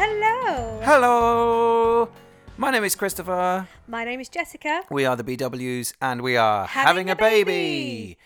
Hello. 0.00 0.80
Hello! 0.84 2.08
My 2.56 2.70
name 2.70 2.84
is 2.84 2.94
Christopher. 2.94 3.66
My 3.88 4.04
name 4.04 4.20
is 4.20 4.28
Jessica. 4.28 4.82
We 4.90 5.04
are 5.04 5.16
the 5.16 5.24
BWs 5.24 5.92
and 6.00 6.22
we 6.22 6.36
are 6.36 6.66
Having 6.68 7.08
having, 7.08 7.10
a 7.10 7.16
baby. 7.16 7.44
baby. 7.44 8.18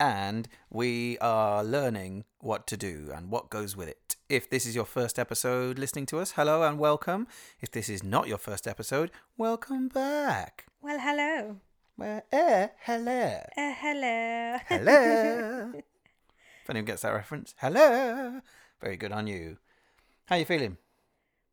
And 0.00 0.48
we 0.70 1.18
are 1.18 1.62
learning 1.62 2.24
what 2.40 2.66
to 2.68 2.78
do 2.78 3.10
and 3.14 3.30
what 3.30 3.50
goes 3.50 3.76
with 3.76 3.88
it. 3.88 4.16
If 4.30 4.48
this 4.48 4.64
is 4.64 4.74
your 4.74 4.86
first 4.86 5.18
episode 5.18 5.78
listening 5.78 6.06
to 6.06 6.18
us, 6.18 6.30
hello 6.30 6.62
and 6.62 6.78
welcome. 6.78 7.26
If 7.60 7.72
this 7.72 7.90
is 7.90 8.02
not 8.02 8.26
your 8.26 8.38
first 8.38 8.66
episode, 8.66 9.10
welcome 9.36 9.88
back. 9.88 10.64
Well, 10.80 10.98
hello. 10.98 11.56
Well, 11.98 12.22
eh, 12.32 12.68
hello. 12.84 13.42
Uh, 13.54 13.74
hello. 13.76 14.58
Hello. 14.66 15.72
if 16.62 16.70
anyone 16.70 16.86
gets 16.86 17.02
that 17.02 17.12
reference, 17.12 17.54
hello. 17.58 18.40
Very 18.80 18.96
good 18.96 19.12
on 19.12 19.26
you. 19.26 19.58
How 20.24 20.36
are 20.36 20.38
you 20.38 20.46
feeling? 20.46 20.78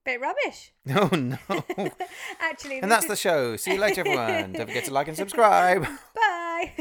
Bit 0.06 0.22
rubbish. 0.22 0.72
Oh 0.96 1.10
no. 1.16 1.38
Actually, 2.40 2.80
And 2.80 2.92
that's 2.92 3.08
the 3.08 3.16
show. 3.16 3.56
See 3.58 3.74
you 3.74 3.80
later, 3.80 4.02
everyone. 4.02 4.54
Don't 4.54 4.68
forget 4.68 4.86
to 4.86 4.94
like 4.94 5.08
and 5.08 5.18
subscribe. 5.24 5.84
Bye. 6.16 6.72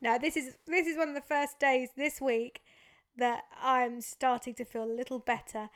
now 0.00 0.18
this 0.18 0.36
is 0.36 0.54
this 0.66 0.86
is 0.86 0.96
one 0.96 1.08
of 1.08 1.14
the 1.14 1.20
first 1.20 1.58
days 1.58 1.88
this 1.96 2.20
week 2.20 2.62
that 3.16 3.42
I'm 3.60 4.00
starting 4.00 4.54
to 4.54 4.64
feel 4.64 4.84
a 4.84 4.96
little 5.00 5.18
better. 5.18 5.68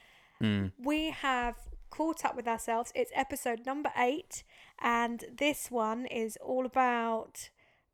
Mm. 0.42 0.70
We 0.78 1.10
have 1.10 1.56
caught 1.90 2.24
up 2.24 2.36
with 2.36 2.46
ourselves. 2.46 2.92
It's 2.94 3.10
episode 3.14 3.66
number 3.66 3.90
eight, 3.96 4.44
and 4.80 5.24
this 5.36 5.70
one 5.70 6.06
is 6.06 6.38
all 6.40 6.64
about 6.64 7.50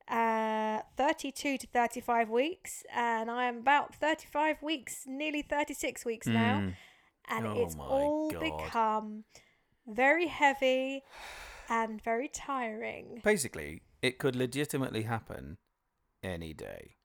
uh 0.06 0.80
32 0.98 1.56
to 1.56 1.66
35 1.66 2.28
weeks 2.28 2.84
and 2.94 3.30
i 3.30 3.46
am 3.46 3.56
about 3.56 3.94
35 3.94 4.62
weeks 4.62 5.04
nearly 5.06 5.40
36 5.40 6.04
weeks 6.04 6.26
now 6.26 6.60
Mm. 6.60 6.74
And 7.28 7.46
Oh 7.46 7.62
it's 7.62 7.76
all 7.78 8.30
God. 8.30 8.40
become 8.40 9.24
very 9.86 10.26
heavy 10.26 11.02
and 11.68 12.02
very 12.02 12.28
tiring 12.28 13.20
Basically, 13.24 13.82
it 14.02 14.18
could 14.18 14.36
legitimately 14.36 15.02
happen 15.02 15.56
any 16.22 16.52
day. 16.52 16.96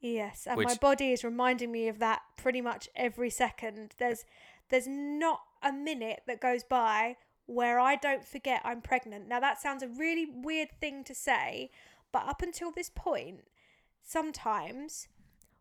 Yes, 0.00 0.46
and 0.46 0.60
my 0.60 0.74
body 0.74 1.12
is 1.12 1.24
reminding 1.24 1.72
me 1.72 1.88
of 1.88 1.98
that 1.98 2.22
pretty 2.36 2.60
much 2.60 2.88
every 2.94 3.30
second. 3.30 3.94
There's 3.98 4.24
there's 4.68 4.86
not 4.86 5.40
a 5.62 5.72
minute 5.72 6.22
that 6.26 6.40
goes 6.40 6.64
by 6.64 7.16
where 7.46 7.78
I 7.78 7.96
don't 7.96 8.24
forget 8.24 8.60
I'm 8.64 8.82
pregnant. 8.82 9.28
Now 9.28 9.40
that 9.40 9.60
sounds 9.60 9.82
a 9.82 9.88
really 9.88 10.26
weird 10.26 10.68
thing 10.80 11.04
to 11.04 11.14
say, 11.14 11.70
but 12.12 12.26
up 12.26 12.42
until 12.42 12.70
this 12.70 12.90
point, 12.94 13.44
sometimes 14.02 15.08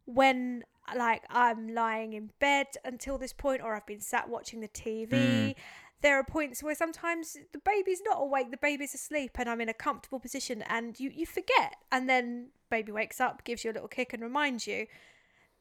when 0.05 0.63
like 0.95 1.23
I'm 1.29 1.73
lying 1.73 2.13
in 2.13 2.31
bed 2.39 2.67
until 2.83 3.17
this 3.17 3.33
point 3.33 3.61
or 3.61 3.75
I've 3.75 3.85
been 3.85 4.01
sat 4.01 4.29
watching 4.29 4.59
the 4.59 4.67
TV, 4.67 5.09
Mm. 5.11 5.55
there 6.01 6.17
are 6.19 6.23
points 6.23 6.61
where 6.61 6.75
sometimes 6.75 7.37
the 7.51 7.59
baby's 7.59 8.01
not 8.03 8.17
awake, 8.21 8.51
the 8.51 8.57
baby's 8.57 8.93
asleep 8.93 9.31
and 9.35 9.49
I'm 9.49 9.61
in 9.61 9.69
a 9.69 9.73
comfortable 9.73 10.19
position 10.19 10.61
and 10.63 10.99
you 10.99 11.09
you 11.09 11.25
forget 11.25 11.77
and 11.91 12.07
then 12.09 12.49
baby 12.69 12.91
wakes 12.91 13.19
up, 13.19 13.43
gives 13.43 13.63
you 13.63 13.71
a 13.71 13.73
little 13.73 13.87
kick 13.87 14.13
and 14.13 14.21
reminds 14.21 14.67
you. 14.67 14.87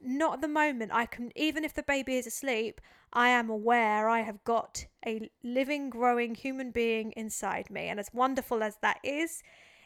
Not 0.01 0.35
at 0.35 0.41
the 0.41 0.47
moment. 0.47 0.91
I 0.93 1.05
can 1.05 1.31
even 1.35 1.63
if 1.63 1.73
the 1.73 1.83
baby 1.83 2.17
is 2.17 2.27
asleep, 2.27 2.81
I 3.13 3.29
am 3.29 3.49
aware 3.49 4.09
I 4.09 4.21
have 4.21 4.43
got 4.43 4.85
a 5.05 5.29
living, 5.41 5.89
growing 5.89 6.35
human 6.35 6.71
being 6.71 7.13
inside 7.13 7.69
me. 7.69 7.87
And 7.87 7.99
as 7.99 8.09
wonderful 8.13 8.61
as 8.61 8.77
that 8.81 8.99
is, 9.03 9.41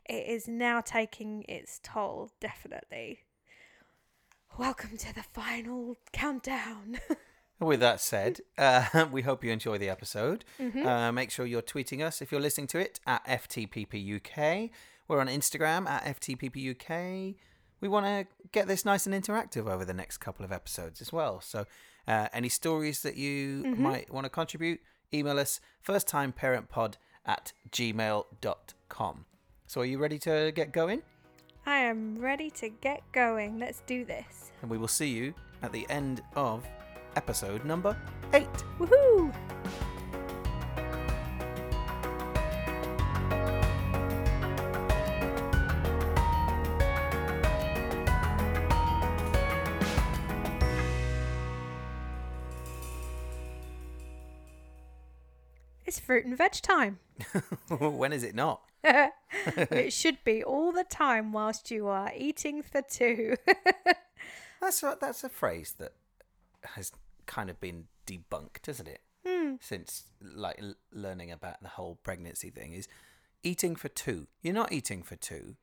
it 0.06 0.26
is 0.28 0.48
now 0.48 0.82
taking 0.82 1.46
its 1.48 1.80
toll, 1.84 2.32
definitely. 2.40 3.20
Welcome 4.58 4.98
to 4.98 5.16
the 5.16 5.24
final 5.24 5.98
countdown. 6.12 7.00
With 7.60 7.80
that 7.82 8.00
said, 8.02 8.42
uh, 8.58 9.06
we 9.12 9.22
hope 9.22 9.44
you 9.44 9.52
enjoy 9.52 9.78
the 9.78 9.90
episode. 9.90 10.44
Mhm. 10.60 10.86
Uh, 10.86 11.12
make 11.12 11.32
sure 11.32 11.46
you're 11.46 11.62
tweeting 11.62 12.02
us 12.06 12.22
if 12.22 12.32
you're 12.32 12.42
listening 12.42 12.68
to 12.68 12.80
it 12.80 13.00
at 13.06 13.26
FTPPUK. 13.26 14.70
We're 15.08 15.20
on 15.20 15.28
Instagram 15.28 15.88
at 15.88 16.04
FTPPUK. 16.20 17.36
We 17.82 17.88
want 17.88 18.06
to 18.06 18.28
get 18.52 18.68
this 18.68 18.84
nice 18.86 19.06
and 19.08 19.16
interactive 19.16 19.70
over 19.70 19.86
the 19.86 19.94
next 19.94 20.18
couple 20.18 20.44
of 20.46 20.52
episodes 20.52 21.02
as 21.02 21.14
well. 21.14 21.40
So, 21.42 21.66
uh, 22.08 22.28
any 22.34 22.50
stories 22.50 23.02
that 23.04 23.16
you 23.16 23.64
Mhm. 23.64 23.78
might 23.78 24.12
want 24.12 24.26
to 24.26 24.30
contribute, 24.30 24.82
email 25.14 25.40
us 25.40 25.62
firsttimeparentpod 25.86 26.96
at 27.26 27.54
gmail.com. 27.72 29.26
So, 29.68 29.82
are 29.82 29.86
you 29.86 29.98
ready 29.98 30.20
to 30.20 30.52
get 30.54 30.72
going? 30.74 31.04
I 31.70 31.78
am 31.82 32.18
ready 32.18 32.50
to 32.62 32.70
get 32.70 33.04
going. 33.12 33.60
Let's 33.60 33.84
do 33.86 34.04
this. 34.04 34.52
And 34.64 34.72
we 34.72 34.80
will 34.80 34.88
see 34.88 35.08
you 35.08 35.36
at 35.62 35.72
the 35.72 35.86
end 35.88 36.24
of 36.36 36.66
episode 37.16 37.64
number 37.64 37.96
eight. 38.34 38.48
Woohoo! 38.80 39.32
Fruit 56.10 56.26
and 56.26 56.36
veg 56.36 56.54
time. 56.54 56.98
when 57.78 58.12
is 58.12 58.24
it 58.24 58.34
not? 58.34 58.62
it 58.84 59.94
should 59.94 60.18
be 60.24 60.44
all 60.44 60.72
the 60.72 60.84
time 60.84 61.32
whilst 61.32 61.70
you 61.70 61.86
are 61.86 62.12
eating 62.18 62.64
for 62.64 62.82
two. 62.82 63.36
That's 64.60 64.82
a, 64.82 64.98
that's 65.00 65.24
a 65.24 65.30
phrase 65.30 65.76
that 65.78 65.94
has 66.64 66.92
kind 67.28 67.52
of 67.52 67.62
been 67.62 67.86
debunked, 68.08 68.68
isn't 68.68 68.88
it? 68.88 69.02
Hmm. 69.24 69.54
Since 69.62 70.06
like 70.20 70.60
learning 70.92 71.32
about 71.32 71.62
the 71.62 71.70
whole 71.70 72.00
pregnancy 72.02 72.50
thing 72.50 72.74
is 72.74 72.88
eating 73.44 73.76
for 73.76 73.90
two. 73.90 74.26
You're 74.42 74.56
not 74.56 74.72
eating 74.72 75.04
for 75.04 75.16
two. 75.16 75.58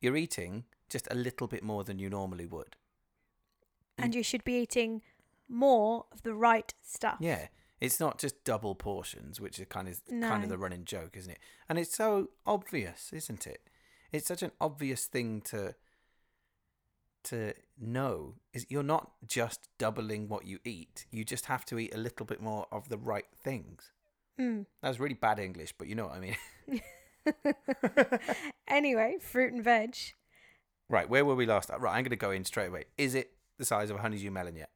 You're 0.00 0.16
eating 0.16 0.64
just 0.90 1.06
a 1.12 1.14
little 1.14 1.46
bit 1.46 1.62
more 1.62 1.84
than 1.84 2.00
you 2.00 2.10
normally 2.10 2.46
would. 2.46 2.74
and 3.96 4.16
you 4.16 4.24
should 4.24 4.42
be 4.42 4.54
eating 4.54 5.02
more 5.48 6.06
of 6.10 6.22
the 6.24 6.34
right 6.34 6.74
stuff. 6.82 7.18
Yeah, 7.20 7.46
it's 7.80 8.00
not 8.00 8.18
just 8.18 8.44
double 8.44 8.74
portions, 8.74 9.40
which 9.40 9.58
is 9.58 9.66
kind 9.68 9.88
of 9.88 10.00
kind 10.08 10.42
of 10.42 10.48
the 10.48 10.58
running 10.58 10.84
joke, 10.84 11.16
isn't 11.16 11.32
it? 11.32 11.38
And 11.68 11.78
it's 11.78 11.94
so 11.94 12.30
obvious, 12.46 13.10
isn't 13.12 13.46
it? 13.46 13.60
It's 14.12 14.26
such 14.26 14.42
an 14.42 14.52
obvious 14.60 15.06
thing 15.06 15.42
to 15.46 15.74
to 17.24 17.52
know 17.78 18.34
is 18.54 18.66
you're 18.68 18.84
not 18.84 19.10
just 19.26 19.68
doubling 19.78 20.28
what 20.28 20.46
you 20.46 20.60
eat. 20.64 21.06
You 21.10 21.24
just 21.24 21.46
have 21.46 21.64
to 21.66 21.78
eat 21.78 21.92
a 21.92 21.98
little 21.98 22.24
bit 22.24 22.40
more 22.40 22.66
of 22.70 22.88
the 22.88 22.96
right 22.96 23.26
things. 23.36 23.90
Mm. 24.40 24.66
That 24.80 24.88
was 24.88 25.00
really 25.00 25.14
bad 25.14 25.40
English, 25.40 25.74
but 25.76 25.88
you 25.88 25.96
know 25.96 26.06
what 26.06 26.14
I 26.14 26.20
mean. 26.20 26.36
Anyway, 28.68 29.16
fruit 29.20 29.52
and 29.52 29.62
veg. 29.62 29.96
right, 30.88 31.08
where 31.08 31.24
were 31.24 31.36
we 31.36 31.46
last? 31.46 31.70
Right, 31.70 31.96
I'm 31.96 32.02
going 32.02 32.10
to 32.10 32.16
go 32.16 32.32
in 32.32 32.44
straight 32.44 32.68
away. 32.68 32.84
Is 32.98 33.14
it 33.14 33.30
the 33.58 33.64
size 33.64 33.90
of 33.90 33.96
a 33.96 34.00
honeydew 34.00 34.30
melon 34.30 34.56
yet? 34.56 34.70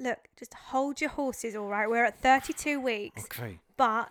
Look, 0.00 0.28
just 0.38 0.54
hold 0.54 1.00
your 1.00 1.10
horses, 1.10 1.54
all 1.54 1.66
right? 1.68 1.88
We're 1.88 2.04
at 2.06 2.18
32 2.20 2.80
weeks, 2.80 3.24
Okay. 3.24 3.58
but 3.76 4.10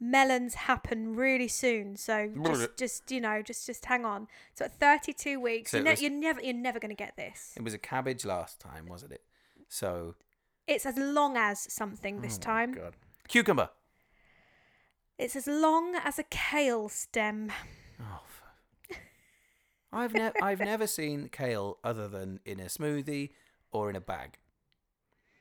melons 0.00 0.54
happen 0.54 1.14
really 1.14 1.46
soon. 1.48 1.96
So 1.96 2.30
just, 2.44 2.76
just 2.76 3.10
you 3.12 3.20
know, 3.20 3.40
just 3.42 3.64
just 3.64 3.84
hang 3.86 4.04
on. 4.04 4.26
So 4.54 4.64
at 4.64 4.78
32 4.80 5.38
weeks, 5.40 5.70
So 5.70 5.80
ne- 5.80 5.90
was- 5.92 6.02
you're 6.02 6.10
never 6.10 6.40
you're 6.42 6.52
never 6.52 6.80
going 6.80 6.90
to 6.90 6.96
get 6.96 7.16
this. 7.16 7.54
It 7.56 7.62
was 7.62 7.74
a 7.74 7.78
cabbage 7.78 8.24
last 8.24 8.60
time, 8.60 8.86
wasn't 8.86 9.12
it? 9.12 9.22
So 9.68 10.16
It's 10.66 10.84
as 10.84 10.96
long 10.98 11.36
as 11.36 11.72
something 11.72 12.20
this 12.20 12.36
oh 12.38 12.42
time. 12.42 12.72
God. 12.72 12.96
Cucumber. 13.28 13.70
It's 15.16 15.36
as 15.36 15.46
long 15.46 15.94
as 15.94 16.18
a 16.18 16.24
kale 16.24 16.88
stem. 16.88 17.52
Oh, 18.00 18.22
fuck. 18.26 18.98
I've 19.92 20.12
never 20.12 20.34
I've 20.42 20.58
never 20.58 20.88
seen 20.88 21.28
kale 21.28 21.78
other 21.84 22.08
than 22.08 22.40
in 22.44 22.58
a 22.58 22.64
smoothie 22.64 23.30
or 23.70 23.88
in 23.90 23.94
a 23.96 24.00
bag. 24.00 24.38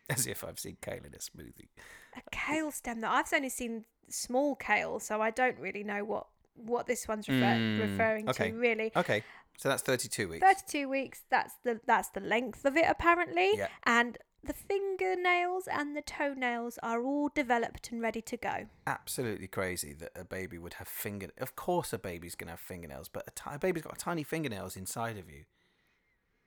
As 0.10 0.28
if 0.28 0.44
I've 0.44 0.60
seen 0.60 0.78
kale 0.82 1.00
in 1.06 1.14
a 1.14 1.18
smoothie. 1.18 1.70
A 2.16 2.22
kale 2.32 2.72
stem 2.72 3.02
that 3.02 3.12
I've 3.12 3.32
only 3.34 3.50
seen 3.50 3.86
small 4.10 4.56
kale, 4.56 5.00
so 5.00 5.22
I 5.22 5.32
don't 5.32 5.58
really 5.60 5.84
know 5.84 6.04
what 6.04 6.28
what 6.56 6.86
this 6.88 7.08
one's 7.08 7.28
refer- 7.28 7.40
Mm, 7.42 7.80
referring 7.92 8.30
okay. 8.30 8.52
to 8.52 8.58
really. 8.58 8.92
Okay, 8.96 9.24
so 9.58 9.70
that's 9.70 9.82
thirty-two 9.82 10.28
weeks. 10.28 10.46
32 10.46 10.88
weeks 10.90 11.22
that's 11.30 11.54
the 11.64 11.80
that's 11.88 12.10
the 12.10 12.20
length 12.20 12.64
of 12.66 12.76
it 12.78 12.86
apparently 12.88 13.52
Yeah. 13.56 13.68
and 13.86 14.18
the 14.44 14.54
fingernails 14.54 15.68
and 15.72 15.96
the 15.96 16.02
toenails 16.02 16.78
are 16.84 17.02
all 17.02 17.30
developed 17.34 17.92
and 17.94 18.02
ready 18.02 18.22
to 18.24 18.36
go 18.36 18.66
Absolutely 18.86 19.48
crazy 19.48 19.94
that 19.94 20.12
a 20.18 20.26
baby 20.26 20.58
would 20.58 20.74
have 20.76 20.88
finger. 20.90 21.30
Of 21.38 21.56
course, 21.56 21.94
a 21.94 21.98
baby's 21.98 22.36
gonna 22.36 22.52
have 22.52 22.60
fingernails, 22.60 23.08
but 23.08 23.24
a, 23.26 23.32
ti- 23.32 23.56
a 23.56 23.60
baby's 23.60 23.84
got 23.84 23.98
tiny 23.98 24.24
fingernails 24.24 24.76
inside 24.76 25.18
of 25.18 25.30
you. 25.32 25.46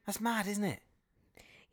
That's 0.04 0.20
mad, 0.20 0.46
isn't 0.46 0.62
it? 0.64 0.82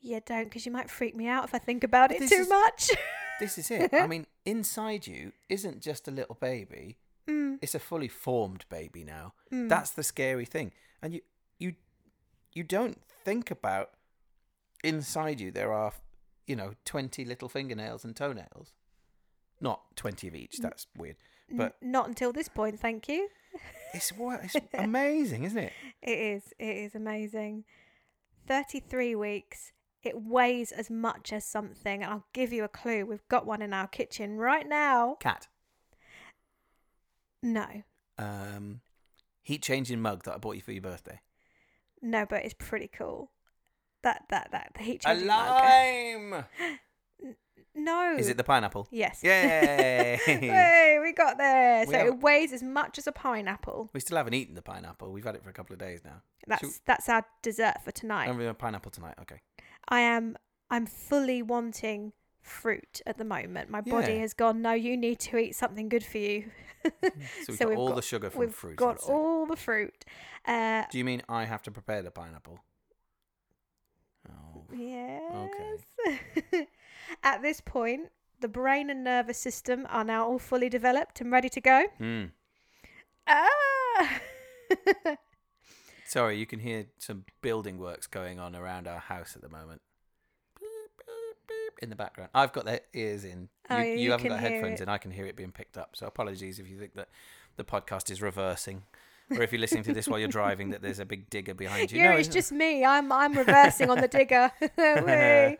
Yeah 0.03 0.19
don't 0.25 0.43
because 0.45 0.65
you 0.65 0.71
might 0.71 0.89
freak 0.89 1.15
me 1.15 1.27
out 1.27 1.45
if 1.45 1.55
i 1.55 1.57
think 1.57 1.83
about 1.83 2.11
it 2.11 2.19
This 2.19 2.29
too 2.29 2.41
is- 2.43 2.49
much 2.49 2.91
This 3.39 3.57
is 3.57 3.71
it. 3.71 3.91
I 3.93 4.05
mean, 4.05 4.27
inside 4.45 5.07
you 5.07 5.31
isn't 5.49 5.81
just 5.81 6.07
a 6.07 6.11
little 6.11 6.37
baby; 6.39 6.97
mm, 7.27 7.57
it's 7.63 7.73
a 7.73 7.79
fully 7.79 8.07
formed 8.07 8.63
baby 8.69 9.03
now. 9.03 9.33
mm. 9.51 9.67
That's 9.67 9.89
the 9.89 10.03
scary 10.03 10.45
thing. 10.45 10.71
And 11.01 11.13
you 11.15 11.21
you 11.57 11.73
you 12.53 12.63
don't 12.63 13.01
think 13.25 13.49
about 13.49 13.89
inside 14.83 15.41
you 15.41 15.49
there 15.51 15.73
are 15.73 15.93
you 16.45 16.55
know, 16.55 16.73
20 16.85 17.25
little 17.25 17.49
fingernails 17.49 18.05
and 18.05 18.15
toenails. 18.15 18.71
Not 19.59 19.81
20 19.95 20.27
of 20.27 20.35
each. 20.35 20.57
That's 20.59 20.85
weird. 20.95 21.15
N- 21.49 21.57
But 21.57 21.75
not 21.81 22.07
until 22.07 22.31
this 22.33 22.47
point, 22.49 22.79
thank 22.79 23.09
you. 23.09 23.29
it's 23.95 24.11
what 24.11 24.41
it's 24.43 24.55
amazing, 24.75 25.43
isn't 25.45 25.57
it? 25.57 25.73
It 26.03 26.19
is. 26.19 26.53
It 26.59 26.77
is 26.77 26.95
amazing. 26.95 27.63
33 28.47 29.15
weeks. 29.15 29.71
It 30.03 30.21
weighs 30.21 30.71
as 30.71 30.89
much 30.89 31.31
as 31.33 31.45
something. 31.45 32.03
And 32.03 32.11
I'll 32.11 32.25
give 32.33 32.51
you 32.53 32.63
a 32.63 32.67
clue. 32.69 33.05
We've 33.05 33.27
got 33.29 33.45
one 33.45 33.61
in 33.61 33.73
our 33.73 33.87
kitchen 33.87 34.37
right 34.37 34.67
now. 34.67 35.15
Cat. 35.19 35.47
No. 37.41 37.65
Um, 38.17 38.81
heat 39.41 39.61
changing 39.61 40.01
mug 40.01 40.23
that 40.23 40.33
I 40.35 40.37
bought 40.37 40.55
you 40.55 40.61
for 40.61 40.71
your 40.71 40.81
birthday. 40.81 41.19
No, 42.01 42.25
but 42.29 42.43
it's 42.45 42.53
pretty 42.53 42.87
cool. 42.89 43.31
That, 44.03 44.23
that, 44.29 44.49
that. 44.51 44.71
The 44.75 44.83
heat 44.83 45.01
A 45.05 45.09
changing 45.09 45.27
mug. 45.27 45.61
lime. 45.63 46.45
No. 47.75 48.15
Is 48.19 48.29
it 48.29 48.37
the 48.37 48.43
pineapple? 48.43 48.87
Yes. 48.91 49.21
Yay! 49.23 50.19
Hey, 50.27 50.99
we 51.01 51.11
got 51.11 51.39
there. 51.39 51.87
We 51.87 51.91
so 51.93 51.97
have- 51.97 52.07
it 52.07 52.19
weighs 52.21 52.53
as 52.53 52.61
much 52.61 52.99
as 52.99 53.07
a 53.07 53.11
pineapple. 53.11 53.89
we 53.93 53.99
still 53.99 54.15
haven't 54.17 54.35
eaten 54.35 54.53
the 54.53 54.61
pineapple. 54.61 55.11
We've 55.11 55.23
had 55.23 55.33
it 55.33 55.43
for 55.43 55.49
a 55.49 55.53
couple 55.53 55.73
of 55.73 55.79
days 55.79 56.01
now. 56.05 56.21
That's 56.45 56.81
that's 56.85 57.09
our 57.09 57.25
dessert 57.41 57.77
for 57.83 57.89
tonight. 57.91 58.25
I'm 58.25 58.33
having 58.33 58.47
a 58.47 58.53
pineapple 58.53 58.91
tonight. 58.91 59.15
Okay. 59.21 59.41
I 59.87 59.99
am 60.01 60.37
I'm 60.69 60.85
fully 60.85 61.41
wanting 61.41 62.13
fruit 62.41 63.01
at 63.05 63.17
the 63.17 63.23
moment. 63.25 63.69
My 63.69 63.81
body 63.81 64.13
Yeah. 64.13 64.19
has 64.21 64.33
gone, 64.33 64.61
no, 64.61 64.71
you 64.73 64.97
need 64.97 65.19
to 65.19 65.37
eat 65.37 65.55
something 65.55 65.87
good 65.89 66.03
for 66.05 66.17
you. 66.17 66.51
So 66.83 66.91
we've 67.13 67.45
So 67.47 67.55
got 67.59 67.69
we've 67.69 67.77
all 67.77 67.87
got- 67.89 67.95
the 67.95 68.01
sugar 68.01 68.29
from 68.29 68.39
We've 68.41 68.53
fruit. 68.53 68.75
got 68.75 68.95
instead. 68.95 69.13
all 69.13 69.45
the 69.45 69.55
fruit. 69.55 70.03
Uh 70.45 70.83
Do 70.91 70.97
you 70.97 71.05
mean 71.05 71.21
I 71.29 71.45
have 71.45 71.61
to 71.63 71.71
prepare 71.71 72.01
the 72.01 72.11
pineapple? 72.11 72.59
Oh. 74.29 74.65
yes. 74.75 75.79
at 77.23 77.41
this 77.41 77.61
point, 77.61 78.09
the 78.41 78.47
brain 78.49 78.89
and 78.89 79.03
nervous 79.03 79.37
system 79.37 79.85
are 79.89 80.03
now 80.03 80.25
all 80.27 80.39
fully 80.39 80.67
developed 80.69 81.21
and 81.21 81.31
ready 81.31 81.47
to 81.49 81.61
go. 81.61 81.85
Hmm. 81.97 82.25
Ah 83.27 84.19
Sorry, 86.05 86.37
you 86.37 86.45
can 86.45 86.59
hear 86.59 86.85
some 86.99 87.25
building 87.41 87.77
works 87.77 88.07
going 88.07 88.39
on 88.39 88.55
around 88.55 88.87
our 88.87 88.99
house 88.99 89.35
at 89.35 89.41
the 89.41 89.49
moment. 89.49 89.81
Beep, 90.59 90.69
beep, 90.97 91.37
beep, 91.47 91.79
In 91.81 91.89
the 91.89 91.95
background, 91.95 92.29
I've 92.33 92.53
got 92.53 92.65
their 92.65 92.81
ears 92.93 93.23
in. 93.23 93.49
Oh, 93.69 93.77
you, 93.77 93.85
you 93.85 93.97
you 93.97 94.11
haven't 94.11 94.27
got 94.27 94.39
headphones 94.39 94.81
in. 94.81 94.89
I 94.89 94.97
can 94.97 95.11
hear 95.11 95.25
it 95.25 95.35
being 95.35 95.51
picked 95.51 95.77
up. 95.77 95.95
So 95.95 96.05
apologies 96.05 96.59
if 96.59 96.69
you 96.69 96.77
think 96.77 96.93
that 96.95 97.09
the 97.55 97.63
podcast 97.63 98.11
is 98.11 98.21
reversing, 98.21 98.83
or 99.31 99.41
if 99.41 99.51
you're 99.51 99.61
listening 99.61 99.83
to 99.83 99.93
this 99.93 100.07
while 100.07 100.19
you're 100.19 100.27
driving, 100.27 100.71
that 100.71 100.81
there's 100.81 100.99
a 100.99 101.05
big 101.05 101.29
digger 101.29 101.53
behind 101.53 101.91
you. 101.91 101.99
Yeah, 101.99 102.11
No, 102.11 102.17
it's 102.17 102.27
just 102.27 102.51
me. 102.51 102.83
I'm 102.85 103.11
I'm 103.11 103.33
reversing 103.33 103.89
on 103.89 104.01
the 104.01 104.07
digger. 104.07 104.51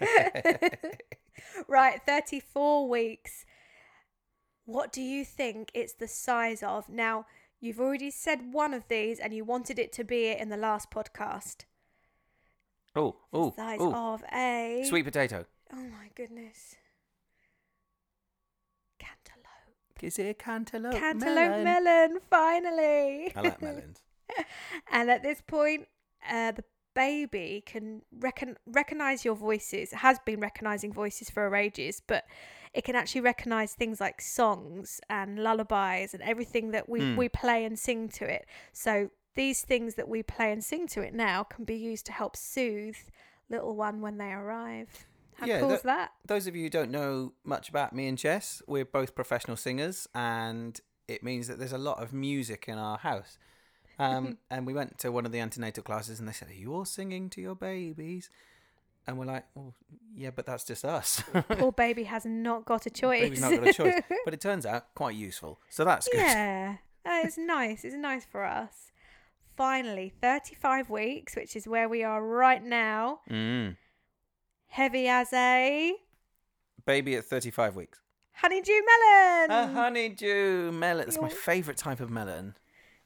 Right, 1.68 2.02
34 2.06 2.90
weeks. 2.90 3.46
What 4.66 4.92
do 4.92 5.02
you 5.02 5.26
think 5.26 5.72
it's 5.74 5.94
the 5.94 6.08
size 6.08 6.64
of? 6.64 6.90
Now, 6.90 7.26
you've 7.64 7.80
already 7.80 8.12
said 8.12 8.54
one 8.54 8.74
of 8.74 8.88
these 8.90 9.20
and 9.20 9.34
you 9.34 9.46
wanted 9.46 9.80
it 9.80 9.94
to 9.94 10.04
be 10.04 10.26
it 10.26 10.40
in 10.40 10.50
the 10.50 10.58
last 10.58 10.92
podcast. 10.92 11.64
Oh, 12.96 13.16
oh, 13.32 13.54
size 13.56 13.80
oh! 13.82 13.94
of 13.94 14.24
a 14.34 14.84
Sweet 14.86 15.04
potato. 15.04 15.46
Oh 15.72 15.78
my 15.78 16.10
goodness. 16.14 16.76
Cantaloupe. 19.00 20.04
Is 20.04 20.20
it 20.20 20.30
a 20.30 20.34
cantaloupe? 20.34 20.94
Cantaloupe 20.94 21.64
melon, 21.64 22.20
finally. 22.30 23.34
I 23.36 23.42
like 23.42 23.62
melons. 23.62 24.04
and 24.92 25.10
at 25.10 25.24
this 25.24 25.42
point, 25.42 25.88
uh, 26.30 26.52
the 26.52 26.64
baby 26.94 27.64
can 27.66 28.02
recon- 28.20 28.58
recognize 28.68 29.24
your 29.24 29.36
voices. 29.36 29.94
It 29.94 30.00
has 30.00 30.20
been 30.26 30.40
recognizing 30.40 30.92
voices 30.92 31.30
for 31.30 31.56
ages, 31.56 32.02
but 32.06 32.26
it 32.74 32.84
can 32.84 32.96
actually 32.96 33.22
recognize 33.22 33.74
things 33.74 34.00
like 34.02 34.20
songs 34.22 35.00
and 35.10 35.40
lullabies 35.40 36.14
and 36.14 36.24
everything 36.24 36.72
that 36.72 36.90
we, 36.90 37.00
Hmm. 37.02 37.16
we 37.16 37.30
play 37.30 37.66
and 37.66 37.78
sing 37.78 38.10
to 38.10 38.26
it. 38.26 38.46
So 38.72 39.10
these 39.36 39.62
things 39.64 39.96
that 39.96 40.08
we 40.08 40.24
play 40.24 40.52
and 40.52 40.64
sing 40.64 40.88
to 40.88 41.02
it 41.02 41.14
now 41.14 41.44
can 41.44 41.66
be 41.66 41.76
used 41.76 42.06
to 42.08 42.12
help 42.12 42.36
soothe 42.36 42.98
little 43.50 43.76
one 43.76 44.02
when 44.02 44.18
they 44.18 44.32
arrive. 44.32 45.06
How 45.36 45.46
Yeah, 45.48 45.60
cool 45.60 45.70
that- 45.70 45.76
is 45.76 45.82
that? 45.84 46.12
Those 46.26 46.48
of 46.48 46.56
you 46.56 46.64
who 46.64 46.70
don't 46.70 46.92
know 46.92 47.34
much 47.44 47.70
about 47.70 47.94
me 47.94 48.08
and 48.08 48.18
Jess, 48.18 48.62
we're 48.68 48.86
both 48.86 49.16
professional 49.16 49.58
singers, 49.58 50.08
and 50.16 50.80
it 51.08 51.24
means 51.24 51.48
that 51.48 51.60
there's 51.60 51.74
a 51.74 51.78
lot 51.78 52.02
of 52.02 52.14
music 52.14 52.66
in 52.68 52.78
our 52.78 52.98
house. 52.98 53.38
Um, 54.00 54.40
and 54.50 54.66
we 54.66 54.74
went 54.74 54.98
to 55.00 55.12
one 55.12 55.24
of 55.24 55.32
the 55.32 55.40
antenatal 55.40 55.84
classes, 55.84 56.20
and 56.20 56.28
they 56.28 56.34
said, 56.34 56.50
"Are 56.50 56.54
you 56.54 56.74
all 56.74 56.84
singing 56.84 57.30
to 57.30 57.40
your 57.40 57.54
babies?" 57.56 58.28
And 59.06 59.18
we're 59.18 59.26
like, 59.26 59.46
"Well, 59.54 59.74
yeah, 60.16 60.30
but 60.32 60.46
that's 60.46 60.64
just 60.64 60.86
us. 60.86 61.22
Poor 61.50 61.72
baby 61.72 62.04
has 62.04 62.26
not 62.26 62.66
got 62.66 62.86
a 62.86 62.90
choice. 62.90 63.22
Baby's 63.22 63.42
not 63.42 63.52
got 63.60 63.68
a 63.68 63.74
choice." 63.74 64.02
But 64.26 64.34
it 64.34 64.42
turns 64.42 64.66
out 64.66 64.94
quite 64.96 65.16
useful, 65.16 65.60
so 65.70 65.84
that's 65.84 66.08
good. 66.08 66.20
Yeah, 66.20 66.78
uh, 67.06 67.22
it's 67.24 67.38
nice. 67.38 67.84
It's 67.84 67.96
nice 67.96 68.26
for 68.26 68.46
us. 68.46 68.92
Finally, 69.56 70.14
35 70.22 70.90
weeks, 70.90 71.36
which 71.36 71.56
is 71.56 71.68
where 71.68 71.88
we 71.88 72.04
are 72.04 72.26
right 72.26 72.64
now. 72.64 73.20
Mm. 73.30 73.76
Heavy 74.68 75.08
as 75.08 75.32
a 75.34 75.94
Baby 76.86 77.16
at 77.16 77.26
35 77.26 77.76
weeks. 77.76 78.00
honeydew 78.34 78.72
melon. 78.74 79.52
A 79.52 79.68
honeydew 79.74 80.72
melon. 80.72 81.06
That's 81.06 81.22
my 81.22 81.30
favourite 81.30 81.78
type 81.78 82.00
of 82.00 82.10
melon. 82.10 82.56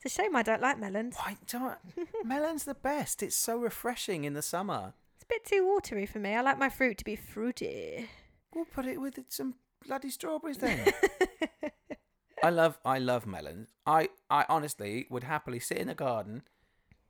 It's 0.01 0.13
a 0.13 0.21
shame 0.21 0.35
I 0.35 0.43
don't 0.43 0.61
like 0.61 0.79
melons. 0.79 1.15
Why 1.17 1.37
don't 1.47 1.77
melon's 2.23 2.63
the 2.63 2.75
best? 2.75 3.21
It's 3.21 3.35
so 3.35 3.57
refreshing 3.57 4.23
in 4.23 4.33
the 4.33 4.41
summer. 4.41 4.93
A 5.29 5.33
bit 5.33 5.45
too 5.45 5.67
watery 5.67 6.05
for 6.05 6.19
me. 6.19 6.33
I 6.33 6.41
like 6.41 6.57
my 6.57 6.69
fruit 6.69 6.97
to 6.99 7.05
be 7.05 7.15
fruity. 7.15 8.09
We'll 8.53 8.65
put 8.65 8.85
it 8.85 9.01
with 9.01 9.19
some 9.29 9.55
bloody 9.85 10.09
strawberries 10.09 10.57
then. 10.59 10.91
I 12.43 12.49
love 12.49 12.77
I 12.85 12.99
love 12.99 13.25
melons. 13.25 13.73
I 13.85 14.09
I 14.29 14.45
honestly 14.47 15.05
would 15.09 15.23
happily 15.23 15.59
sit 15.59 15.77
in 15.79 15.89
a 15.89 15.95
garden 15.95 16.43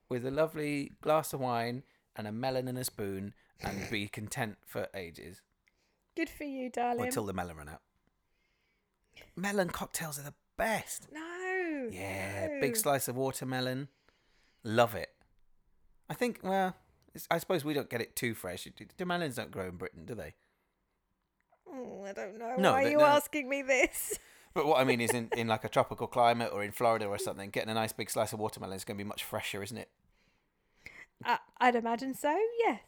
with 0.09 0.25
a 0.25 0.31
lovely 0.31 0.93
glass 1.01 1.33
of 1.33 1.41
wine 1.41 1.83
and 2.15 2.25
a 2.27 2.31
melon 2.31 2.67
and 2.67 2.77
a 2.77 2.83
spoon 2.83 3.33
and 3.61 3.89
be 3.91 4.07
content 4.19 4.57
for 4.65 4.87
ages 4.95 5.41
Good 6.15 6.29
for 6.29 6.45
you, 6.45 6.69
darling. 6.69 7.05
until 7.05 7.25
the 7.25 7.33
melon 7.33 7.57
run 7.57 7.69
out. 7.69 7.81
Melon 9.35 9.69
cocktails 9.69 10.17
are 10.17 10.23
the 10.23 10.33
best. 10.57 11.07
no. 11.13 11.89
Yeah, 11.91 12.47
no. 12.47 12.59
big 12.61 12.75
slice 12.75 13.07
of 13.07 13.15
watermelon. 13.15 13.89
Love 14.63 14.95
it. 14.95 15.09
I 16.09 16.13
think 16.15 16.39
well, 16.43 16.75
it's, 17.17 17.27
I 17.29 17.39
suppose 17.39 17.65
we 17.65 17.73
don't 17.73 17.89
get 17.89 18.01
it 18.01 18.15
too 18.15 18.33
fresh. 18.33 18.67
The 18.97 19.05
melons 19.05 19.35
don't 19.35 19.51
grow 19.51 19.67
in 19.67 19.75
Britain, 19.75 20.05
do 20.05 20.15
they? 20.15 20.35
Oh, 21.67 22.03
I 22.05 22.13
don't 22.13 22.37
know. 22.37 22.55
No, 22.57 22.71
Why 22.71 22.85
are 22.85 22.89
you 22.89 22.99
no. 22.99 23.05
asking 23.05 23.49
me 23.49 23.61
this? 23.61 24.17
But 24.53 24.65
what 24.65 24.79
I 24.79 24.85
mean 24.85 25.01
is, 25.01 25.11
in, 25.11 25.29
in 25.37 25.47
like 25.47 25.65
a 25.65 25.69
tropical 25.69 26.07
climate 26.07 26.49
or 26.51 26.63
in 26.63 26.71
Florida 26.71 27.05
or 27.05 27.19
something, 27.19 27.51
getting 27.51 27.69
a 27.69 27.75
nice 27.75 27.93
big 27.93 28.09
slice 28.09 28.33
of 28.33 28.39
watermelon 28.39 28.75
is 28.75 28.83
going 28.83 28.97
to 28.97 29.03
be 29.03 29.07
much 29.07 29.23
fresher, 29.23 29.61
isn't 29.61 29.77
it? 29.77 29.87
I, 31.23 31.37
I'd 31.59 31.75
imagine 31.75 32.15
so. 32.15 32.35
Yes. 32.65 32.79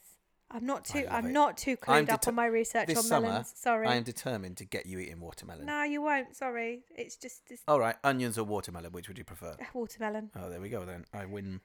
I'm 0.49 0.65
not 0.65 0.83
too. 0.83 1.05
I'm 1.11 1.27
it. 1.27 1.31
not 1.31 1.57
too 1.57 1.77
I'm 1.87 2.09
up 2.09 2.27
on 2.27 2.33
my 2.33 2.47
research 2.47 2.87
this 2.87 2.97
on 2.97 3.03
summer, 3.03 3.27
melons. 3.27 3.53
Sorry. 3.55 3.85
I 3.85 3.97
am 3.97 4.03
determined 4.03 4.57
to 4.57 4.65
get 4.65 4.87
you 4.87 4.97
eating 4.97 5.19
watermelon. 5.19 5.67
No, 5.67 5.83
you 5.83 6.01
won't. 6.01 6.35
Sorry. 6.35 6.85
It's 6.95 7.15
just 7.15 7.43
it's 7.51 7.61
All 7.67 7.79
right, 7.79 7.97
onions 8.03 8.39
or 8.39 8.45
watermelon, 8.45 8.91
which 8.91 9.07
would 9.07 9.19
you 9.19 9.23
prefer? 9.23 9.55
Uh, 9.59 9.65
watermelon. 9.75 10.31
Oh, 10.35 10.49
there 10.49 10.61
we 10.61 10.69
go 10.69 10.85
then. 10.85 11.05
I 11.13 11.25
win. 11.25 11.61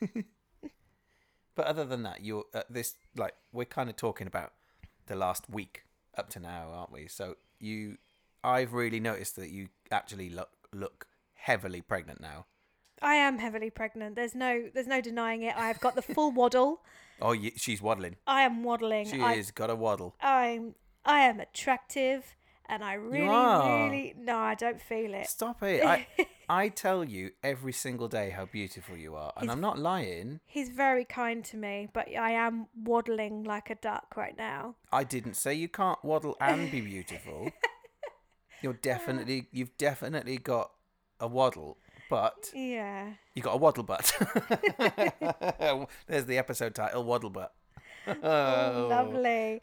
but 1.54 1.66
other 1.66 1.84
than 1.84 2.02
that, 2.02 2.24
you're 2.24 2.44
uh, 2.54 2.62
this 2.70 2.94
like 3.16 3.34
we're 3.52 3.64
kind 3.64 3.90
of 3.90 3.96
talking 3.96 4.26
about 4.26 4.52
the 5.06 5.16
last 5.16 5.48
week 5.50 5.84
up 6.16 6.28
to 6.30 6.40
now, 6.40 6.70
aren't 6.72 6.92
we? 6.92 7.08
So 7.08 7.36
you, 7.58 7.98
I've 8.42 8.72
really 8.72 9.00
noticed 9.00 9.36
that 9.36 9.50
you 9.50 9.68
actually 9.90 10.30
look 10.30 10.50
look 10.72 11.06
heavily 11.34 11.80
pregnant 11.80 12.20
now. 12.20 12.46
I 13.00 13.14
am 13.14 13.38
heavily 13.38 13.70
pregnant. 13.70 14.14
There's 14.16 14.34
no 14.34 14.70
there's 14.72 14.86
no 14.86 15.00
denying 15.00 15.42
it. 15.42 15.56
I've 15.56 15.80
got 15.80 15.94
the 15.94 16.02
full 16.02 16.30
waddle. 16.40 16.82
Oh, 17.20 17.34
y 17.34 17.52
she's 17.56 17.82
waddling. 17.82 18.16
I 18.26 18.42
am 18.42 18.62
waddling. 18.62 19.06
She 19.06 19.20
I, 19.20 19.34
is 19.34 19.50
got 19.50 19.70
a 19.70 19.74
waddle. 19.74 20.14
I'm 20.20 20.74
I 21.04 21.20
am 21.20 21.40
attractive 21.40 22.36
and 22.68 22.82
I 22.84 22.94
really 22.94 23.28
really 23.28 24.14
no, 24.18 24.36
I 24.38 24.54
don't 24.54 24.80
feel 24.80 25.14
it. 25.14 25.26
Stop 25.26 25.62
it! 25.62 25.84
I 25.84 26.06
I 26.48 26.68
tell 26.68 27.04
you 27.04 27.30
every 27.42 27.72
single 27.72 28.08
day 28.08 28.30
how 28.30 28.44
beautiful 28.46 28.96
you 28.96 29.14
are, 29.14 29.32
and 29.36 29.44
He's- 29.44 29.52
I'm 29.54 29.60
not 29.60 29.78
lying. 29.78 30.40
He's 30.46 30.68
very 30.68 31.04
kind 31.04 31.44
to 31.46 31.56
me, 31.56 31.88
but 31.92 32.08
I 32.14 32.32
am 32.32 32.66
waddling 32.76 33.44
like 33.44 33.70
a 33.70 33.74
duck 33.76 34.14
right 34.16 34.36
now. 34.36 34.76
I 34.92 35.04
didn't 35.04 35.34
say 35.34 35.54
you 35.54 35.68
can't 35.68 36.02
waddle 36.04 36.36
and 36.40 36.70
be 36.70 36.80
beautiful. 36.80 37.50
You're 38.62 38.74
uh. 38.74 38.82
definitely 38.82 39.48
you've 39.50 39.76
definitely 39.78 40.38
got 40.38 40.70
a 41.20 41.26
waddle, 41.26 41.78
but 42.10 42.50
Yeah. 42.54 43.14
you 43.34 43.42
got 43.42 43.54
a 43.54 43.58
waddle 43.58 43.82
butt. 43.84 44.12
There's 46.06 46.26
the 46.26 46.38
episode 46.38 46.74
title, 46.74 47.04
waddle 47.04 47.30
butt. 47.30 47.52
Oh, 48.06 48.86
lovely. 48.90 49.60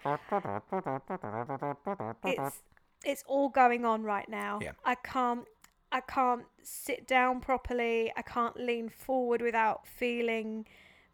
It's 2.24 2.62
it's 3.06 3.24
all 3.28 3.50
going 3.50 3.86
on 3.86 4.04
right 4.04 4.28
now. 4.28 4.60
Yeah. 4.62 4.72
I 4.84 4.96
can't 4.96 5.46
I 5.92 6.02
can't 6.02 6.46
sit 6.62 7.08
down 7.08 7.42
properly. 7.42 8.12
I 8.16 8.22
can't 8.22 8.58
lean 8.58 8.90
forward 8.90 9.42
without 9.42 9.88
feeling 9.88 10.68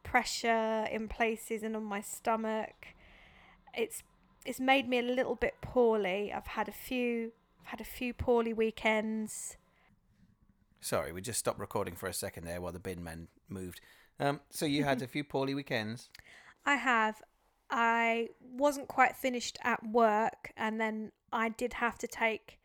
pressure 0.04 0.88
in 0.92 1.08
places 1.08 1.64
and 1.64 1.76
on 1.76 1.84
my 1.84 2.02
stomach. 2.02 2.88
It's 3.74 4.04
it's 4.46 4.60
made 4.60 4.88
me 4.88 5.00
a 5.00 5.04
little 5.04 5.36
bit 5.36 5.56
poorly. 5.62 6.32
I've 6.34 6.48
had 6.48 6.68
a 6.68 6.74
few 6.74 7.32
I've 7.62 7.68
had 7.68 7.82
a 7.82 7.86
few 7.86 8.14
poorly 8.14 8.54
weekends. 8.54 9.58
Sorry, 10.82 11.12
we 11.12 11.22
just 11.22 11.40
stopped 11.40 11.60
recording 11.60 11.96
for 11.96 12.08
a 12.08 12.14
second 12.14 12.46
there 12.46 12.62
while 12.62 12.72
the 12.72 12.80
bin 12.80 13.04
men 13.04 13.28
moved. 13.50 13.82
Um, 14.20 14.42
so 14.52 14.66
you 14.66 14.84
had 14.84 15.02
a 15.02 15.08
few 15.08 15.24
poorly 15.24 15.56
weekends. 15.56 16.10
I 16.66 16.76
have. 16.76 17.22
I 17.70 18.30
wasn't 18.42 18.88
quite 18.88 19.16
finished 19.16 19.58
at 19.64 19.86
work, 19.86 20.52
and 20.56 20.80
then 20.80 21.12
I 21.32 21.50
did 21.50 21.74
have 21.74 21.98
to 22.00 22.08
take 22.08 22.60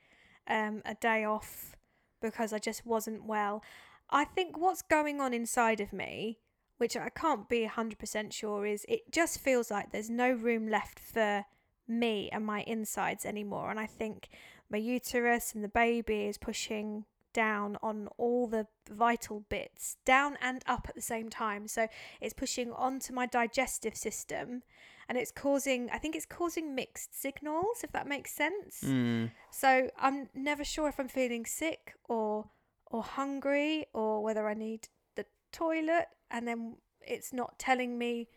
um, 0.47 0.83
a 0.85 0.95
day 0.95 1.25
off 1.25 1.77
because 2.21 2.53
I 2.53 2.59
just 2.59 2.85
wasn't 2.85 3.25
well. 3.25 3.63
I 4.11 4.25
think 4.25 4.59
what's 4.59 4.83
going 4.83 5.21
on 5.21 5.33
inside 5.33 5.81
of 5.81 5.93
me, 5.93 6.39
which 6.79 6.97
I 6.97 7.09
can't 7.09 7.49
be 7.49 7.67
100% 7.67 8.33
sure, 8.33 8.67
is 8.67 8.85
it 8.89 9.11
just 9.11 9.41
feels 9.41 9.71
like 9.71 9.93
there's 9.93 10.11
no 10.11 10.31
room 10.31 10.69
left 10.69 10.99
for 10.99 11.45
me 11.89 12.29
and 12.33 12.45
my 12.45 12.63
insides 12.63 13.25
anymore. 13.25 13.71
And 13.71 13.79
I 13.81 13.87
think 13.87 14.29
my 14.69 14.79
uterus 14.79 15.53
and 15.55 15.65
the 15.65 15.69
baby 15.69 16.25
is 16.25 16.39
pushing 16.39 17.05
down 17.33 17.77
on 17.83 18.09
all 18.17 18.47
the 18.47 18.67
vital 18.89 19.45
bits, 19.49 19.97
down 20.05 20.37
and 20.41 20.63
up 20.67 20.87
at 20.89 20.95
the 20.95 21.03
same 21.03 21.29
time. 21.29 21.69
So 21.69 21.89
it's 22.21 22.35
pushing 22.35 22.73
onto 22.73 23.13
my 23.13 23.27
digestive 23.27 23.97
system 23.97 24.63
and 25.11 25.19
it's 25.19 25.33
causing, 25.33 25.91
I 25.91 25.99
think 25.99 26.15
it's 26.15 26.25
causing 26.25 26.73
mixed 26.73 27.21
signals, 27.21 27.83
if 27.83 27.91
that 27.91 28.07
makes 28.07 28.31
sense. 28.33 28.85
Mm. 28.87 29.33
So 29.51 29.91
I'm 29.99 30.29
never 30.35 30.63
sure 30.63 30.87
if 30.89 31.01
I'm 31.01 31.09
feeling 31.09 31.45
sick 31.45 31.95
or 32.09 32.49
or 32.93 33.03
hungry 33.03 33.87
or 33.93 34.23
whether 34.23 34.49
I 34.49 34.55
need 34.55 34.89
the 35.17 35.27
toilet 35.51 36.07
and 36.31 36.47
then 36.47 36.77
it's 37.05 37.33
not 37.33 37.59
telling 37.59 37.99
me 37.99 38.29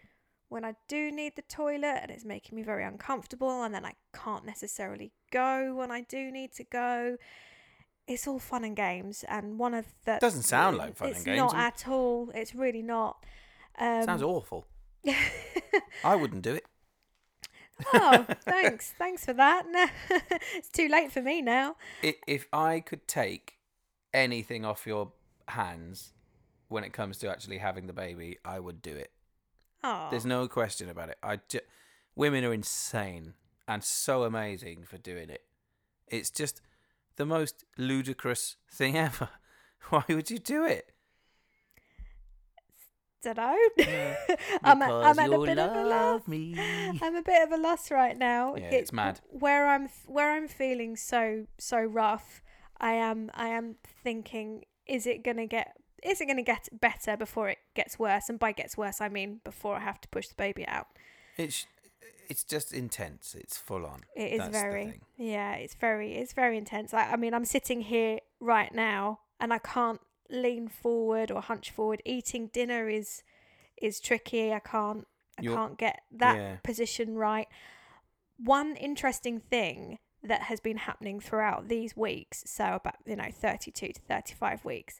when 0.50 0.66
I 0.66 0.74
do 0.88 1.12
need 1.12 1.36
the 1.36 1.44
toilet 1.44 2.00
and 2.02 2.10
it's 2.10 2.26
making 2.26 2.56
me 2.56 2.64
very 2.64 2.84
uncomfortable 2.84 3.62
and 3.64 3.74
then 3.74 3.86
I 3.86 3.94
can't 4.12 4.46
necessarily 4.46 5.12
go 5.32 5.76
when 5.76 5.92
I 5.92 6.02
do 6.02 6.32
need 6.32 6.54
to 6.56 6.64
go. 6.64 7.18
It's 8.08 8.28
all 8.28 8.40
fun 8.40 8.64
and 8.64 8.76
games 8.76 9.24
and 9.30 9.60
one 9.60 9.76
of 9.76 9.86
the 10.06 10.18
Doesn't 10.20 10.44
sound 10.44 10.78
like 10.78 10.96
fun 10.96 11.10
it's 11.10 11.18
and 11.18 11.26
games. 11.26 11.38
not 11.38 11.56
at 11.56 11.88
all. 11.88 12.32
It's 12.34 12.56
really 12.56 12.82
not. 12.82 13.24
Um, 13.78 14.04
Sounds 14.06 14.24
awful. 14.24 14.66
I 16.04 16.16
wouldn't 16.16 16.42
do 16.44 16.54
it. 16.54 16.66
oh, 17.94 18.26
thanks. 18.46 18.94
Thanks 18.98 19.26
for 19.26 19.34
that. 19.34 19.66
No, 19.70 19.86
it's 20.56 20.70
too 20.70 20.88
late 20.88 21.12
for 21.12 21.22
me 21.22 21.42
now. 21.42 21.76
If 22.28 22.48
I 22.54 22.80
could 22.80 23.08
take 23.08 23.56
anything 24.14 24.64
off 24.66 24.86
your 24.86 25.12
hands 25.48 26.14
when 26.68 26.84
it 26.84 26.94
comes 26.94 27.18
to 27.20 27.30
actually 27.30 27.58
having 27.58 27.88
the 27.88 27.94
baby, 27.94 28.38
I 28.46 28.60
would 28.60 28.82
do 28.82 28.96
it. 28.96 29.12
Oh, 29.84 30.08
There's 30.10 30.26
no 30.26 30.48
question 30.48 30.90
about 30.90 31.10
it. 31.10 31.18
I 31.22 31.40
ju- 31.50 31.60
women 32.16 32.46
are 32.46 32.54
insane 32.54 33.34
and 33.68 33.84
so 33.84 34.24
amazing 34.24 34.86
for 34.86 34.98
doing 34.98 35.30
it. 35.30 35.42
It's 36.08 36.30
just 36.30 36.62
the 37.16 37.26
most 37.26 37.66
ludicrous 37.78 38.56
thing 38.72 38.98
ever. 38.98 39.30
Why 39.90 40.04
would 40.08 40.30
you 40.30 40.40
do 40.40 40.64
it? 40.64 40.93
Don't 43.24 43.78
know. 43.78 44.16
I'm, 44.64 44.82
a, 44.82 44.86
I'm 44.86 45.20
at 45.20 45.34
a 45.34 45.40
bit 45.40 45.58
of 45.60 45.76
a 45.76 45.84
loss. 45.84 45.90
love 45.90 46.28
me. 46.28 46.56
I'm 47.02 47.16
a 47.16 47.22
bit 47.22 47.44
of 47.44 47.52
a 47.52 47.62
loss 47.62 47.92
right 47.92 48.18
now. 48.18 48.56
Yeah, 48.56 48.70
it's 48.72 48.92
mad. 48.92 49.22
Where 49.30 49.68
I'm 49.68 49.90
where 50.06 50.32
I'm 50.34 50.48
feeling 50.48 50.96
so 50.96 51.46
so 51.58 51.80
rough, 51.80 52.42
I 52.80 52.94
am 52.94 53.32
I 53.34 53.48
am 53.48 53.76
thinking, 54.04 54.66
is 54.86 55.06
it 55.08 55.24
gonna 55.24 55.48
get 55.48 55.78
is 56.04 56.20
it 56.22 56.28
gonna 56.28 56.44
get 56.44 56.68
better 56.72 57.16
before 57.16 57.50
it 57.50 57.60
gets 57.76 57.98
worse? 57.98 58.30
And 58.30 58.38
by 58.40 58.52
gets 58.52 58.78
worse, 58.78 59.00
I 59.02 59.10
mean 59.10 59.42
before 59.44 59.76
I 59.76 59.82
have 59.82 60.02
to 60.02 60.08
push 60.10 60.28
the 60.28 60.36
baby 60.36 60.68
out. 60.68 60.88
It's 61.38 61.66
it's 62.30 62.44
just 62.44 62.74
intense. 62.74 63.36
It's 63.40 63.58
full 63.58 63.86
on. 63.86 64.04
It 64.16 64.34
is 64.34 64.40
That's 64.40 64.52
very 64.52 65.02
yeah, 65.18 65.54
it's 65.56 65.76
very 65.76 66.16
it's 66.16 66.34
very 66.34 66.58
intense. 66.58 66.94
I, 66.94 67.12
I 67.12 67.16
mean, 67.16 67.34
I'm 67.34 67.46
sitting 67.46 67.82
here 67.82 68.20
right 68.40 68.74
now 68.74 69.20
and 69.40 69.54
I 69.54 69.60
can't 69.60 70.00
lean 70.34 70.68
forward 70.68 71.32
or 71.32 71.42
hunch 71.42 71.72
forward. 71.72 72.02
Eating 72.06 72.48
dinner 72.48 72.90
is 72.90 73.24
is 73.82 74.00
tricky. 74.00 74.52
I 74.54 74.60
can't 74.60 75.08
I 75.40 75.44
You're- 75.44 75.56
can't 75.56 75.78
get 75.78 76.04
that 76.12 76.36
yeah. 76.38 76.56
position 76.64 77.16
right. 77.16 77.48
One 78.38 78.76
interesting 78.76 79.40
thing 79.40 80.00
that 80.24 80.44
has 80.44 80.60
been 80.60 80.78
happening 80.78 81.20
throughout 81.20 81.68
these 81.68 81.96
weeks, 81.98 82.44
so 82.46 82.76
about 82.76 82.96
you 83.06 83.16
know 83.16 83.30
32 83.32 83.94
to 83.94 84.00
35 84.02 84.66
weeks, 84.66 85.00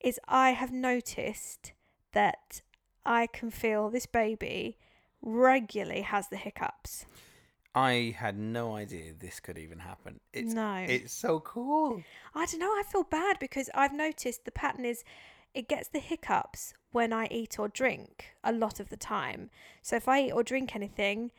is 0.00 0.20
I 0.28 0.50
have 0.50 0.72
noticed 0.72 1.72
that 2.12 2.62
I 3.04 3.26
can 3.26 3.50
feel 3.50 3.90
this 3.90 4.06
baby 4.06 4.78
regularly 5.22 6.02
has 6.02 6.28
the 6.28 6.36
hiccups. 6.36 7.06
I 7.76 8.16
had 8.18 8.38
no 8.38 8.74
idea 8.74 9.12
this 9.18 9.38
could 9.38 9.58
even 9.58 9.78
happen. 9.78 10.18
It's 10.32 10.54
no. 10.54 10.86
it's 10.88 11.12
so 11.12 11.40
cool. 11.40 12.02
I 12.34 12.46
don't 12.46 12.58
know. 12.58 12.70
I 12.70 12.82
feel 12.90 13.02
bad 13.02 13.38
because 13.38 13.68
I've 13.74 13.92
noticed 13.92 14.46
the 14.46 14.50
pattern 14.50 14.86
is 14.86 15.04
it 15.52 15.68
gets 15.68 15.88
the 15.88 15.98
hiccups 15.98 16.72
when 16.92 17.12
I 17.12 17.28
eat 17.30 17.58
or 17.58 17.68
drink 17.68 18.34
a 18.42 18.50
lot 18.50 18.80
of 18.80 18.88
the 18.88 18.96
time. 18.96 19.50
So 19.82 19.94
if 19.94 20.08
I 20.08 20.22
eat 20.22 20.32
or 20.32 20.42
drink 20.42 20.74
anything, 20.74 21.32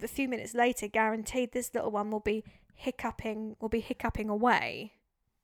a 0.00 0.06
few 0.06 0.28
minutes 0.28 0.54
later, 0.54 0.86
guaranteed 0.86 1.50
this 1.50 1.74
little 1.74 1.90
one 1.90 2.12
will 2.12 2.20
be 2.20 2.44
hiccuping, 2.76 3.56
will 3.60 3.68
be 3.68 3.80
hiccuping 3.80 4.28
away. 4.28 4.92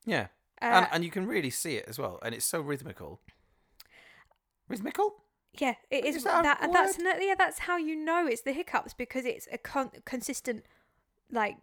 Yeah. 0.06 0.28
Uh, 0.60 0.66
and, 0.66 0.86
and 0.92 1.04
you 1.04 1.10
can 1.10 1.26
really 1.26 1.50
see 1.50 1.74
it 1.74 1.86
as 1.88 1.98
well. 1.98 2.20
And 2.22 2.32
it's 2.32 2.44
so 2.44 2.60
rhythmical. 2.60 3.20
Rhythmical? 4.68 5.21
Yeah, 5.58 5.74
it 5.90 6.04
is 6.04 6.16
Is 6.16 6.24
that 6.24 6.42
that, 6.44 6.70
that's 6.72 6.98
word? 6.98 7.16
yeah, 7.20 7.34
that's 7.36 7.60
how 7.60 7.76
you 7.76 7.94
know 7.96 8.26
it's 8.26 8.42
the 8.42 8.52
hiccups 8.52 8.94
because 8.94 9.24
it's 9.24 9.48
a 9.52 9.58
con- 9.58 9.90
consistent 10.04 10.64
like 11.30 11.56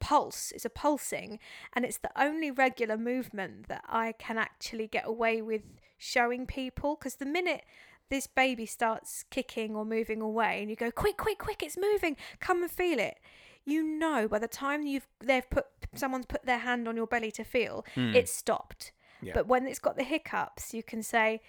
pulse. 0.00 0.52
It's 0.54 0.64
a 0.64 0.70
pulsing, 0.70 1.38
and 1.74 1.84
it's 1.84 1.98
the 1.98 2.10
only 2.20 2.50
regular 2.50 2.96
movement 2.96 3.68
that 3.68 3.84
I 3.88 4.12
can 4.12 4.38
actually 4.38 4.86
get 4.86 5.06
away 5.06 5.42
with 5.42 5.62
showing 5.98 6.46
people. 6.46 6.96
Because 6.96 7.16
the 7.16 7.26
minute 7.26 7.64
this 8.08 8.26
baby 8.26 8.66
starts 8.66 9.24
kicking 9.30 9.76
or 9.76 9.84
moving 9.84 10.20
away, 10.20 10.60
and 10.60 10.70
you 10.70 10.76
go 10.76 10.90
quick, 10.90 11.16
quick, 11.16 11.38
quick, 11.38 11.62
it's 11.62 11.76
moving, 11.78 12.16
come 12.40 12.62
and 12.62 12.70
feel 12.70 12.98
it. 12.98 13.18
You 13.64 13.82
know, 13.82 14.26
by 14.26 14.38
the 14.38 14.48
time 14.48 14.82
you've 14.82 15.06
they've 15.20 15.48
put 15.48 15.66
someone's 15.94 16.26
put 16.26 16.44
their 16.44 16.58
hand 16.58 16.88
on 16.88 16.96
your 16.96 17.06
belly 17.06 17.30
to 17.32 17.44
feel, 17.44 17.84
Hmm. 17.94 18.14
it's 18.14 18.32
stopped. 18.32 18.92
Yeah. 19.22 19.32
But 19.34 19.46
when 19.48 19.66
it's 19.66 19.78
got 19.78 19.96
the 19.96 20.04
hiccups, 20.04 20.72
you 20.72 20.82
can 20.82 21.02
say, 21.02 21.42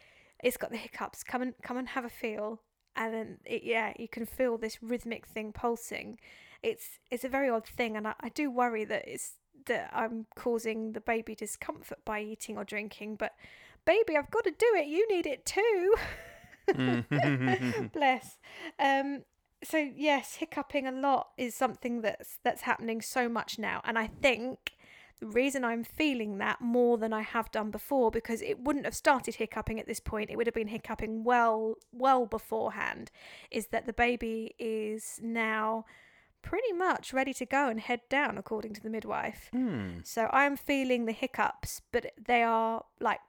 "It's 0.43 0.57
got 0.57 0.71
the 0.71 0.77
hiccups. 0.77 1.23
Come 1.23 1.41
and 1.41 1.53
come 1.61 1.77
and 1.77 1.89
have 1.89 2.05
a 2.05 2.09
feel." 2.09 2.61
And 2.95 3.13
then, 3.13 3.37
it, 3.45 3.63
yeah, 3.63 3.93
you 3.97 4.07
can 4.07 4.25
feel 4.25 4.57
this 4.57 4.83
rhythmic 4.83 5.25
thing 5.25 5.53
pulsing. 5.53 6.19
It's 6.61 6.99
it's 7.09 7.23
a 7.23 7.29
very 7.29 7.49
odd 7.49 7.65
thing, 7.65 7.95
and 7.97 8.07
I, 8.07 8.13
I 8.19 8.29
do 8.29 8.51
worry 8.51 8.83
that 8.85 9.07
it's 9.07 9.33
that 9.65 9.89
I'm 9.93 10.25
causing 10.35 10.93
the 10.93 11.01
baby 11.01 11.35
discomfort 11.35 11.99
by 12.05 12.21
eating 12.21 12.57
or 12.57 12.63
drinking. 12.63 13.15
But 13.15 13.33
baby, 13.85 14.17
I've 14.17 14.31
got 14.31 14.43
to 14.43 14.51
do 14.51 14.75
it. 14.75 14.87
You 14.87 15.07
need 15.07 15.25
it 15.25 15.45
too. 15.45 15.95
Bless. 17.93 18.37
Um. 18.79 19.23
So 19.63 19.77
yes, 19.77 20.35
hiccuping 20.35 20.87
a 20.87 20.91
lot 20.91 21.29
is 21.37 21.53
something 21.55 22.01
that's 22.01 22.39
that's 22.43 22.61
happening 22.61 23.01
so 23.01 23.29
much 23.29 23.59
now, 23.59 23.81
and 23.83 23.97
I 23.97 24.07
think 24.07 24.73
the 25.21 25.27
reason 25.27 25.63
I'm 25.63 25.83
feeling 25.83 26.39
that 26.39 26.59
more 26.59 26.97
than 26.97 27.13
I 27.13 27.21
have 27.21 27.51
done 27.51 27.69
before 27.69 28.09
because 28.11 28.41
it 28.41 28.59
wouldn't 28.59 28.85
have 28.85 28.95
started 28.95 29.35
hiccuping 29.35 29.79
at 29.79 29.87
this 29.87 29.99
point. 29.99 30.31
It 30.31 30.35
would 30.35 30.47
have 30.47 30.55
been 30.55 30.67
hiccuping 30.67 31.23
well 31.23 31.75
well 31.93 32.25
beforehand. 32.25 33.11
Is 33.51 33.67
that 33.67 33.85
the 33.85 33.93
baby 33.93 34.55
is 34.59 35.19
now 35.21 35.85
pretty 36.41 36.73
much 36.73 37.13
ready 37.13 37.33
to 37.35 37.45
go 37.45 37.69
and 37.69 37.79
head 37.79 38.01
down 38.09 38.37
according 38.37 38.73
to 38.73 38.81
the 38.81 38.89
midwife. 38.89 39.49
Hmm. 39.51 39.99
So 40.03 40.27
I'm 40.33 40.57
feeling 40.57 41.05
the 41.05 41.11
hiccups, 41.11 41.81
but 41.91 42.13
they 42.17 42.41
are 42.41 42.83
like 42.99 43.19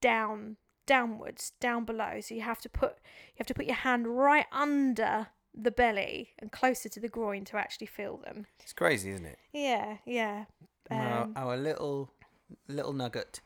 down 0.00 0.56
downwards, 0.86 1.52
down 1.60 1.84
below. 1.84 2.20
So 2.20 2.34
you 2.34 2.42
have 2.42 2.60
to 2.60 2.68
put 2.68 2.92
you 2.92 3.38
have 3.38 3.46
to 3.48 3.54
put 3.54 3.66
your 3.66 3.74
hand 3.74 4.06
right 4.06 4.46
under 4.52 5.28
the 5.54 5.70
belly 5.70 6.30
and 6.38 6.50
closer 6.50 6.88
to 6.88 7.00
the 7.00 7.08
groin 7.08 7.44
to 7.46 7.56
actually 7.56 7.86
feel 7.86 8.16
them. 8.18 8.46
It's 8.60 8.72
crazy, 8.72 9.10
isn't 9.10 9.26
it? 9.26 9.38
Yeah, 9.52 9.98
yeah. 10.06 10.44
Our, 10.90 11.22
Um, 11.22 11.32
our 11.36 11.56
little 11.56 12.10
little 12.68 12.92
nugget 12.92 13.40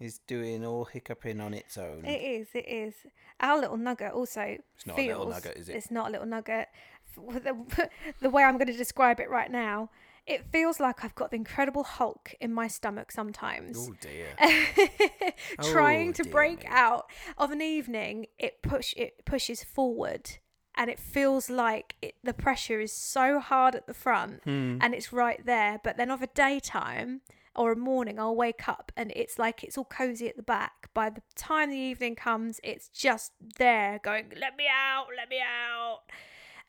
is 0.00 0.18
doing 0.26 0.64
all 0.64 0.84
hiccuping 0.84 1.40
on 1.40 1.54
its 1.54 1.76
own. 1.78 2.04
It 2.04 2.20
is, 2.22 2.48
it 2.54 2.68
is. 2.68 2.94
Our 3.40 3.60
little 3.60 3.76
nugget 3.76 4.12
also 4.12 4.42
It's 4.76 4.86
not 4.86 4.98
a 4.98 5.06
little 5.06 5.28
nugget, 5.28 5.56
is 5.56 5.68
it? 5.68 5.76
It's 5.76 5.90
not 5.90 6.08
a 6.08 6.10
little 6.10 6.26
nugget. 6.26 6.68
The, 7.16 7.90
the 8.20 8.30
way 8.30 8.44
I'm 8.44 8.54
going 8.58 8.66
to 8.68 8.76
describe 8.76 9.18
it 9.20 9.28
right 9.30 9.50
now, 9.50 9.90
it 10.26 10.44
feels 10.52 10.78
like 10.78 11.04
I've 11.04 11.14
got 11.14 11.30
the 11.30 11.36
Incredible 11.36 11.82
Hulk 11.84 12.34
in 12.40 12.52
my 12.52 12.68
stomach 12.68 13.10
sometimes. 13.10 13.76
oh 13.78 13.94
dear. 14.00 14.28
Trying 15.62 16.10
Oh, 16.10 16.12
to 16.12 16.22
dear 16.24 16.32
break 16.32 16.60
me. 16.60 16.66
out 16.70 17.06
of 17.36 17.50
an 17.50 17.62
evening, 17.62 18.26
it 18.38 18.62
push 18.62 18.94
it 18.96 19.24
pushes 19.24 19.64
forward, 19.64 20.38
and 20.78 20.88
it 20.88 20.98
feels 20.98 21.50
like 21.50 21.96
it, 22.00 22.14
the 22.22 22.32
pressure 22.32 22.80
is 22.80 22.92
so 22.92 23.40
hard 23.40 23.74
at 23.74 23.86
the 23.86 23.92
front, 23.94 24.40
Hmm. 24.44 24.78
and 24.80 24.94
it's 24.94 25.12
right 25.12 25.44
there. 25.44 25.80
But 25.84 25.96
then 25.98 26.10
of 26.10 26.22
a 26.22 26.28
daytime 26.28 27.20
or 27.54 27.72
a 27.72 27.76
morning, 27.76 28.18
I'll 28.20 28.36
wake 28.36 28.68
up 28.68 28.92
and 28.96 29.12
it's 29.16 29.36
like 29.38 29.64
it's 29.64 29.76
all 29.76 29.84
cozy 29.84 30.28
at 30.28 30.36
the 30.36 30.42
back. 30.44 30.88
By 30.94 31.10
the 31.10 31.22
time 31.34 31.70
the 31.70 31.76
evening 31.76 32.14
comes, 32.14 32.60
it's 32.62 32.88
just 32.88 33.32
there 33.58 33.98
going, 34.02 34.26
let 34.40 34.56
me 34.56 34.66
out, 34.72 35.06
let 35.16 35.28
me 35.28 35.40
out. 35.40 36.02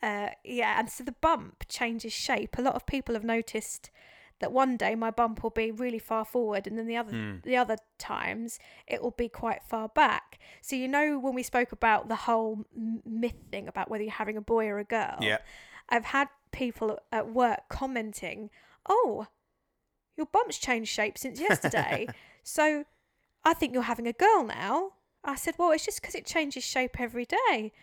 Uh, 0.01 0.29
yeah, 0.43 0.79
and 0.79 0.89
so 0.89 1.03
the 1.03 1.11
bump 1.11 1.65
changes 1.67 2.13
shape. 2.13 2.57
A 2.57 2.61
lot 2.61 2.73
of 2.75 2.85
people 2.87 3.13
have 3.15 3.23
noticed 3.23 3.91
that 4.39 4.51
one 4.51 4.77
day 4.77 4.95
my 4.95 5.11
bump 5.11 5.43
will 5.43 5.49
be 5.49 5.71
really 5.71 5.99
far 5.99 6.23
forward, 6.25 6.65
and 6.67 6.77
then 6.77 6.87
the 6.87 6.95
other 6.97 7.11
Hmm. 7.11 7.37
the 7.43 7.57
other 7.57 7.77
times 7.97 8.59
it 8.87 9.01
will 9.01 9.11
be 9.11 9.29
quite 9.29 9.63
far 9.63 9.89
back. 9.89 10.39
So 10.61 10.75
you 10.75 10.87
know 10.87 11.19
when 11.19 11.33
we 11.33 11.43
spoke 11.43 11.71
about 11.71 12.07
the 12.07 12.15
whole 12.15 12.65
myth 12.73 13.35
thing 13.51 13.67
about 13.67 13.89
whether 13.89 14.03
you're 14.03 14.13
having 14.13 14.37
a 14.37 14.41
boy 14.41 14.67
or 14.67 14.79
a 14.79 14.83
girl. 14.85 15.17
Yeah. 15.21 15.39
I've 15.89 16.05
had 16.05 16.29
people 16.51 16.99
at 17.11 17.29
work 17.33 17.67
commenting, 17.69 18.49
"Oh, 18.87 19.27
your 20.15 20.27
bump's 20.27 20.57
changed 20.57 20.91
shape 20.91 21.17
since 21.17 21.39
yesterday." 21.49 22.07
so 22.43 22.85
I 23.43 23.53
think 23.53 23.73
you're 23.73 23.83
having 23.83 24.07
a 24.07 24.13
girl 24.13 24.43
now. 24.43 24.93
I 25.23 25.35
said, 25.35 25.55
"Well, 25.57 25.71
it's 25.71 25.85
just 25.85 26.01
because 26.01 26.15
it 26.15 26.25
changes 26.25 26.63
shape 26.63 26.99
every 26.99 27.25
day." 27.25 27.73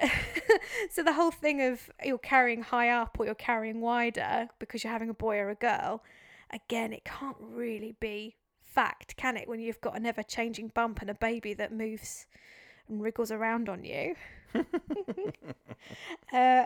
so 0.90 1.02
the 1.02 1.12
whole 1.12 1.30
thing 1.30 1.62
of 1.62 1.90
you're 2.04 2.18
carrying 2.18 2.62
high 2.62 2.88
up 2.88 3.16
or 3.18 3.26
you're 3.26 3.34
carrying 3.34 3.80
wider 3.80 4.48
because 4.58 4.84
you're 4.84 4.92
having 4.92 5.10
a 5.10 5.14
boy 5.14 5.38
or 5.38 5.50
a 5.50 5.54
girl, 5.54 6.02
again, 6.50 6.92
it 6.92 7.04
can't 7.04 7.36
really 7.40 7.94
be 8.00 8.36
fact, 8.60 9.16
can 9.16 9.36
it? 9.36 9.48
When 9.48 9.60
you've 9.60 9.80
got 9.80 9.96
an 9.96 10.06
ever-changing 10.06 10.68
bump 10.74 11.00
and 11.00 11.10
a 11.10 11.14
baby 11.14 11.54
that 11.54 11.72
moves 11.72 12.26
and 12.88 13.02
wriggles 13.02 13.30
around 13.30 13.68
on 13.68 13.84
you. 13.84 14.14
uh, 16.32 16.64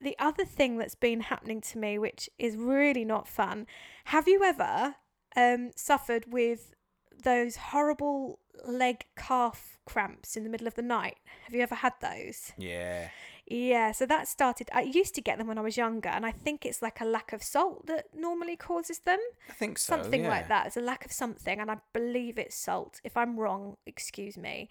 the 0.00 0.16
other 0.18 0.44
thing 0.44 0.78
that's 0.78 0.94
been 0.94 1.20
happening 1.20 1.60
to 1.60 1.78
me, 1.78 1.98
which 1.98 2.28
is 2.38 2.56
really 2.56 3.04
not 3.04 3.28
fun, 3.28 3.66
have 4.06 4.26
you 4.26 4.42
ever 4.42 4.96
um, 5.36 5.70
suffered 5.76 6.32
with 6.32 6.74
those 7.22 7.56
horrible 7.56 8.39
leg 8.66 9.04
calf 9.16 9.78
cramps 9.84 10.36
in 10.36 10.44
the 10.44 10.50
middle 10.50 10.66
of 10.66 10.74
the 10.74 10.82
night? 10.82 11.18
Have 11.44 11.54
you 11.54 11.62
ever 11.62 11.74
had 11.74 11.94
those? 12.00 12.52
Yeah. 12.56 13.08
Yeah, 13.46 13.90
so 13.90 14.06
that 14.06 14.28
started. 14.28 14.68
I 14.72 14.82
used 14.82 15.16
to 15.16 15.20
get 15.20 15.38
them 15.38 15.48
when 15.48 15.58
I 15.58 15.62
was 15.62 15.76
younger, 15.76 16.08
and 16.08 16.24
I 16.24 16.30
think 16.30 16.64
it's 16.64 16.82
like 16.82 17.00
a 17.00 17.04
lack 17.04 17.32
of 17.32 17.42
salt 17.42 17.86
that 17.88 18.06
normally 18.14 18.54
causes 18.54 19.00
them. 19.00 19.18
I 19.48 19.52
think 19.52 19.76
so. 19.76 19.96
something 19.96 20.22
yeah. 20.22 20.28
like 20.28 20.48
that. 20.48 20.68
It's 20.68 20.76
a 20.76 20.80
lack 20.80 21.04
of 21.04 21.10
something, 21.10 21.58
and 21.58 21.68
I 21.68 21.78
believe 21.92 22.38
it's 22.38 22.54
salt. 22.54 23.00
If 23.02 23.16
I'm 23.16 23.36
wrong, 23.36 23.76
excuse 23.86 24.38
me. 24.38 24.68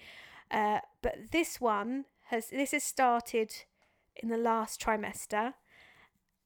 Uh, 0.49 0.79
but 1.01 1.31
this 1.31 1.59
one 1.59 2.05
has 2.27 2.49
this 2.49 2.71
has 2.71 2.85
started 2.85 3.53
in 4.15 4.29
the 4.29 4.37
last 4.37 4.81
trimester, 4.81 5.55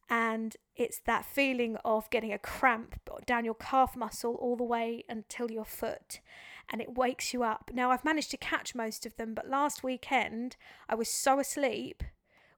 and 0.09 0.57
it's 0.75 0.99
that 1.05 1.25
feeling 1.25 1.77
of 1.85 2.09
getting 2.09 2.33
a 2.33 2.39
cramp 2.39 2.99
down 3.27 3.45
your 3.45 3.53
calf 3.53 3.95
muscle 3.95 4.33
all 4.35 4.55
the 4.55 4.63
way 4.63 5.03
until 5.07 5.51
your 5.51 5.65
foot. 5.65 6.19
And 6.72 6.82
it 6.82 6.98
wakes 6.98 7.34
you 7.34 7.43
up. 7.43 7.72
Now, 7.74 7.91
I've 7.91 8.05
managed 8.05 8.32
to 8.32 8.38
catch 8.38 8.74
most 8.74 9.05
of 9.05 9.15
them, 9.17 9.34
but 9.34 9.50
last 9.50 9.84
weekend 9.84 10.55
I 10.89 10.96
was 10.96 11.10
so 11.10 11.39
asleep 11.39 12.03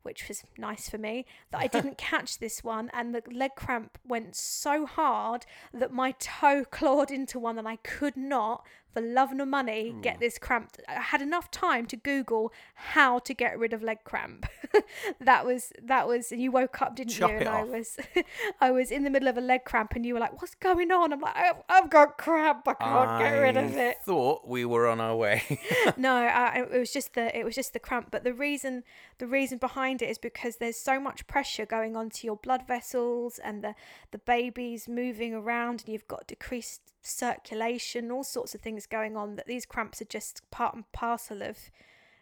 which 0.06 0.28
was 0.28 0.44
nice 0.56 0.88
for 0.88 1.00
me, 1.00 1.26
that 1.52 1.60
I 1.60 1.68
didn't 1.68 1.98
catch 2.12 2.38
this 2.38 2.64
one. 2.64 2.92
And 2.94 3.14
the 3.14 3.24
leg 3.30 3.56
cramp 3.56 3.98
went 4.08 4.36
so 4.36 4.86
hard 4.86 5.48
that 5.74 5.92
my 5.92 6.12
toe 6.20 6.64
clawed 6.72 7.10
into 7.10 7.40
one 7.40 7.58
and 7.58 7.68
I 7.68 7.78
could 7.78 8.16
not, 8.16 8.64
for 8.96 9.02
love 9.02 9.34
nor 9.34 9.46
money, 9.46 9.94
get 10.02 10.16
hmm. 10.16 10.20
this 10.22 10.38
cramp. 10.38 10.72
I 10.88 11.02
had 11.02 11.22
enough 11.22 11.52
time 11.52 11.86
to 11.88 11.98
Google 11.98 12.54
how 12.76 13.20
to 13.20 13.34
get 13.34 13.60
rid 13.60 13.74
of 13.74 13.84
leg 13.84 14.00
cramp. 14.06 14.46
that 15.20 15.46
was, 15.46 15.74
that 15.84 16.08
was, 16.08 16.32
and 16.32 16.42
you 16.42 16.50
woke 16.52 16.82
up, 16.82 16.96
didn't 16.96 17.12
Chop 17.12 17.30
you? 17.30 17.38
And 17.38 17.50
I 17.50 17.64
was, 17.64 17.98
I 18.62 18.72
was 18.72 18.92
in 18.92 19.04
the 19.04 19.10
middle 19.10 19.28
of 19.28 19.38
a 19.38 19.42
leg 19.42 19.66
cramp 19.66 19.96
and 19.96 20.06
you 20.06 20.14
were 20.14 20.20
like, 20.22 20.42
what's 20.42 20.56
going 20.56 20.92
on? 20.92 21.12
I'm 21.12 21.20
like, 21.20 21.36
I've, 21.36 21.62
I've 21.68 21.90
got 21.90 22.18
cramp. 22.18 22.66
I 22.68 22.74
can't 22.74 23.20
get 23.20 23.32
rid 23.32 23.58
of 23.58 23.76
it 23.76 23.98
thought 24.06 24.48
we 24.48 24.64
were 24.64 24.88
on 24.88 25.02
our 25.02 25.16
way. 25.16 25.44
no, 25.98 26.14
I, 26.16 26.66
it 26.72 26.80
was 26.80 26.94
just 26.94 27.16
the 27.16 27.38
it 27.38 27.44
was 27.44 27.56
just 27.56 27.74
the 27.74 27.80
cramp. 27.80 28.10
But 28.12 28.24
the 28.24 28.34
reason 28.34 28.84
the 29.18 29.28
reason 29.28 29.58
behind 29.58 30.02
it 30.02 30.10
is 30.10 30.18
because 30.18 30.58
there's 30.58 30.78
so 30.78 31.00
much 31.00 31.28
pressure 31.28 31.66
going 31.66 31.96
onto 31.96 32.26
your 32.26 32.38
blood 32.38 32.68
vessels, 32.68 33.40
and 33.40 33.64
the 33.64 33.76
the 34.12 34.20
baby's 34.20 34.88
moving 34.88 35.34
around, 35.34 35.82
and 35.82 35.90
you've 35.90 36.08
got 36.08 36.28
decreased 36.28 36.94
circulation, 37.06 38.12
all 38.12 38.24
sorts 38.24 38.56
of 38.56 38.62
things 38.62 38.86
going 38.86 39.16
on. 39.16 39.36
That 39.36 39.48
these 39.48 39.66
cramps 39.66 40.02
are 40.02 40.06
just 40.06 40.42
part 40.52 40.74
and 40.76 40.90
parcel 40.92 41.42
of 41.42 41.58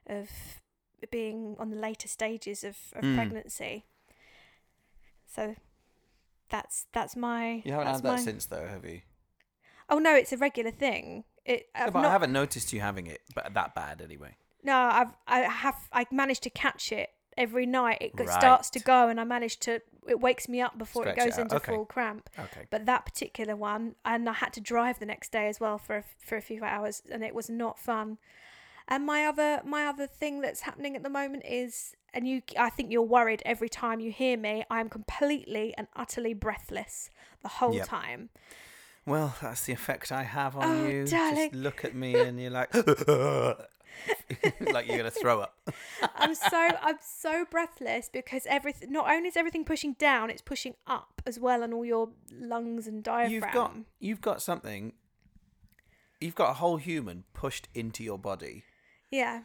of 0.08 0.30
being 1.12 1.56
on 1.60 1.70
the 1.70 1.76
later 1.78 2.08
stages 2.08 2.64
of, 2.64 2.78
of 2.94 3.04
Mm. 3.04 3.16
pregnancy. 3.16 3.86
So 5.28 5.56
that's 6.50 6.86
that's 6.94 7.16
my 7.16 7.62
you 7.66 7.72
haven't 7.72 7.88
had 7.88 8.04
that 8.04 8.12
my- 8.14 8.20
since, 8.20 8.46
though, 8.46 8.68
have 8.68 8.86
you? 8.86 9.02
Oh 9.90 10.00
no, 10.00 10.16
it's 10.16 10.32
a 10.32 10.38
regular 10.38 10.72
thing. 10.72 11.24
It 11.46 11.68
No, 11.78 11.92
but 11.92 12.02
not 12.02 12.06
I 12.06 12.12
haven't 12.12 12.32
noticed 12.32 12.72
you 12.72 12.80
having 12.82 13.08
it, 13.08 13.22
but 13.36 13.54
that 13.54 13.76
bad 13.76 14.02
anyway. 14.02 14.38
No, 14.64 14.78
I've 14.78 15.14
I 15.28 15.40
have 15.42 15.76
I 15.92 16.06
managed 16.12 16.44
to 16.44 16.50
catch 16.50 16.92
it 16.92 17.10
every 17.38 17.66
night. 17.66 17.98
It 18.02 18.16
go- 18.16 18.26
starts 18.26 18.70
to 18.72 18.80
go, 18.80 19.08
and 19.10 19.20
I 19.20 19.24
manage 19.24 19.60
to. 19.62 19.82
It 20.08 20.20
wakes 20.20 20.50
me 20.50 20.60
up 20.62 20.78
before 20.78 21.04
Stretch 21.04 21.18
it 21.18 21.22
it 21.22 21.26
goes 21.26 21.34
out. 21.38 21.42
into 21.42 21.56
Okay. 21.58 21.72
full 21.74 21.86
cramp. 21.86 22.30
Okay. 22.38 22.66
But 22.70 22.86
that 22.86 23.06
particular 23.06 23.56
one, 23.56 23.96
and 24.04 24.28
I 24.30 24.34
had 24.34 24.54
to 24.54 24.62
drive 24.62 25.00
the 25.00 25.06
next 25.06 25.32
day 25.32 25.48
as 25.48 25.60
well 25.60 25.78
for 25.78 25.98
a, 25.98 26.04
for 26.26 26.36
a 26.38 26.42
few 26.42 26.64
hours, 26.64 27.02
and 27.12 27.24
it 27.24 27.34
was 27.34 27.50
not 27.50 27.80
fun. 27.80 28.18
And 28.88 29.06
my 29.06 29.26
other 29.26 29.62
my 29.64 29.86
other 29.86 30.08
thing 30.08 30.42
that's 30.42 30.62
happening 30.62 30.96
at 30.96 31.04
the 31.04 31.10
moment 31.10 31.44
is, 31.46 31.96
and 32.14 32.28
you, 32.28 32.42
I 32.60 32.70
think 32.70 32.92
you're 32.92 33.02
worried 33.02 33.42
every 33.46 33.70
time 33.70 34.02
you 34.02 34.12
hear 34.12 34.38
me. 34.38 34.66
I'm 34.70 34.90
completely 34.90 35.74
and 35.78 35.88
utterly 35.96 36.34
breathless 36.34 37.10
the 37.42 37.48
whole 37.48 37.76
Yep. 37.76 37.88
time. 37.88 38.30
Well, 39.06 39.36
that's 39.42 39.66
the 39.66 39.74
effect 39.74 40.12
I 40.14 40.24
have 40.24 40.56
on 40.58 40.64
Oh, 40.66 40.88
you. 40.88 41.06
darling. 41.08 41.50
Just 41.52 41.54
look 41.56 41.84
at 41.86 41.94
me 41.96 42.14
and 42.26 42.40
you're 42.42 42.52
like, 42.52 42.72
like 44.74 44.88
you're 44.88 44.98
gonna 44.98 45.12
throw 45.12 45.42
up. 45.42 45.70
I'm 46.16 46.36
so 46.36 46.58
I'm 46.82 46.98
so 47.02 47.46
breathless 47.50 48.10
because 48.12 48.46
everything 48.48 48.92
not 48.92 49.10
only 49.10 49.30
is 49.30 49.38
everything 49.38 49.66
pushing 49.66 49.94
down, 49.94 50.30
it's 50.30 50.42
pushing 50.42 50.76
up 50.88 51.22
as 51.26 51.40
well 51.40 51.64
on 51.64 51.74
all 51.74 51.86
your 51.86 52.10
lungs 52.32 52.88
and 52.88 53.04
diaphragm. 53.04 53.32
You've 53.32 53.54
got 53.54 53.76
you've 54.00 54.22
got 54.22 54.42
something. 54.42 54.94
You've 56.20 56.36
got 56.36 56.52
a 56.52 56.54
whole 56.54 56.78
human 56.78 57.26
pushed 57.34 57.68
into 57.74 58.04
your 58.04 58.18
body. 58.18 58.64
yeah. 59.12 59.42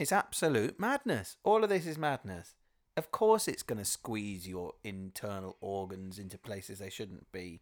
It's 0.00 0.12
absolute 0.12 0.80
madness. 0.80 1.36
All 1.44 1.62
of 1.62 1.68
this 1.68 1.86
is 1.86 1.98
madness. 1.98 2.54
Of 2.96 3.10
course, 3.10 3.46
it's 3.46 3.62
going 3.62 3.78
to 3.78 3.84
squeeze 3.84 4.48
your 4.48 4.72
internal 4.82 5.58
organs 5.60 6.18
into 6.18 6.38
places 6.38 6.78
they 6.78 6.88
shouldn't 6.88 7.30
be. 7.32 7.60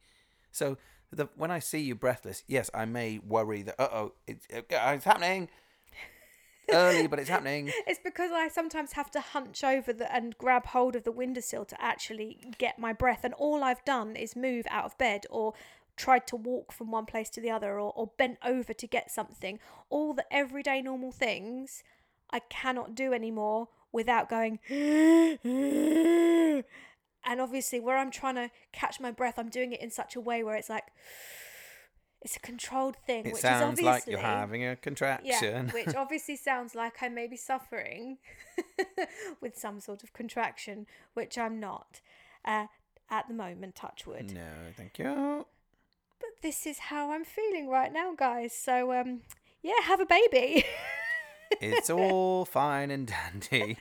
So, 0.52 0.78
the, 1.10 1.28
when 1.34 1.50
I 1.50 1.58
see 1.58 1.80
you 1.80 1.96
breathless, 1.96 2.44
yes, 2.46 2.70
I 2.72 2.84
may 2.84 3.18
worry 3.18 3.62
that, 3.62 3.74
uh 3.80 3.88
oh, 3.92 4.12
it's, 4.28 4.46
it's 4.50 5.04
happening. 5.04 5.48
Early, 6.70 7.06
but 7.06 7.18
it's 7.18 7.28
happening. 7.36 7.70
It's 7.86 8.00
because 8.02 8.30
I 8.32 8.48
sometimes 8.48 8.92
have 8.92 9.10
to 9.12 9.20
hunch 9.20 9.64
over 9.64 9.92
the, 9.92 10.12
and 10.12 10.36
grab 10.38 10.66
hold 10.66 10.96
of 10.96 11.04
the 11.04 11.12
windowsill 11.12 11.64
to 11.66 11.80
actually 11.82 12.38
get 12.58 12.78
my 12.78 12.92
breath. 12.92 13.20
And 13.24 13.34
all 13.34 13.62
I've 13.64 13.84
done 13.84 14.16
is 14.16 14.36
move 14.36 14.66
out 14.70 14.84
of 14.84 14.98
bed 14.98 15.26
or 15.30 15.54
tried 15.96 16.26
to 16.28 16.36
walk 16.36 16.72
from 16.72 16.90
one 16.90 17.06
place 17.06 17.28
to 17.30 17.40
the 17.40 17.50
other 17.50 17.80
or, 17.80 17.92
or 17.94 18.10
bent 18.16 18.38
over 18.44 18.72
to 18.72 18.86
get 18.86 19.10
something. 19.10 19.58
All 19.90 20.14
the 20.14 20.24
everyday 20.30 20.80
normal 20.80 21.12
things 21.12 21.82
I 22.30 22.40
cannot 22.40 22.94
do 22.94 23.12
anymore 23.12 23.68
without 23.92 24.28
going. 24.28 24.58
and 24.70 26.64
obviously, 27.40 27.80
where 27.80 27.96
I'm 27.96 28.10
trying 28.10 28.36
to 28.36 28.50
catch 28.72 29.00
my 29.00 29.10
breath, 29.10 29.38
I'm 29.38 29.48
doing 29.50 29.72
it 29.72 29.80
in 29.80 29.90
such 29.90 30.16
a 30.16 30.20
way 30.20 30.42
where 30.42 30.56
it's 30.56 30.70
like. 30.70 30.84
It's 32.22 32.36
a 32.36 32.40
controlled 32.40 32.96
thing, 33.06 33.20
It 33.20 33.26
which 33.26 33.34
is 33.34 33.40
sounds 33.40 33.62
obviously 33.62 33.84
like 33.84 34.06
you're 34.08 34.18
having 34.18 34.64
a 34.66 34.74
contraction. 34.76 35.26
yeah, 35.26 35.62
which 35.72 35.94
obviously 35.94 36.36
sounds 36.36 36.74
like 36.74 36.94
I 37.02 37.08
may 37.08 37.26
be 37.28 37.36
suffering 37.36 38.18
with 39.40 39.56
some 39.56 39.78
sort 39.80 40.02
of 40.02 40.12
contraction, 40.12 40.86
which 41.14 41.38
I'm 41.38 41.60
not 41.60 42.00
uh, 42.44 42.66
at 43.10 43.28
the 43.28 43.34
moment, 43.34 43.76
touch 43.76 44.06
wood. 44.06 44.32
no, 44.34 44.50
thank 44.76 44.98
you. 44.98 45.46
But 46.20 46.30
this 46.42 46.66
is 46.66 46.78
how 46.78 47.12
I'm 47.12 47.24
feeling 47.24 47.68
right 47.68 47.92
now, 47.92 48.14
guys. 48.16 48.52
So, 48.52 48.92
um, 48.92 49.20
yeah, 49.62 49.80
have 49.84 50.00
a 50.00 50.06
baby. 50.06 50.64
It's 51.62 51.88
all 51.88 52.44
fine 52.44 52.90
and 52.90 53.06
dandy. 53.06 53.78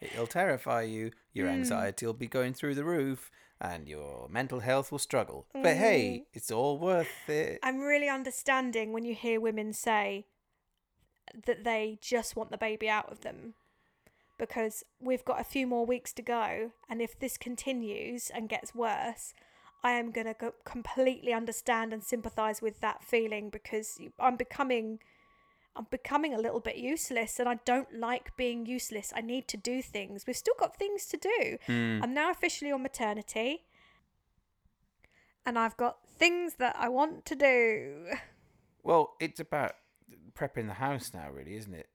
It'll 0.00 0.28
terrify 0.28 0.82
you. 0.82 1.10
Your 1.32 1.48
Hmm. 1.48 1.54
anxiety 1.54 2.06
will 2.06 2.12
be 2.14 2.28
going 2.28 2.54
through 2.54 2.76
the 2.76 2.84
roof, 2.84 3.28
and 3.60 3.88
your 3.88 4.28
mental 4.28 4.60
health 4.60 4.92
will 4.92 4.98
struggle. 4.98 5.46
But 5.52 5.76
hey, 5.76 6.22
mm. 6.22 6.26
it's 6.32 6.50
all 6.50 6.78
worth 6.78 7.28
it. 7.28 7.58
I'm 7.62 7.80
really 7.80 8.08
understanding 8.08 8.92
when 8.92 9.04
you 9.04 9.14
hear 9.14 9.40
women 9.40 9.72
say 9.72 10.26
that 11.46 11.64
they 11.64 11.98
just 12.00 12.36
want 12.36 12.50
the 12.50 12.58
baby 12.58 12.88
out 12.88 13.10
of 13.10 13.22
them. 13.22 13.54
Because 14.38 14.84
we've 15.00 15.24
got 15.24 15.40
a 15.40 15.44
few 15.44 15.66
more 15.66 15.84
weeks 15.84 16.12
to 16.12 16.22
go, 16.22 16.70
and 16.88 17.02
if 17.02 17.18
this 17.18 17.36
continues 17.36 18.30
and 18.30 18.48
gets 18.48 18.72
worse, 18.72 19.34
I 19.82 19.92
am 19.92 20.12
going 20.12 20.26
to 20.26 20.52
completely 20.64 21.32
understand 21.32 21.92
and 21.92 22.02
sympathize 22.02 22.62
with 22.62 22.80
that 22.80 23.02
feeling 23.02 23.50
because 23.50 23.98
I'm 24.18 24.36
becoming 24.36 25.00
I'm 25.76 25.86
becoming 25.90 26.34
a 26.34 26.38
little 26.38 26.60
bit 26.60 26.76
useless 26.76 27.38
and 27.38 27.48
I 27.48 27.58
don't 27.64 27.94
like 27.94 28.36
being 28.36 28.66
useless. 28.66 29.12
I 29.14 29.20
need 29.20 29.46
to 29.48 29.56
do 29.56 29.80
things. 29.80 30.26
We've 30.26 30.36
still 30.36 30.54
got 30.58 30.76
things 30.76 31.06
to 31.06 31.16
do. 31.16 31.58
Hmm. 31.66 32.00
I'm 32.02 32.14
now 32.14 32.30
officially 32.30 32.72
on 32.72 32.82
maternity 32.82 33.64
and 35.46 35.58
I've 35.58 35.76
got 35.76 35.98
things 36.06 36.54
that 36.54 36.76
I 36.78 36.88
want 36.88 37.24
to 37.26 37.36
do. 37.36 38.06
Well, 38.82 39.14
it's 39.20 39.40
about 39.40 39.72
prepping 40.34 40.66
the 40.66 40.74
house 40.74 41.12
now, 41.12 41.28
really, 41.30 41.56
isn't 41.56 41.74
it? 41.74 41.88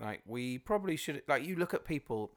Like 0.00 0.22
we 0.26 0.58
probably 0.58 0.96
should. 0.96 1.22
Like 1.28 1.44
you 1.44 1.56
look 1.56 1.74
at 1.74 1.84
people 1.84 2.32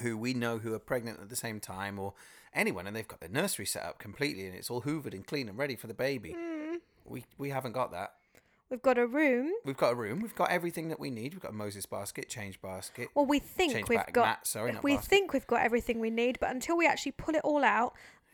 who 0.00 0.16
we 0.16 0.34
know 0.34 0.58
who 0.58 0.74
are 0.74 0.78
pregnant 0.78 1.20
at 1.20 1.28
the 1.28 1.36
same 1.36 1.60
time 1.60 1.98
or 1.98 2.14
anyone 2.54 2.86
and 2.86 2.94
they've 2.94 3.08
got 3.08 3.20
their 3.20 3.28
nursery 3.28 3.66
set 3.66 3.84
up 3.84 3.98
completely 3.98 4.46
and 4.46 4.54
it's 4.54 4.70
all 4.70 4.82
hoovered 4.82 5.14
and 5.14 5.26
clean 5.26 5.48
and 5.48 5.58
ready 5.58 5.76
for 5.76 5.86
the 5.86 5.94
baby. 5.94 6.34
Mm. 6.38 6.76
We 7.04 7.24
we 7.38 7.50
haven't 7.50 7.72
got 7.72 7.92
that. 7.92 8.14
We've 8.72 8.80
got 8.80 8.96
a 8.96 9.06
room. 9.06 9.52
We've 9.66 9.76
got 9.76 9.92
a 9.92 9.94
room. 9.94 10.20
We've 10.20 10.34
got 10.34 10.50
everything 10.50 10.88
that 10.88 10.98
we 10.98 11.10
need. 11.10 11.34
We've 11.34 11.42
got 11.42 11.50
a 11.50 11.54
Moses 11.54 11.84
basket, 11.84 12.30
change 12.30 12.58
basket. 12.62 13.08
Well, 13.14 13.26
we 13.26 13.38
think 13.38 13.86
we've 13.86 14.00
got. 14.14 14.24
mat, 14.24 14.46
sorry, 14.46 14.72
not 14.72 14.82
we 14.82 14.94
basket. 14.94 15.10
think 15.10 15.32
we've 15.34 15.46
got 15.46 15.60
everything 15.60 16.00
we 16.00 16.08
need, 16.08 16.38
but 16.40 16.50
until 16.50 16.78
we 16.78 16.86
actually 16.86 17.12
pull 17.12 17.34
it 17.34 17.42
all 17.44 17.64
out, 17.64 17.92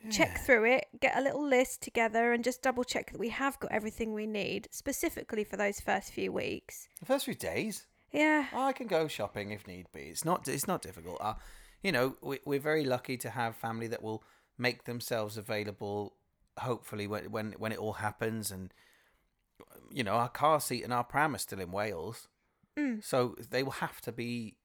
check 0.09 0.39
through 0.45 0.63
it, 0.63 0.85
get 1.01 1.17
a 1.17 1.21
little 1.21 1.45
list 1.45 1.81
together, 1.81 2.31
and 2.31 2.41
just 2.41 2.61
double 2.61 2.85
check 2.85 3.11
that 3.11 3.19
we 3.19 3.27
have 3.27 3.59
got 3.59 3.69
everything 3.73 4.13
we 4.13 4.25
need 4.25 4.69
specifically 4.71 5.43
for 5.43 5.57
those 5.57 5.81
first 5.81 6.13
few 6.13 6.31
weeks. 6.31 6.87
The 7.01 7.05
first 7.05 7.25
few 7.25 7.35
days, 7.35 7.85
Yeah. 8.13 8.45
oh, 8.53 8.63
I 8.63 8.71
can 8.71 8.87
go 8.87 9.09
shopping 9.09 9.51
if 9.51 9.67
need 9.67 9.87
be. 9.91 10.03
It's 10.03 10.23
not 10.23 10.47
it's 10.47 10.67
not 10.67 10.81
difficult. 10.81 11.17
Uh, 11.19 11.33
you 11.83 11.91
know, 11.91 12.15
we, 12.21 12.39
we're 12.45 12.61
very 12.61 12.85
lucky 12.85 13.17
to 13.17 13.29
have 13.31 13.57
family 13.57 13.87
that 13.87 14.01
will 14.01 14.23
make 14.57 14.85
themselves 14.85 15.37
available. 15.37 16.13
Hopefully, 16.59 17.07
when 17.07 17.29
when 17.29 17.51
when 17.57 17.73
it 17.73 17.77
all 17.77 17.93
happens, 17.93 18.51
and 18.51 18.73
you 19.91 20.03
know, 20.03 20.13
our 20.13 20.29
car 20.29 20.59
seat 20.59 20.83
and 20.83 20.93
our 20.93 21.03
pram 21.03 21.35
are 21.35 21.39
still 21.39 21.59
in 21.59 21.71
Wales, 21.71 22.27
Mm. 22.77 23.03
so 23.03 23.35
they 23.49 23.61
will 23.63 23.71
have 23.73 23.99
to 24.01 24.11
be 24.11 24.55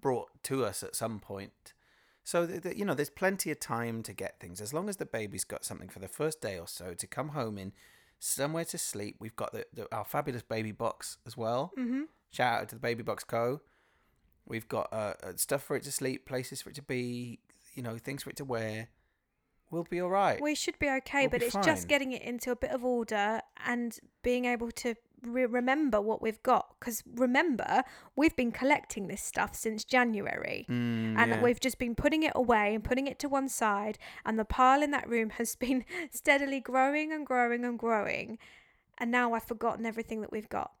brought 0.00 0.28
to 0.44 0.64
us 0.64 0.82
at 0.82 0.94
some 0.94 1.18
point. 1.20 1.74
So 2.22 2.46
th- 2.46 2.62
th- 2.62 2.76
you 2.76 2.84
know, 2.84 2.94
there's 2.94 3.10
plenty 3.10 3.50
of 3.50 3.58
time 3.60 4.02
to 4.02 4.12
get 4.12 4.38
things 4.38 4.60
as 4.60 4.72
long 4.74 4.88
as 4.88 4.96
the 4.98 5.06
baby's 5.06 5.44
got 5.44 5.64
something 5.64 5.88
for 5.88 5.98
the 6.00 6.08
first 6.08 6.40
day 6.40 6.58
or 6.58 6.68
so 6.68 6.94
to 6.94 7.06
come 7.06 7.30
home 7.30 7.56
in, 7.58 7.72
somewhere 8.18 8.64
to 8.66 8.78
sleep. 8.78 9.16
We've 9.18 9.34
got 9.36 9.52
the, 9.52 9.66
the 9.72 9.92
our 9.94 10.04
fabulous 10.04 10.42
baby 10.42 10.72
box 10.72 11.18
as 11.26 11.36
well. 11.36 11.72
Mm-hmm. 11.78 12.02
Shout 12.30 12.62
out 12.62 12.68
to 12.68 12.74
the 12.76 12.80
Baby 12.80 13.02
Box 13.02 13.24
Co. 13.24 13.60
We've 14.46 14.68
got 14.68 14.92
uh, 14.92 15.14
uh, 15.22 15.32
stuff 15.36 15.62
for 15.62 15.74
it 15.76 15.82
to 15.84 15.92
sleep, 15.92 16.26
places 16.26 16.62
for 16.62 16.70
it 16.70 16.76
to 16.76 16.82
be, 16.82 17.40
you 17.74 17.82
know, 17.82 17.96
things 17.98 18.22
for 18.24 18.30
it 18.30 18.36
to 18.36 18.44
wear. 18.44 18.88
We'll 19.70 19.84
be 19.84 20.00
all 20.00 20.10
right. 20.10 20.40
We 20.40 20.54
should 20.56 20.78
be 20.78 20.88
okay, 20.90 21.22
We'll 21.22 21.30
but 21.30 21.40
be 21.40 21.46
it's 21.46 21.54
fine. 21.54 21.62
just 21.64 21.88
getting 21.88 22.12
it 22.12 22.22
into 22.22 22.50
a 22.50 22.56
bit 22.56 22.70
of 22.70 22.84
order 22.84 23.40
and 23.66 23.98
being 24.22 24.44
able 24.44 24.70
to 24.70 24.94
re- 25.22 25.46
remember 25.46 26.00
what 26.00 26.22
we've 26.22 26.42
got. 26.42 26.74
Because 26.78 27.02
remember, 27.14 27.82
we've 28.16 28.36
been 28.36 28.52
collecting 28.52 29.08
this 29.08 29.22
stuff 29.22 29.54
since 29.54 29.84
January. 29.84 30.66
Mm, 30.68 31.16
and 31.16 31.30
yeah. 31.30 31.42
we've 31.42 31.60
just 31.60 31.78
been 31.78 31.94
putting 31.94 32.22
it 32.22 32.32
away 32.34 32.74
and 32.74 32.84
putting 32.84 33.06
it 33.06 33.18
to 33.20 33.28
one 33.28 33.48
side 33.48 33.98
and 34.24 34.38
the 34.38 34.44
pile 34.44 34.82
in 34.82 34.90
that 34.90 35.08
room 35.08 35.30
has 35.38 35.56
been 35.56 35.84
steadily 36.10 36.60
growing 36.60 37.12
and 37.12 37.26
growing 37.26 37.64
and 37.64 37.78
growing 37.78 38.38
and 38.98 39.10
now 39.10 39.32
i've 39.32 39.44
forgotten 39.44 39.86
everything 39.86 40.20
that 40.20 40.30
we've 40.30 40.48
got 40.48 40.72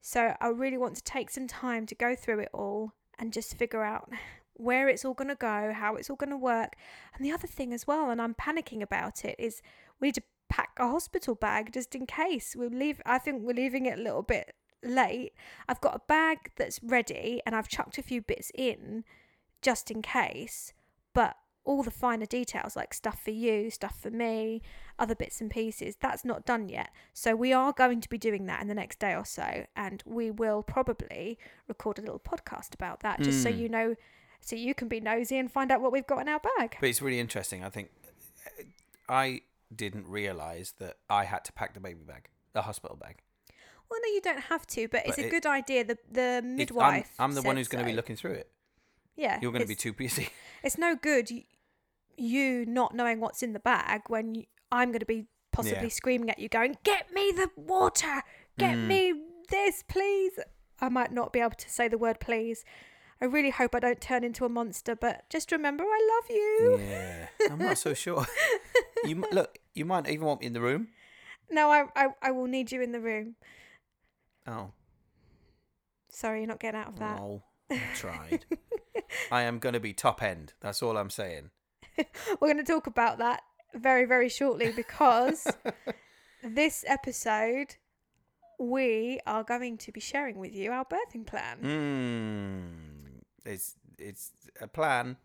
so 0.00 0.34
i 0.40 0.48
really 0.48 0.76
want 0.76 0.96
to 0.96 1.02
take 1.02 1.30
some 1.30 1.46
time 1.46 1.86
to 1.86 1.94
go 1.94 2.14
through 2.14 2.40
it 2.40 2.48
all 2.52 2.92
and 3.18 3.32
just 3.32 3.56
figure 3.56 3.82
out 3.82 4.10
where 4.54 4.88
it's 4.88 5.04
all 5.06 5.14
going 5.14 5.28
to 5.28 5.34
go 5.34 5.72
how 5.74 5.94
it's 5.94 6.10
all 6.10 6.16
going 6.16 6.30
to 6.30 6.36
work 6.36 6.74
and 7.14 7.24
the 7.24 7.32
other 7.32 7.46
thing 7.46 7.72
as 7.72 7.86
well 7.86 8.10
and 8.10 8.20
i'm 8.20 8.34
panicking 8.34 8.82
about 8.82 9.24
it 9.24 9.34
is 9.38 9.62
we 10.00 10.08
need 10.08 10.14
to 10.14 10.22
pack 10.50 10.70
a 10.78 10.86
hospital 10.88 11.34
bag 11.34 11.72
just 11.72 11.94
in 11.94 12.04
case 12.04 12.54
we 12.54 12.68
leave 12.68 13.00
i 13.06 13.18
think 13.18 13.42
we're 13.42 13.54
leaving 13.54 13.86
it 13.86 13.98
a 13.98 14.02
little 14.02 14.22
bit 14.22 14.54
late 14.82 15.32
i've 15.68 15.80
got 15.80 15.94
a 15.94 16.00
bag 16.08 16.36
that's 16.56 16.78
ready 16.82 17.40
and 17.46 17.54
i've 17.54 17.68
chucked 17.68 17.96
a 17.96 18.02
few 18.02 18.20
bits 18.20 18.50
in 18.54 19.04
just 19.62 19.90
in 19.90 20.00
case, 20.02 20.72
but 21.12 21.36
all 21.64 21.82
the 21.82 21.90
finer 21.90 22.24
details 22.24 22.74
like 22.74 22.94
stuff 22.94 23.20
for 23.22 23.30
you, 23.30 23.70
stuff 23.70 24.00
for 24.00 24.10
me, 24.10 24.62
other 24.98 25.14
bits 25.14 25.40
and 25.42 25.50
pieces, 25.50 25.96
that's 26.00 26.24
not 26.24 26.46
done 26.46 26.68
yet. 26.70 26.88
So 27.12 27.36
we 27.36 27.52
are 27.52 27.72
going 27.72 28.00
to 28.00 28.08
be 28.08 28.16
doing 28.16 28.46
that 28.46 28.62
in 28.62 28.68
the 28.68 28.74
next 28.74 28.98
day 28.98 29.14
or 29.14 29.26
so, 29.26 29.66
and 29.76 30.02
we 30.06 30.30
will 30.30 30.62
probably 30.62 31.38
record 31.68 31.98
a 31.98 32.00
little 32.00 32.18
podcast 32.18 32.72
about 32.72 33.00
that 33.00 33.20
just 33.20 33.42
so 33.42 33.50
Mm. 33.50 33.58
you 33.58 33.68
know, 33.68 33.94
so 34.40 34.56
you 34.56 34.74
can 34.74 34.88
be 34.88 35.00
nosy 35.00 35.36
and 35.36 35.52
find 35.52 35.70
out 35.70 35.82
what 35.82 35.92
we've 35.92 36.06
got 36.06 36.20
in 36.22 36.28
our 36.30 36.40
bag. 36.40 36.78
But 36.80 36.88
it's 36.88 37.02
really 37.02 37.20
interesting. 37.20 37.62
I 37.62 37.68
think 37.68 37.90
uh, 38.46 38.62
I 39.10 39.42
didn't 39.74 40.06
realize 40.08 40.74
that 40.78 40.96
I 41.08 41.24
had 41.24 41.44
to 41.46 41.52
pack 41.52 41.74
the 41.74 41.80
baby 41.80 42.00
bag, 42.06 42.28
the 42.52 42.62
hospital 42.62 42.96
bag. 42.96 43.18
Well, 43.90 44.00
no, 44.02 44.08
you 44.12 44.20
don't 44.20 44.40
have 44.42 44.66
to, 44.68 44.86
but, 44.88 45.02
it's 45.06 45.18
a 45.18 45.26
it- 45.26 45.30
good 45.30 45.46
idea. 45.46 45.84
The 45.84 45.98
the 46.10 46.20
It- 46.20 46.34
I'm- 46.44 46.56
midwife. 46.56 47.10
I'm, 47.18 47.32
the 47.34 47.42
one 47.42 47.56
who's 47.56 47.68
going 47.68 47.84
to 47.84 47.90
be 47.90 47.94
looking 47.96 48.16
through 48.16 48.32
it. 48.32 48.50
Yeah, 49.16 49.38
You're 49.42 49.52
going 49.52 49.62
to 49.62 49.68
be 49.68 49.74
too 49.74 49.92
busy. 49.92 50.28
it's 50.62 50.78
no 50.78 50.94
good 50.96 51.28
y- 51.30 51.44
you 52.16 52.64
not 52.66 52.94
knowing 52.94 53.20
what's 53.20 53.42
in 53.42 53.52
the 53.52 53.58
bag 53.60 54.02
when 54.08 54.34
you, 54.34 54.44
I'm 54.72 54.90
going 54.90 55.00
to 55.00 55.06
be 55.06 55.26
possibly 55.52 55.82
Yeah. 55.84 55.88
screaming 55.88 56.30
at 56.30 56.38
you, 56.38 56.48
going, 56.48 56.76
"Get 56.84 57.12
me 57.12 57.32
the 57.32 57.50
water! 57.56 58.22
Get 58.58 58.76
Mm. 58.76 58.86
me 58.86 59.22
this, 59.48 59.82
please!" 59.82 60.38
I 60.80 60.88
might 60.88 61.12
not 61.12 61.32
be 61.32 61.40
able 61.40 61.50
to 61.56 61.68
say 61.70 61.88
the 61.88 61.98
word 61.98 62.20
"please." 62.20 62.64
I 63.20 63.26
really 63.26 63.50
hope 63.50 63.74
I 63.74 63.80
don't 63.80 64.00
turn 64.00 64.24
into 64.24 64.44
a 64.44 64.48
monster, 64.48 64.96
but 64.96 65.28
just 65.28 65.52
remember, 65.52 65.84
I 65.84 66.20
love 66.20 66.30
you. 66.30 66.80
Yeah, 66.80 67.26
I'm 67.50 67.58
not 67.58 67.78
so 67.78 67.92
sure. 67.94 68.26
you 69.04 69.24
look. 69.32 69.58
You 69.74 69.84
might 69.84 70.08
even 70.08 70.26
want 70.26 70.40
me 70.40 70.46
in 70.46 70.52
the 70.52 70.60
room. 70.60 70.88
No, 71.50 71.70
I, 71.70 71.84
I, 71.94 72.08
I 72.22 72.30
will 72.30 72.46
need 72.46 72.72
you 72.72 72.80
in 72.80 72.92
the 72.92 73.00
room. 73.00 73.34
Oh, 74.46 74.70
Sorry, 76.12 76.40
you're 76.40 76.48
not 76.48 76.60
getting 76.60 76.80
out 76.80 76.88
of 76.88 76.98
that. 76.98 77.16
no, 77.18 77.42
I 77.70 77.80
tried. 77.94 78.44
I 79.30 79.42
am 79.42 79.58
going 79.58 79.72
to 79.72 79.80
be 79.80 79.92
top 79.92 80.22
end. 80.22 80.52
That's 80.60 80.82
all 80.82 80.96
I'm 80.96 81.10
saying. 81.10 81.50
We're 81.98 82.52
going 82.52 82.56
to 82.58 82.62
talk 82.64 82.86
about 82.86 83.18
that 83.18 83.42
very, 83.74 84.04
very 84.04 84.28
shortly 84.28 84.72
because 84.72 85.46
this 86.42 86.84
episode 86.86 87.76
we 88.58 89.20
are 89.26 89.42
going 89.42 89.78
to 89.78 89.92
be 89.92 90.00
sharing 90.00 90.38
with 90.38 90.54
you 90.54 90.72
our 90.72 90.84
birthing 90.84 91.26
plan. 91.26 91.58
Mm, 91.62 92.89
it's 93.44 93.76
it's 93.98 94.32
a 94.60 94.66
plan. 94.66 95.16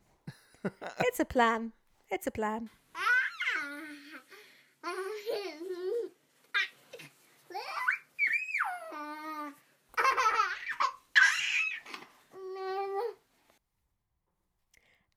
It's 0.99 1.19
a 1.19 1.25
plan. 1.25 1.73
It's 2.09 2.27
a 2.27 2.31
plan. 2.31 2.69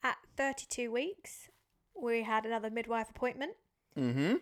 At 0.02 0.16
32 0.36 0.90
weeks, 0.92 1.48
we 2.00 2.22
had 2.22 2.44
another 2.46 2.70
midwife 2.70 3.10
appointment. 3.10 3.52
Mm-hmm. 3.96 4.36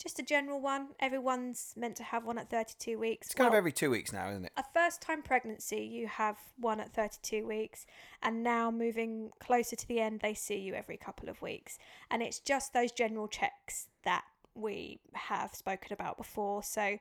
Just 0.00 0.18
a 0.18 0.22
general 0.22 0.60
one. 0.60 0.88
Everyone's 0.98 1.74
meant 1.76 1.94
to 1.96 2.02
have 2.02 2.24
one 2.24 2.38
at 2.38 2.48
32 2.48 2.98
weeks. 2.98 3.26
It's 3.26 3.34
kind 3.34 3.48
of 3.48 3.54
every 3.54 3.70
two 3.70 3.90
weeks 3.90 4.14
now, 4.14 4.30
isn't 4.30 4.46
it? 4.46 4.52
a 4.56 4.64
first 4.72 5.02
time 5.02 5.20
pregnancy, 5.20 5.82
you 5.82 6.06
have 6.06 6.38
one 6.58 6.80
at 6.80 6.94
32 6.94 7.46
weeks, 7.46 7.84
and 8.22 8.42
now 8.42 8.70
moving 8.70 9.30
closer 9.40 9.76
to 9.76 9.86
the 9.86 10.00
end, 10.00 10.20
they 10.20 10.32
see 10.32 10.56
you 10.56 10.72
every 10.72 10.96
couple 10.96 11.28
of 11.28 11.42
weeks. 11.42 11.78
And 12.10 12.22
it's 12.22 12.38
just 12.38 12.72
those 12.72 12.92
general 12.92 13.28
checks 13.28 13.88
that 14.04 14.24
we 14.54 15.00
have 15.12 15.54
spoken 15.54 15.92
about 15.92 16.16
before. 16.16 16.62
So 16.62 16.98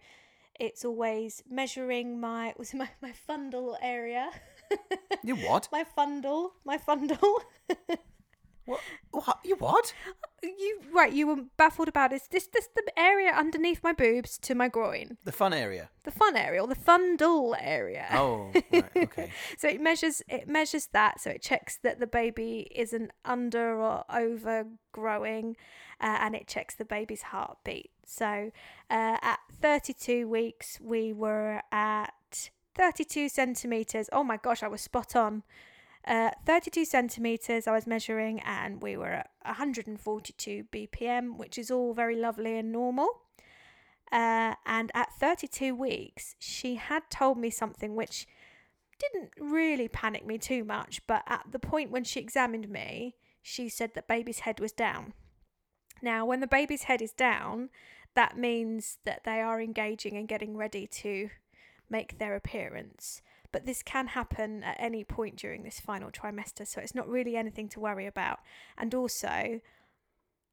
it's 0.60 0.84
always 0.84 1.42
measuring 1.50 2.20
my 2.20 2.54
was 2.60 2.74
my, 2.74 2.90
my 3.02 3.14
fundal 3.30 3.78
area. 3.82 4.30
You 5.24 5.38
what? 5.38 5.70
my 5.72 5.86
fundal, 5.98 6.50
my 6.66 6.78
fundal. 6.78 7.40
What? 8.66 8.82
What? 9.12 9.40
You 9.44 9.56
what? 9.56 9.94
you 10.44 10.80
right, 10.94 11.12
you 11.12 11.28
were 11.28 11.44
baffled 11.58 11.88
about 11.88 12.14
is 12.14 12.28
this 12.32 12.48
this 12.48 12.70
the 12.76 12.92
area 12.98 13.32
underneath 13.32 13.84
my 13.84 13.94
boobs 13.94 14.38
to 14.40 14.56
my 14.56 14.68
groin. 14.68 15.18
The 15.26 15.32
fun 15.32 15.54
area. 15.54 15.90
The 16.04 16.12
fun 16.12 16.36
area 16.36 16.62
or 16.62 16.68
the 16.68 16.76
fundal 16.76 17.56
area. 17.60 18.08
Oh, 18.12 18.52
right, 18.72 18.86
okay. 18.96 19.32
So 19.58 19.68
it 19.68 19.82
measures 19.82 20.22
it 20.28 20.48
measures 20.48 20.88
that, 20.94 21.20
so 21.20 21.32
it 21.32 21.42
checks 21.42 21.78
that 21.84 22.00
the 22.00 22.08
baby 22.08 22.68
isn't 22.76 23.12
under 23.26 23.82
or 23.82 24.06
over 24.10 24.66
growing, 24.92 25.58
uh, 26.00 26.18
and 26.22 26.36
it 26.36 26.48
checks 26.48 26.76
the 26.76 26.86
baby's 26.86 27.24
heartbeat. 27.24 27.92
So 28.06 28.52
uh, 28.90 29.18
at 29.22 29.40
32 29.62 30.28
weeks, 30.28 30.80
we 30.82 31.14
were 31.14 31.62
at 31.72 32.50
32 32.76 33.30
centimeters. 33.30 34.10
Oh 34.12 34.24
my 34.24 34.38
gosh, 34.38 34.64
I 34.64 34.68
was 34.68 34.82
spot 34.82 35.16
on. 35.16 35.44
Uh, 36.08 36.32
32 36.46 36.86
centimeters 36.86 37.68
I 37.68 37.72
was 37.72 37.86
measuring, 37.86 38.40
and 38.42 38.82
we 38.82 38.98
were 38.98 39.12
at 39.12 39.30
142 39.46 40.66
BPM, 40.72 41.38
which 41.38 41.58
is 41.58 41.70
all 41.70 41.94
very 41.94 42.16
lovely 42.16 42.58
and 42.58 42.72
normal. 42.72 43.10
Uh, 44.12 44.56
and 44.66 44.92
at 44.96 45.14
32 45.20 45.76
weeks, 45.76 46.36
she 46.40 46.76
had 46.76 47.04
told 47.10 47.38
me 47.38 47.50
something 47.50 47.96
which 47.96 48.28
didn't 48.98 49.32
really 49.40 49.88
panic 49.88 50.26
me 50.26 50.38
too 50.38 50.64
much, 50.64 51.06
but 51.08 51.24
at 51.28 51.46
the 51.52 51.60
point 51.60 51.92
when 51.92 52.04
she 52.04 52.20
examined 52.20 52.70
me, 52.70 53.16
she 53.42 53.70
said 53.70 53.94
that 53.94 54.08
baby's 54.08 54.40
head 54.40 54.60
was 54.60 54.72
down. 54.72 55.14
Now, 56.02 56.26
when 56.26 56.40
the 56.40 56.48
baby's 56.48 56.84
head 56.84 57.02
is 57.02 57.12
down, 57.12 57.70
that 58.16 58.38
means 58.38 58.98
that 59.06 59.24
they 59.24 59.42
are 59.42 59.62
engaging 59.62 60.18
and 60.18 60.28
getting 60.28 60.58
ready 60.58 60.88
to 60.88 61.30
make 61.90 62.18
their 62.18 62.36
appearance. 62.36 63.22
But 63.52 63.66
this 63.66 63.82
can 63.82 64.08
happen 64.08 64.64
at 64.64 64.78
any 64.80 65.04
point 65.04 65.36
during 65.36 65.64
this 65.64 65.80
final 65.80 66.12
trimester, 66.12 66.68
so 66.68 66.80
it's 66.82 66.94
not 66.94 67.08
really 67.08 67.36
anything 67.36 67.68
to 67.70 67.80
worry 67.80 68.06
about. 68.06 68.40
And 68.78 68.94
also, 68.94 69.60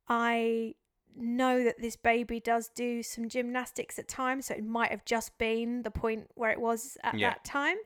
I 0.08 0.74
know 1.14 1.64
that 1.64 1.80
this 1.80 1.96
baby 1.96 2.40
does 2.40 2.68
do 2.68 3.02
some 3.02 3.28
gymnastics 3.28 3.98
at 3.98 4.08
times, 4.08 4.46
so 4.46 4.54
it 4.54 4.64
might 4.64 4.90
have 4.90 5.04
just 5.04 5.36
been 5.38 5.82
the 5.82 5.90
point 5.90 6.30
where 6.34 6.50
it 6.50 6.60
was 6.60 6.96
at 7.02 7.18
Yeah. 7.18 7.30
that 7.30 7.44
time. 7.44 7.76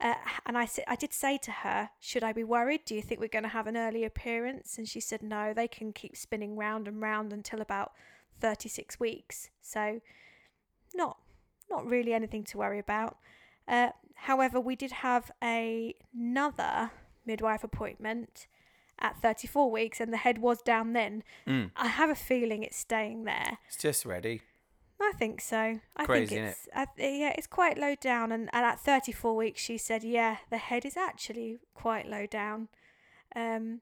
Uh, 0.00 0.14
and 0.46 0.58
I 0.58 0.64
said, 0.66 0.84
I 0.88 0.96
did 0.96 1.12
say 1.12 1.38
to 1.38 1.50
her, 1.50 1.90
"Should 2.00 2.24
I 2.24 2.32
be 2.32 2.42
worried? 2.42 2.84
Do 2.84 2.94
you 2.94 3.02
think 3.02 3.20
we're 3.20 3.28
going 3.28 3.44
to 3.44 3.48
have 3.50 3.68
an 3.68 3.76
early 3.76 4.04
appearance?" 4.04 4.76
And 4.76 4.88
she 4.88 4.98
said, 5.00 5.22
"No, 5.22 5.54
they 5.54 5.68
can 5.68 5.92
keep 5.92 6.16
spinning 6.16 6.56
round 6.56 6.88
and 6.88 7.00
round 7.00 7.32
until 7.32 7.60
about 7.60 7.92
thirty-six 8.40 8.98
weeks. 8.98 9.50
So, 9.60 10.00
not 10.92 11.18
not 11.70 11.86
really 11.86 12.12
anything 12.12 12.42
to 12.44 12.58
worry 12.58 12.80
about." 12.80 13.18
Uh, 13.68 13.90
however, 14.22 14.60
we 14.60 14.76
did 14.76 14.92
have 14.92 15.30
a, 15.42 15.94
another 16.14 16.90
midwife 17.26 17.64
appointment 17.64 18.46
at 18.98 19.20
34 19.20 19.70
weeks, 19.70 20.00
and 20.00 20.12
the 20.12 20.18
head 20.18 20.38
was 20.38 20.62
down 20.62 20.92
then. 20.92 21.22
Mm. 21.46 21.70
I 21.76 21.88
have 21.88 22.10
a 22.10 22.14
feeling 22.14 22.62
it's 22.62 22.76
staying 22.76 23.24
there. 23.24 23.58
It's 23.66 23.76
just 23.76 24.04
ready. 24.04 24.42
I 25.00 25.12
think 25.18 25.40
so. 25.40 25.80
I 25.96 26.04
Crazy, 26.04 26.36
think 26.36 26.48
it's 26.48 26.68
I, 26.74 26.86
yeah, 26.96 27.34
it's 27.36 27.48
quite 27.48 27.76
low 27.76 27.96
down, 28.00 28.30
and, 28.30 28.48
and 28.52 28.64
at 28.64 28.78
34 28.80 29.34
weeks, 29.34 29.60
she 29.60 29.76
said, 29.76 30.04
yeah, 30.04 30.36
the 30.50 30.58
head 30.58 30.84
is 30.84 30.96
actually 30.96 31.58
quite 31.74 32.08
low 32.08 32.26
down. 32.26 32.68
Um, 33.34 33.80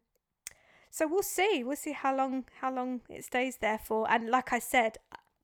so 0.91 1.07
we'll 1.07 1.23
see. 1.23 1.63
We'll 1.63 1.77
see 1.77 1.93
how 1.93 2.17
long 2.17 2.45
how 2.61 2.73
long 2.73 3.03
it 3.09 3.25
stays 3.25 3.59
there 3.59 3.79
for. 3.79 4.11
And 4.11 4.31
like 4.31 4.53
I 4.53 4.59
said, 4.59 4.97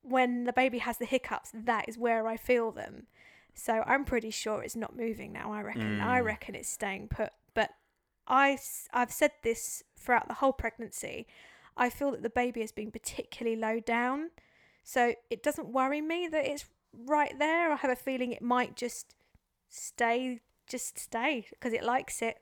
when 0.02 0.44
the 0.44 0.52
baby 0.52 0.78
has 0.78 0.98
the 0.98 1.04
hiccups, 1.04 1.50
that 1.52 1.88
is 1.88 1.98
where 1.98 2.26
I 2.26 2.37
feel 2.37 2.72
them. 2.72 3.06
So 3.59 3.83
I'm 3.87 4.05
pretty 4.05 4.31
sure 4.31 4.62
it's 4.62 4.77
not 4.77 4.95
moving 4.95 5.33
now. 5.33 5.51
I 5.53 5.62
reckon. 5.62 5.99
I 6.01 6.21
Mm. 6.21 6.25
reckon 6.25 6.55
it's 6.55 6.69
staying 6.69 7.09
put. 7.09 7.31
But 7.55 7.71
I, 8.29 8.59
I've 8.92 9.11
said 9.11 9.33
this 9.42 9.83
throughout 9.99 10.29
the 10.29 10.35
whole 10.35 10.53
pregnancy. 10.53 11.27
I 11.77 11.88
feel 11.90 12.11
that 12.12 12.23
the 12.23 12.31
baby 12.31 12.61
has 12.61 12.71
been 12.71 12.90
particularly 12.90 13.57
low 13.59 13.81
down. 13.81 14.31
So 14.85 15.14
it 15.31 15.42
doesn't 15.42 15.69
worry 15.73 16.03
me 16.03 16.29
that 16.31 16.47
it's 16.47 16.66
right 16.92 17.37
there. 17.38 17.73
I 17.73 17.77
have 17.77 17.90
a 17.90 17.97
feeling 17.97 18.33
it 18.33 18.42
might 18.42 18.77
just 18.77 19.14
stay, 19.69 20.40
just 20.69 20.99
stay 20.99 21.47
because 21.51 21.73
it 21.73 21.83
likes 21.83 22.21
it. 22.23 22.37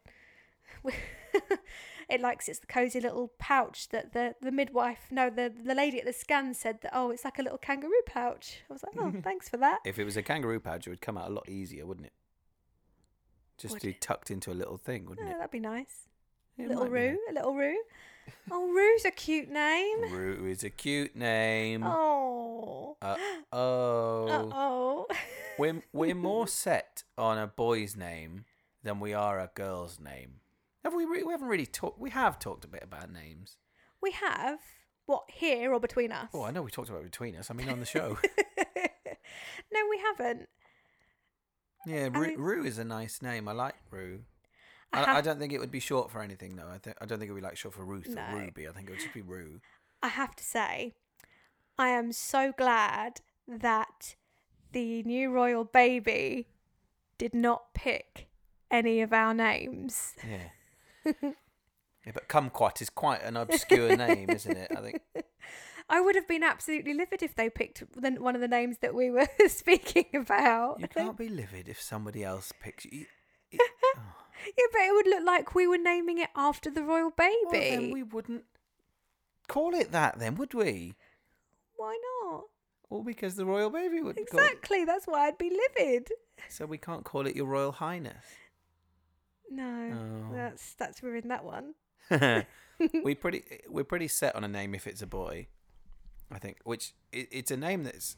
it 2.08 2.20
likes 2.20 2.48
it's 2.48 2.58
the 2.58 2.66
cozy 2.66 3.00
little 3.00 3.32
pouch 3.38 3.88
that 3.90 4.12
the, 4.12 4.34
the 4.40 4.52
midwife, 4.52 5.06
no, 5.10 5.30
the 5.30 5.52
the 5.64 5.74
lady 5.74 5.98
at 6.00 6.06
the 6.06 6.12
scan 6.12 6.54
said 6.54 6.80
that 6.82 6.92
oh, 6.94 7.10
it's 7.10 7.24
like 7.24 7.38
a 7.38 7.42
little 7.42 7.58
kangaroo 7.58 7.92
pouch. 8.06 8.62
I 8.68 8.72
was 8.72 8.82
like, 8.82 8.94
oh, 8.98 9.12
thanks 9.22 9.48
for 9.48 9.56
that. 9.58 9.78
If 9.84 9.98
it 9.98 10.04
was 10.04 10.16
a 10.16 10.22
kangaroo 10.22 10.60
pouch, 10.60 10.86
it 10.86 10.90
would 10.90 11.00
come 11.00 11.16
out 11.18 11.30
a 11.30 11.32
lot 11.34 11.48
easier, 11.48 11.86
wouldn't 11.86 12.06
it? 12.06 12.12
Just 13.56 13.74
Would 13.74 13.82
be 13.82 13.92
tucked 13.92 14.30
into 14.30 14.50
a 14.50 14.54
little 14.54 14.76
thing, 14.76 15.06
wouldn't 15.06 15.26
Yeah, 15.28 15.34
it? 15.34 15.38
that'd 15.38 15.50
be 15.52 15.60
nice. 15.60 16.08
It 16.58 16.68
little 16.68 16.88
Roo, 16.88 17.18
a 17.30 17.32
little 17.32 17.54
Roo. 17.54 17.76
Oh, 18.50 18.68
Roo's 18.68 19.04
a 19.04 19.10
cute 19.10 19.48
name. 19.50 20.12
Roo 20.12 20.46
is 20.46 20.64
a 20.64 20.70
cute 20.70 21.14
name. 21.14 21.82
Oh. 21.84 22.96
Uh 23.02 23.16
oh. 23.52 24.26
Uh 24.28 24.54
oh. 24.54 25.06
We're 25.58 25.82
we're 25.92 26.14
more 26.30 26.48
set 26.48 27.04
on 27.18 27.38
a 27.38 27.46
boy's 27.46 27.96
name 27.96 28.44
than 28.82 28.98
we 29.00 29.12
are 29.12 29.38
a 29.38 29.50
girl's 29.54 30.00
name. 30.00 30.40
Have 30.84 30.94
we? 30.94 31.04
Re- 31.04 31.22
we 31.22 31.32
haven't 31.32 31.48
really 31.48 31.66
talked. 31.66 31.98
We 31.98 32.10
have 32.10 32.38
talked 32.38 32.64
a 32.64 32.68
bit 32.68 32.82
about 32.82 33.10
names. 33.12 33.56
we 34.00 34.10
have 34.12 34.58
what 35.06 35.24
here 35.32 35.72
or 35.72 35.80
between 35.80 36.12
us? 36.12 36.28
Oh, 36.34 36.42
I 36.44 36.50
know 36.50 36.62
we 36.62 36.70
talked 36.70 36.88
about 36.88 37.00
it 37.02 37.10
between 37.10 37.36
us. 37.36 37.50
I 37.50 37.54
mean, 37.54 37.68
on 37.68 37.80
the 37.80 37.86
show. 37.86 38.18
no, 38.76 39.80
we 39.90 39.98
haven't. 39.98 40.48
yeah, 41.86 42.08
Roo, 42.12 42.26
mean- 42.28 42.38
Roo 42.38 42.64
is 42.64 42.78
a 42.78 42.84
nice 42.84 43.22
name. 43.22 43.48
I 43.48 43.52
like 43.52 43.74
Rue. 43.90 44.20
I 44.92 45.02
I, 45.04 45.16
I 45.16 45.20
don't 45.20 45.38
think 45.38 45.52
it 45.52 45.58
would 45.58 45.70
be 45.72 45.80
short 45.80 46.10
for 46.10 46.22
anything 46.22 46.56
though. 46.56 46.68
I 46.68 46.78
think 46.78 46.96
I 47.00 47.06
don't 47.06 47.18
think 47.18 47.28
it 47.30 47.32
would 47.32 47.40
be 47.40 47.46
like 47.46 47.56
short 47.56 47.74
for 47.74 47.84
Ruth 47.84 48.08
No. 48.08 48.22
or 48.32 48.40
Ruby. 48.40 48.68
I 48.68 48.72
think 48.72 48.88
it 48.88 48.92
would 48.92 49.00
just 49.00 49.14
be 49.14 49.22
Rue. 49.22 49.60
I 50.02 50.08
have 50.08 50.36
to 50.36 50.44
say, 50.44 50.94
I 51.78 51.88
am 51.88 52.12
so 52.12 52.52
glad 52.56 53.20
that 53.48 54.14
the 54.72 55.02
new 55.04 55.30
royal 55.30 55.64
baby 55.64 56.48
did 57.18 57.34
not 57.34 57.72
pick 57.74 58.28
any 58.70 59.00
of 59.00 59.12
our 59.12 59.32
names. 59.34 60.14
Yeah. 60.28 60.48
Yeah, 61.04 62.12
but 62.12 62.28
Kumquat 62.28 62.80
is 62.82 62.90
quite 62.90 63.22
an 63.22 63.36
obscure 63.36 63.96
name, 63.96 64.30
isn't 64.30 64.56
it? 64.56 64.70
I 64.76 64.80
think. 64.80 65.02
I 65.88 66.00
would 66.00 66.14
have 66.14 66.26
been 66.26 66.42
absolutely 66.42 66.94
livid 66.94 67.22
if 67.22 67.34
they 67.34 67.50
picked 67.50 67.82
the, 68.00 68.12
one 68.12 68.34
of 68.34 68.40
the 68.40 68.48
names 68.48 68.78
that 68.78 68.94
we 68.94 69.10
were 69.10 69.28
speaking 69.48 70.06
about. 70.14 70.80
You 70.80 70.88
can't 70.88 71.16
be 71.16 71.28
livid 71.28 71.68
if 71.68 71.80
somebody 71.80 72.24
else 72.24 72.52
picks 72.58 72.84
you. 72.86 73.06
you- 73.50 73.58
oh. 73.96 74.00
Yeah, 74.46 74.64
but 74.72 74.80
it 74.80 74.92
would 74.92 75.06
look 75.06 75.24
like 75.24 75.54
we 75.54 75.66
were 75.66 75.78
naming 75.78 76.18
it 76.18 76.28
after 76.34 76.70
the 76.70 76.82
royal 76.82 77.10
baby. 77.10 77.36
Well, 77.44 77.52
then 77.60 77.90
we 77.92 78.02
wouldn't 78.02 78.44
call 79.46 79.74
it 79.74 79.92
that, 79.92 80.18
then, 80.18 80.34
would 80.36 80.54
we? 80.54 80.94
Why 81.76 81.98
not? 82.22 82.44
Well, 82.90 83.02
because 83.02 83.36
the 83.36 83.46
royal 83.46 83.70
baby 83.70 83.98
it. 83.98 84.18
Exactly. 84.18 84.84
That's 84.84 85.06
why 85.06 85.26
I'd 85.26 85.38
be 85.38 85.50
livid. 85.50 86.08
So 86.48 86.66
we 86.66 86.78
can't 86.78 87.04
call 87.04 87.26
it 87.26 87.36
your 87.36 87.46
royal 87.46 87.72
highness. 87.72 88.24
No, 89.56 90.28
Oh. 90.30 90.34
that's 90.34 90.74
that's 90.74 91.00
in 91.02 91.28
that 91.28 91.44
one. 91.44 91.74
we 93.04 93.14
pretty 93.14 93.44
we're 93.68 93.84
pretty 93.84 94.08
set 94.08 94.34
on 94.36 94.44
a 94.44 94.48
name 94.48 94.74
if 94.74 94.86
it's 94.86 95.02
a 95.02 95.06
boy. 95.06 95.46
I 96.30 96.38
think, 96.38 96.58
which 96.64 96.92
it, 97.12 97.28
it's 97.30 97.50
a 97.50 97.56
name 97.56 97.84
that's 97.84 98.16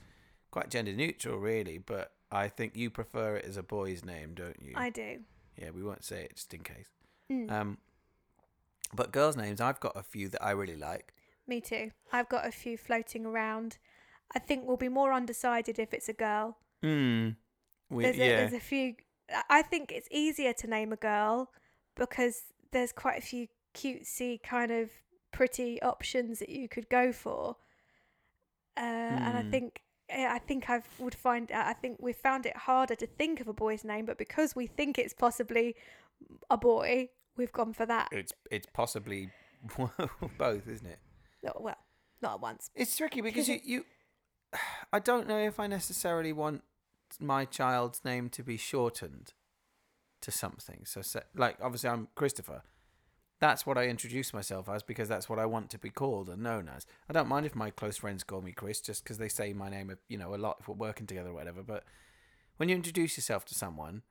quite 0.51 0.70
gender 0.70 0.92
neutral, 0.92 1.38
really. 1.38 1.79
But 1.79 2.12
I 2.31 2.49
think 2.49 2.77
you 2.77 2.88
prefer 2.90 3.37
it 3.37 3.44
as 3.44 3.57
a 3.57 3.62
boy's 3.62 4.05
name, 4.05 4.33
don't 4.35 4.61
you? 4.62 4.72
I 4.77 4.90
do. 4.90 5.20
Yeah, 5.61 5.70
we 5.70 5.83
won't 5.83 6.05
say 6.05 6.22
it 6.25 6.37
just 6.37 6.53
in 6.55 6.61
case. 6.61 6.88
Mm, 7.31 7.51
Um, 7.51 7.79
but 8.94 9.11
girls' 9.12 9.37
names, 9.37 9.61
I've 9.61 9.81
got 9.81 9.96
a 9.96 10.03
few 10.03 10.29
that 10.29 10.42
I 10.42 10.53
really 10.53 10.77
like. 10.77 11.12
me 11.46 11.61
too. 11.61 11.90
I've 12.12 12.29
got 12.29 12.46
a 12.46 12.53
few 12.53 12.77
floating 12.79 13.27
around. 13.27 13.79
I 14.35 14.38
think 14.38 14.64
we'll 14.66 14.77
be 14.77 14.88
more 14.88 15.12
undecided 15.12 15.79
if 15.79 15.92
it's 15.94 16.09
a 16.09 16.12
girl. 16.12 16.57
Hmm. 16.83 17.31
We, 17.90 18.03
There's, 18.05 18.16
a, 18.16 18.18
yeah. 18.18 18.37
there's 18.38 18.53
a 18.53 18.61
few. 18.61 18.94
I 19.51 19.62
think 19.62 19.91
it's 19.93 20.09
easier 20.11 20.53
to 20.55 20.67
name 20.67 20.93
a 20.93 20.97
girl 20.97 21.51
because 21.97 22.43
there's 22.73 22.93
quite 22.93 23.19
a 23.19 23.23
few 23.23 23.49
cutesy 23.75 24.43
kind 24.43 24.71
of 24.71 24.91
pretty 25.33 25.81
options 25.83 26.39
that 26.39 26.49
you 26.49 26.69
could 26.69 26.89
go 26.89 27.12
for. 27.12 27.57
Uh, 28.77 28.81
And 28.81 29.37
I 29.37 29.43
Hmm. 29.43 29.51
think 29.51 29.83
I 30.09 30.39
think 30.39 30.71
I 30.71 30.83
would 31.01 31.17
find 31.17 31.51
I 31.51 31.73
think 31.73 31.99
we 32.01 32.12
found 32.12 32.47
it 32.47 32.57
harder 32.57 32.95
to 32.95 33.07
think 33.09 33.41
of 33.41 33.49
a 33.49 33.53
boy's 33.53 33.83
name, 33.85 34.05
but 34.07 34.19
because 34.19 34.55
we 34.55 34.69
think 34.69 34.99
it's 34.99 35.12
possibly 35.15 35.75
a 36.49 36.57
boy, 36.57 37.09
we've 37.37 37.53
gone 37.53 37.73
for 37.73 37.87
that. 37.87 38.09
It's 38.12 38.33
it's 38.51 38.67
possibly 38.73 39.31
both, 40.39 40.69
isn't 40.69 40.87
it? 40.87 41.01
No, 41.43 41.53
Well, 41.59 41.77
not 42.23 42.35
at 42.35 42.41
once. 42.41 42.71
It's 42.77 42.97
tricky 42.97 43.21
because 43.21 43.49
you, 43.49 43.59
you 43.65 43.85
I 44.93 45.01
don't 45.01 45.27
know 45.27 45.39
if 45.39 45.59
I 45.59 45.67
necessarily 45.67 46.33
want 46.33 46.62
my 47.21 47.45
child's 47.45 48.05
name 48.05 48.29
to 48.31 48.42
be 48.42 48.57
shortened 48.57 49.33
to 50.23 50.31
something. 50.31 50.85
So, 50.85 51.03
like, 51.35 51.57
obviously, 51.62 51.90
I'm 51.90 52.09
Christopher. 52.14 52.62
That's 53.38 53.66
what 53.66 53.77
I 53.77 53.85
introduce 53.85 54.33
myself 54.33 54.69
as 54.69 54.83
because 54.83 55.09
that's 55.09 55.29
what 55.29 55.38
I 55.38 55.45
want 55.45 55.69
to 55.71 55.79
be 55.79 55.90
called 55.90 56.29
and 56.29 56.42
known 56.42 56.71
as. 56.75 56.87
I 57.09 57.12
don't 57.12 57.29
mind 57.29 57.45
if 57.45 57.55
my 57.55 57.71
close 57.71 57.99
friends 57.99 58.25
call 58.25 58.40
me 58.40 58.53
Chris 58.53 58.81
just 58.81 59.05
because 59.05 59.19
they 59.19 59.29
say 59.29 59.53
my 59.53 59.69
name, 59.69 59.95
you 60.09 60.16
know, 60.16 60.35
a 60.35 60.37
lot 60.37 60.57
if 60.61 60.69
we're 60.69 60.75
working 60.75 61.07
together 61.07 61.31
or 61.31 61.35
whatever. 61.35 61.62
But 61.62 61.85
when 62.57 62.69
you 62.69 62.75
introduce 62.75 63.16
yourself 63.19 63.45
to 63.47 63.55
someone 63.55 64.03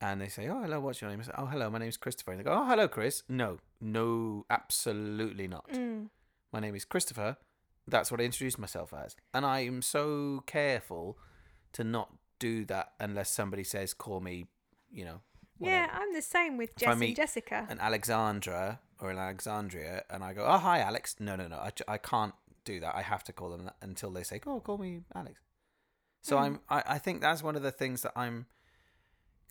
and 0.00 0.20
they 0.20 0.28
say, 0.28 0.48
"Oh, 0.48 0.62
hello, 0.62 0.80
what's 0.80 1.02
your 1.02 1.10
name?" 1.10 1.20
I 1.20 1.24
say, 1.24 1.32
"Oh, 1.36 1.46
hello, 1.46 1.68
my 1.68 1.78
name's 1.78 1.98
Christopher." 1.98 2.32
And 2.32 2.40
they 2.40 2.44
go, 2.44 2.52
"Oh, 2.52 2.64
hello, 2.64 2.88
Chris." 2.88 3.22
No, 3.28 3.58
no, 3.80 4.46
absolutely 4.48 5.46
not. 5.46 5.68
Mm. 5.68 6.08
My 6.52 6.60
name 6.60 6.74
is 6.74 6.86
Christopher. 6.86 7.36
That's 7.86 8.10
what 8.10 8.20
I 8.20 8.24
introduced 8.24 8.58
myself 8.58 8.94
as. 8.94 9.14
And 9.34 9.44
I 9.44 9.60
am 9.60 9.82
so 9.82 10.42
careful 10.46 11.18
to 11.76 11.84
not 11.84 12.08
do 12.38 12.64
that 12.66 12.86
unless 13.00 13.30
somebody 13.30 13.64
says, 13.64 13.94
call 13.94 14.20
me, 14.20 14.46
you 14.90 15.04
know, 15.04 15.20
Yeah. 15.58 15.88
I'm 15.92 16.12
the 16.12 16.22
same 16.36 16.56
with 16.58 16.76
Jess 16.76 17.00
and 17.00 17.16
Jessica. 17.16 17.66
an 17.70 17.78
Alexandra 17.80 18.80
or 19.00 19.10
an 19.10 19.18
Alexandria 19.18 20.04
and 20.10 20.22
I 20.22 20.32
go, 20.34 20.44
oh, 20.46 20.58
hi, 20.58 20.80
Alex. 20.80 21.16
No, 21.18 21.34
no, 21.36 21.46
no. 21.48 21.56
I, 21.56 21.70
I 21.88 21.98
can't 21.98 22.34
do 22.64 22.80
that. 22.80 22.94
I 22.94 23.02
have 23.02 23.24
to 23.24 23.32
call 23.32 23.50
them 23.50 23.70
until 23.80 24.10
they 24.10 24.22
say, 24.22 24.40
oh, 24.46 24.60
call 24.60 24.78
me 24.78 25.00
Alex. 25.14 25.40
So 26.22 26.36
Hmm. 26.36 26.42
I'm, 26.44 26.60
I, 26.68 26.82
I 26.96 26.98
think 26.98 27.20
that's 27.20 27.42
one 27.42 27.56
of 27.56 27.62
the 27.62 27.72
things 27.82 28.02
that 28.02 28.12
I'm 28.16 28.46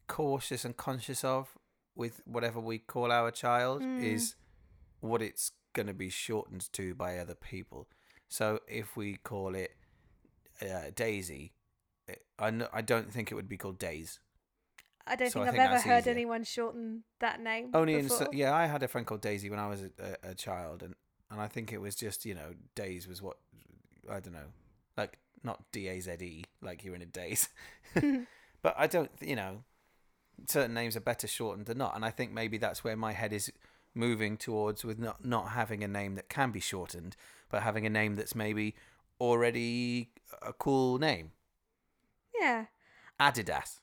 cautious 0.07 0.65
and 0.65 0.75
conscious 0.77 1.23
of 1.23 1.57
with 1.95 2.21
whatever 2.25 2.59
we 2.59 2.77
call 2.77 3.11
our 3.11 3.31
child 3.31 3.81
Mm. 3.81 4.03
is 4.03 4.35
what 4.99 5.21
it's 5.21 5.51
going 5.73 5.87
to 5.87 5.93
be 5.93 6.09
shortened 6.09 6.71
to 6.73 6.93
by 6.95 7.17
other 7.17 7.35
people. 7.35 7.87
So 8.27 8.59
if 8.67 8.95
we 8.97 9.15
call 9.17 9.55
it 9.55 9.71
uh, 10.61 10.91
Daisy, 10.95 11.53
I 12.39 12.67
I 12.73 12.81
don't 12.81 13.11
think 13.11 13.31
it 13.31 13.35
would 13.35 13.49
be 13.49 13.57
called 13.57 13.79
Days. 13.79 14.19
I 15.07 15.15
don't 15.15 15.29
so 15.29 15.39
think 15.39 15.45
I 15.45 15.49
I've 15.49 15.55
think 15.55 15.71
ever 15.71 15.79
heard 15.81 16.01
easier. 16.01 16.13
anyone 16.13 16.43
shorten 16.43 17.03
that 17.19 17.39
name. 17.39 17.69
Only 17.73 17.95
in 17.95 18.03
before. 18.03 18.17
so, 18.17 18.27
yeah, 18.33 18.53
I 18.55 18.65
had 18.65 18.81
a 18.81 18.87
friend 18.87 19.05
called 19.05 19.21
Daisy 19.21 19.49
when 19.49 19.59
I 19.59 19.67
was 19.67 19.83
a, 19.83 19.91
a, 19.99 20.31
a 20.31 20.35
child, 20.35 20.81
and 20.81 20.95
and 21.29 21.39
I 21.39 21.47
think 21.47 21.71
it 21.71 21.79
was 21.79 21.95
just 21.95 22.25
you 22.25 22.33
know 22.33 22.53
Days 22.75 23.07
was 23.07 23.21
what 23.21 23.37
I 24.09 24.19
don't 24.19 24.33
know, 24.33 24.51
like 24.97 25.19
not 25.43 25.63
D 25.71 25.87
A 25.87 25.99
Z 25.99 26.11
E 26.19 26.43
like 26.61 26.83
you're 26.83 26.95
in 26.95 27.01
a 27.01 27.05
daze, 27.05 27.49
but 28.61 28.75
I 28.77 28.87
don't 28.87 29.11
you 29.21 29.35
know 29.35 29.63
certain 30.47 30.73
names 30.73 30.95
are 30.97 31.01
better 31.01 31.27
shortened 31.27 31.67
than 31.67 31.77
not, 31.77 31.95
and 31.95 32.03
I 32.03 32.09
think 32.09 32.31
maybe 32.31 32.57
that's 32.57 32.83
where 32.83 32.95
my 32.97 33.13
head 33.13 33.31
is 33.31 33.51
moving 33.93 34.37
towards 34.37 34.83
with 34.83 34.99
not 34.99 35.23
not 35.23 35.49
having 35.49 35.83
a 35.83 35.87
name 35.87 36.15
that 36.15 36.29
can 36.29 36.51
be 36.51 36.59
shortened, 36.59 37.15
but 37.49 37.63
having 37.63 37.85
a 37.85 37.89
name 37.89 38.15
that's 38.15 38.35
maybe 38.35 38.75
already 39.19 40.09
a 40.41 40.51
cool 40.51 40.97
name, 40.97 41.31
Yeah. 42.39 42.65
Adidas. 43.19 43.79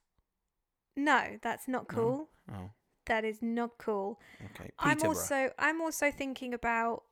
No, 0.97 1.38
that's 1.43 1.67
not 1.69 1.91
No? 1.91 1.97
cool. 1.97 2.29
Oh, 2.53 2.71
That 3.07 3.25
is 3.25 3.38
not 3.41 3.79
cool. 3.79 4.21
okay. 4.55 4.71
I'm 4.79 5.03
also 5.03 5.51
I'm 5.59 5.81
also 5.81 6.11
thinking 6.11 6.53
about 6.55 7.05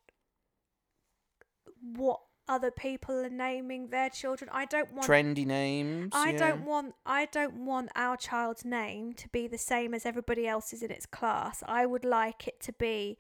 what 1.83 2.21
other 2.49 2.71
people 2.71 3.15
are 3.15 3.31
naming 3.31 3.89
their 3.89 4.11
children. 4.11 4.51
I 4.53 4.65
don't 4.65 4.93
want 4.93 5.07
trendy 5.07 5.47
names. 5.47 6.11
I 6.13 6.31
yeah. 6.31 6.39
don't 6.39 6.65
want 6.65 6.95
I 7.07 7.27
don't 7.27 7.65
want 7.65 7.91
our 7.95 8.17
child's 8.17 8.65
name 8.65 9.13
to 9.15 9.29
be 9.29 9.47
the 9.47 9.59
same 9.59 9.95
as 9.95 10.05
everybody 10.05 10.47
else's 10.47 10.83
in 10.83 10.91
its 10.91 11.07
class. 11.07 11.63
I 11.67 11.87
would 11.87 12.05
like 12.05 12.47
it 12.49 12.61
to 12.63 12.73
be 12.73 13.19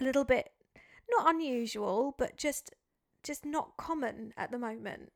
a 0.00 0.04
little 0.04 0.24
bit 0.24 0.50
not 1.10 1.28
unusual, 1.34 2.14
but 2.18 2.36
just 2.36 2.74
just 3.22 3.44
not 3.44 3.76
common 3.76 4.32
at 4.36 4.50
the 4.50 4.58
moment. 4.58 5.12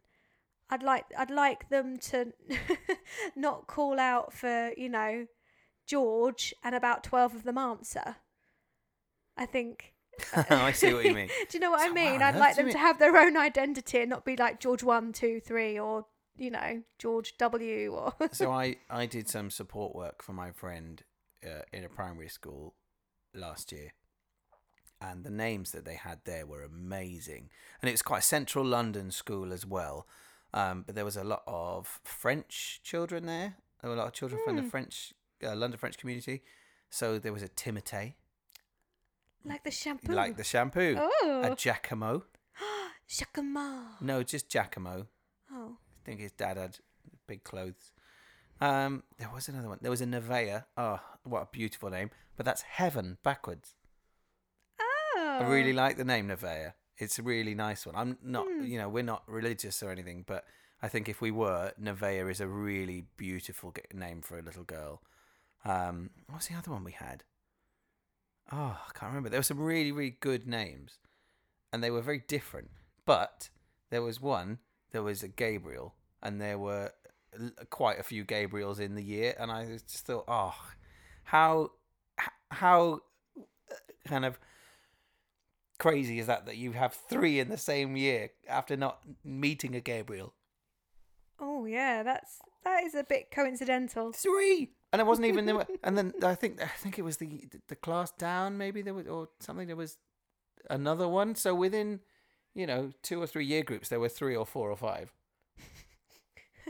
I'd 0.69 0.83
like 0.83 1.05
I'd 1.17 1.31
like 1.31 1.69
them 1.69 1.99
to 1.99 2.33
not 3.37 3.67
call 3.67 3.99
out 4.01 4.33
for, 4.33 4.73
you 4.77 4.89
know, 4.89 5.27
George 5.87 6.53
and 6.65 6.75
about 6.75 7.05
12 7.05 7.37
of 7.37 7.43
them 7.45 7.59
answer. 7.59 8.17
I 9.37 9.47
think 9.47 9.95
I 10.51 10.73
see 10.73 10.93
what 10.93 11.05
you 11.05 11.15
mean. 11.15 11.29
Do 11.49 11.59
you 11.59 11.61
know 11.61 11.71
what 11.71 11.89
I 11.89 11.93
mean? 11.93 12.23
I'd 12.23 12.37
like 12.37 12.57
them 12.57 12.71
to 12.71 12.79
have 12.79 12.99
their 12.99 13.17
own 13.17 13.37
identity 13.37 14.01
and 14.01 14.11
not 14.11 14.25
be 14.25 14.37
like 14.37 14.61
George 14.61 14.83
one, 14.83 15.13
two, 15.13 15.41
three, 15.41 15.79
or 15.79 16.07
you 16.37 16.51
know 16.51 16.83
George 16.99 17.37
W. 17.39 17.93
Or 17.93 18.15
so 18.33 18.51
I 18.51 18.77
I 18.91 19.07
did 19.07 19.29
some 19.29 19.51
support 19.51 19.95
work 19.95 20.23
for 20.23 20.33
my 20.33 20.53
friend 20.53 21.03
uh, 21.45 21.63
in 21.73 21.85
a 21.85 21.89
primary 21.89 22.29
school 22.29 22.75
last 23.35 23.73
year, 23.73 23.93
and 25.01 25.25
the 25.25 25.31
names 25.31 25.73
that 25.73 25.85
they 25.85 25.95
had 25.95 26.21
there 26.25 26.47
were 26.47 26.63
amazing, 26.63 27.51
and 27.83 27.89
it 27.89 27.93
was 27.93 28.03
quite 28.03 28.21
a 28.21 28.23
central 28.23 28.65
London 28.65 29.11
school 29.11 29.53
as 29.53 29.67
well. 29.67 30.07
Um, 30.57 30.83
but 30.87 30.95
there 30.95 31.05
was 31.05 31.17
a 31.17 31.25
lot 31.25 31.43
of 31.47 32.01
French 32.05 32.81
children 32.83 33.27
there. 33.27 33.57
There 33.81 33.91
were 33.91 33.97
a 33.97 33.99
lot 33.99 34.07
of 34.09 34.13
children 34.15 34.41
from 34.45 34.57
the 34.57 34.63
Hmm. 34.63 34.69
French 34.69 35.13
uh, 35.45 35.55
London 35.55 35.79
French 35.79 35.99
community. 35.99 36.43
So 36.89 37.19
there 37.19 37.33
was 37.33 37.43
a 37.43 37.49
Timotei, 37.49 38.15
like 39.45 39.65
the 39.65 39.71
shampoo. 39.71 40.13
like 40.15 40.37
the 40.37 40.45
shampoo, 40.45 40.97
a 40.99 41.09
oh, 41.23 41.55
Giacomo. 41.59 42.25
No, 44.01 44.23
just 44.23 44.49
Giacomo. 44.49 45.07
Oh, 45.53 45.77
I 45.79 46.01
think 46.07 46.21
his 46.21 46.33
dad 46.33 46.57
had 46.57 46.79
big 47.27 47.45
clothes. 47.45 47.93
Um, 48.61 49.03
there 49.19 49.29
was 49.35 49.49
another 49.49 49.69
one. 49.69 49.79
There 49.83 49.91
was 49.91 50.01
a 50.01 50.07
Nevaeh. 50.07 50.65
Oh, 50.79 51.01
what 51.25 51.43
a 51.43 51.49
beautiful 51.53 51.91
name! 51.91 52.11
But 52.37 52.47
that's 52.47 52.63
heaven 52.63 53.19
backwards. 53.23 53.75
oh. 54.81 55.39
I 55.43 55.47
really 55.49 55.73
like 55.75 55.97
the 55.99 56.05
name 56.05 56.29
Nevaeh. 56.29 56.73
It's 56.99 57.19
a 57.19 57.23
really 57.23 57.55
nice 57.55 57.85
one. 57.87 57.95
I'm 57.95 58.19
not, 58.23 58.47
Hmm. 58.47 58.65
you 58.65 58.79
know, 58.79 58.89
we're 58.89 59.03
not 59.03 59.23
religious 59.29 59.83
or 59.83 59.91
anything, 59.91 60.25
but 60.27 60.45
I 60.83 60.89
think 60.89 61.09
if 61.09 61.21
we 61.21 61.31
were, 61.31 61.73
Nevaeh 61.81 62.31
is 62.31 62.41
a 62.41 62.49
really 62.49 63.07
beautiful 63.17 63.75
name 63.93 64.23
for 64.23 64.39
a 64.39 64.43
little 64.43 64.65
girl. 64.65 65.03
Um, 65.65 66.11
what 66.27 66.37
was 66.37 66.49
the 66.49 66.55
other 66.55 66.71
one 66.71 66.85
we 66.85 66.93
had? 66.93 67.25
Oh, 68.53 68.79
I 68.89 68.93
can't 68.95 69.11
remember. 69.11 69.29
There 69.29 69.41
were 69.41 69.45
some 69.45 69.59
really, 69.61 69.91
really 69.93 70.17
good 70.21 70.47
names, 70.47 70.99
and 71.73 71.83
they 71.83 71.91
were 71.91 72.03
very 72.03 72.23
different. 72.27 72.71
But 73.05 73.51
there 73.91 74.03
was 74.03 74.21
one. 74.21 74.59
There 74.93 75.03
was 75.03 75.23
a 75.23 75.29
Gabriel, 75.29 75.95
and 76.23 76.41
there 76.41 76.59
were 76.59 76.93
quite 77.71 77.99
a 77.99 78.03
few 78.05 78.25
Gabriels 78.25 78.79
in 78.81 78.95
the 78.95 79.03
year, 79.03 79.35
and 79.39 79.51
I 79.51 79.67
just 79.67 80.07
thought, 80.07 80.25
oh, 80.29 80.55
how, 81.25 81.73
how, 82.51 83.01
uh, 83.37 83.75
kind 84.07 84.25
of 84.25 84.39
crazy 85.79 86.19
is 86.19 86.27
that 86.27 86.47
that 86.47 86.57
you 86.57 86.73
have 86.73 86.95
three 86.95 87.39
in 87.39 87.49
the 87.49 87.59
same 87.59 87.97
year 87.97 88.31
after 88.49 88.77
not 88.77 89.01
meeting 89.25 89.75
a 89.75 89.81
Gabriel? 89.81 90.35
Oh 91.39 91.67
yeah, 91.67 92.03
that's 92.03 92.39
that 92.65 92.85
is 92.85 92.95
a 92.95 93.05
bit 93.05 93.31
coincidental. 93.31 94.13
Three, 94.13 94.71
and 94.93 95.01
it 95.01 95.07
wasn't 95.07 95.27
even 95.27 95.47
there. 95.47 95.57
Were, 95.57 95.67
and 95.83 95.97
then 95.97 96.13
I 96.23 96.35
think 96.35 96.63
I 96.63 96.67
think 96.67 96.99
it 96.99 97.03
was 97.03 97.19
the 97.19 97.45
the 97.69 97.77
class 97.77 98.11
down, 98.13 98.59
maybe 98.59 98.83
there 98.83 98.95
was 98.95 99.07
or 99.07 99.29
something. 99.41 99.67
There 99.67 99.77
was 99.77 99.99
another 100.71 101.09
one. 101.09 101.35
So 101.35 101.55
within, 101.55 102.01
you 102.55 102.67
know, 102.67 102.93
two 103.03 103.21
or 103.21 103.27
three 103.27 103.45
year 103.45 103.63
groups, 103.63 103.89
there 103.89 104.01
were 104.01 104.09
three 104.09 104.37
or 104.37 104.47
four 104.47 104.71
or 104.71 104.77
five. 104.77 105.13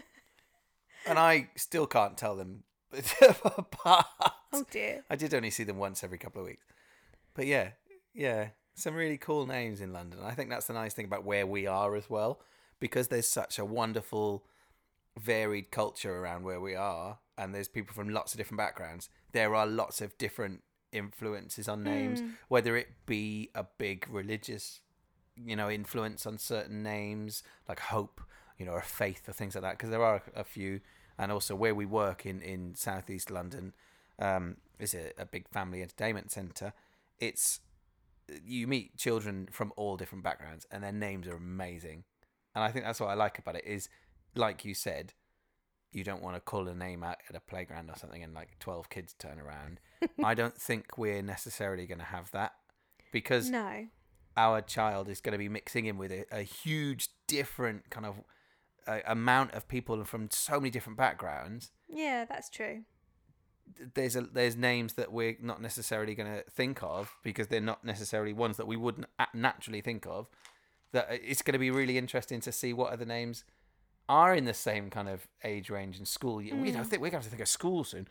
and 1.07 1.19
I 1.19 1.51
still 1.57 1.87
can't 1.87 2.17
tell 2.17 2.37
them 2.37 2.65
apart. 3.45 4.07
Oh 4.53 4.65
dear. 4.71 5.05
I 5.09 5.17
did 5.17 5.35
only 5.35 5.51
see 5.51 5.65
them 5.65 5.79
once 5.79 6.03
every 6.03 6.19
couple 6.19 6.43
of 6.43 6.49
weeks. 6.49 6.65
But 7.35 7.47
yeah, 7.47 7.71
yeah, 8.15 8.49
some 8.77 8.95
really 8.95 9.17
cool 9.17 9.47
names 9.47 9.81
in 9.81 9.93
London. 9.93 10.21
I 10.23 10.33
think 10.33 10.51
that's 10.51 10.67
the 10.67 10.75
nice 10.75 10.95
thing 10.95 11.07
about 11.07 11.25
where 11.25 11.47
we 11.47 11.67
are 11.67 11.97
as 11.97 12.09
well, 12.09 12.41
because 12.79 13.09
there's 13.09 13.27
such 13.27 13.59
a 13.59 13.65
wonderful, 13.65 14.45
varied 15.19 15.71
culture 15.71 16.15
around 16.19 16.45
where 16.45 16.61
we 16.61 16.75
are, 16.75 17.19
and 17.39 17.55
there's 17.55 17.69
people 17.69 17.95
from 17.95 18.11
lots 18.11 18.33
of 18.33 18.39
different 18.39 18.59
backgrounds. 18.59 19.09
There 19.33 19.55
are 19.55 19.67
lots 19.67 20.01
of 20.03 20.17
different 20.19 20.63
influences 20.93 21.69
on 21.69 21.83
names, 21.83 22.21
Mm. 22.21 22.37
whether 22.49 22.77
it 22.77 23.07
be 23.07 23.51
a 23.55 23.65
big 23.65 24.07
religious, 24.09 24.81
you 25.37 25.57
know, 25.57 25.71
influence 25.71 26.27
on 26.27 26.39
certain 26.39 26.83
names 26.83 27.43
like 27.69 27.81
hope, 27.81 28.21
you 28.59 28.67
know, 28.67 28.73
or 28.73 28.83
faith 28.83 29.29
or 29.29 29.33
things 29.33 29.55
like 29.55 29.63
that. 29.63 29.73
Because 29.79 29.91
there 29.91 30.05
are 30.05 30.23
a 30.35 30.45
few, 30.45 30.81
and 31.19 31.33
also 31.33 31.55
where 31.55 31.75
we 31.75 31.87
work 31.87 32.27
in 32.27 32.43
in 32.43 32.75
southeast 32.75 33.31
London 33.31 33.75
um, 34.19 34.57
is 34.79 34.95
a, 34.95 35.13
a 35.19 35.25
big 35.25 35.49
family 35.49 35.81
entertainment 35.83 36.31
centre. 36.31 36.73
It's 37.19 37.61
you 38.45 38.67
meet 38.67 38.97
children 38.97 39.49
from 39.53 39.73
all 39.77 39.97
different 39.97 40.25
backgrounds, 40.25 40.67
and 40.71 40.83
their 40.83 40.93
names 40.93 41.27
are 41.27 41.37
amazing. 41.37 42.05
And 42.55 42.65
I 42.65 42.71
think 42.71 42.85
that's 42.85 43.01
what 43.01 43.11
I 43.11 43.15
like 43.15 43.39
about 43.39 43.57
it 43.57 43.65
is, 43.67 43.89
like 44.35 44.65
you 44.65 44.75
said, 44.75 45.13
you 45.93 46.05
don't 46.05 46.23
want 46.23 46.37
to 46.37 46.41
call 46.41 46.69
a 46.69 46.75
name 46.75 47.03
out 47.05 47.19
at 47.29 47.37
a 47.37 47.41
playground 47.41 47.91
or 47.91 47.97
something, 47.97 48.23
and 48.23 48.35
like 48.35 48.59
twelve 48.59 48.89
kids 48.91 49.15
turn 49.19 49.39
around. 49.41 49.81
I 50.25 50.35
don't 50.35 50.57
think 50.61 50.99
we're 50.99 51.23
necessarily 51.23 51.87
going 51.87 51.99
to 52.01 52.05
have 52.05 52.31
that 52.33 52.53
because 53.13 53.49
No. 53.51 53.87
our 54.37 54.61
child 54.61 55.09
is 55.09 55.21
going 55.21 55.33
to 55.33 55.39
be 55.39 55.49
mixing 55.49 55.87
in 55.87 55.97
with 55.97 56.11
a, 56.13 56.25
a 56.31 56.43
huge 56.43 57.09
different 57.27 57.89
kind 57.91 58.05
of 58.07 58.17
uh, 58.87 59.01
amount 59.07 59.53
of 59.55 59.67
people 59.69 60.05
from 60.05 60.29
so 60.31 60.61
many 60.61 60.71
different 60.71 60.97
backgrounds 60.99 61.71
Yeah, 61.89 62.25
that's 62.25 62.51
true. 62.51 62.83
There's 63.95 64.17
a 64.17 64.23
there's 64.23 64.57
names 64.57 64.95
that 64.95 65.13
we're 65.13 65.37
not 65.41 65.61
necessarily 65.61 66.15
going 66.15 66.33
to 66.33 66.43
think 66.51 66.83
of 66.83 67.17
because 67.23 67.49
they're 67.49 67.61
not 67.61 67.85
necessarily 67.85 68.33
ones 68.33 68.57
that 68.57 68.67
we 68.67 68.77
wouldn't 68.77 69.07
naturally 69.35 69.81
think 69.81 70.07
of. 70.07 70.29
That 70.93 71.07
uh, 71.11 71.17
it's 71.23 71.43
going 71.43 71.53
to 71.55 71.59
be 71.59 71.71
really 71.71 71.99
interesting 71.99 72.41
to 72.43 72.53
see 72.53 72.73
what 72.73 72.93
other 72.93 73.05
names 73.05 73.45
are 74.09 74.35
in 74.35 74.45
the 74.45 74.55
same 74.55 74.89
kind 74.89 75.09
of 75.09 75.27
age 75.43 75.69
range 75.69 75.99
and 75.99 76.07
school. 76.07 76.41
year. 76.41 76.55
We 76.55 76.71
don't 76.71 76.85
Mm. 76.85 76.87
think 76.87 77.03
we're 77.03 77.11
going 77.11 77.25
to 77.25 77.29
think 77.29 77.43
of 77.43 77.49
school 77.49 77.83
soon. 77.85 78.07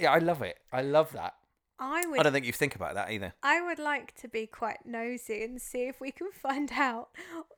Yeah, 0.00 0.12
I 0.12 0.18
love 0.18 0.42
it. 0.42 0.58
I 0.72 0.82
love 0.82 1.12
that. 1.12 1.34
I 1.82 2.04
I 2.18 2.22
don't 2.22 2.34
think 2.34 2.44
you 2.44 2.52
think 2.52 2.74
about 2.74 2.94
that 2.94 3.10
either. 3.10 3.32
I 3.42 3.62
would 3.62 3.78
like 3.78 4.14
to 4.16 4.28
be 4.28 4.46
quite 4.46 4.84
nosy 4.84 5.42
and 5.42 5.60
see 5.60 5.88
if 5.88 5.98
we 5.98 6.12
can 6.12 6.30
find 6.32 6.70
out. 6.72 7.08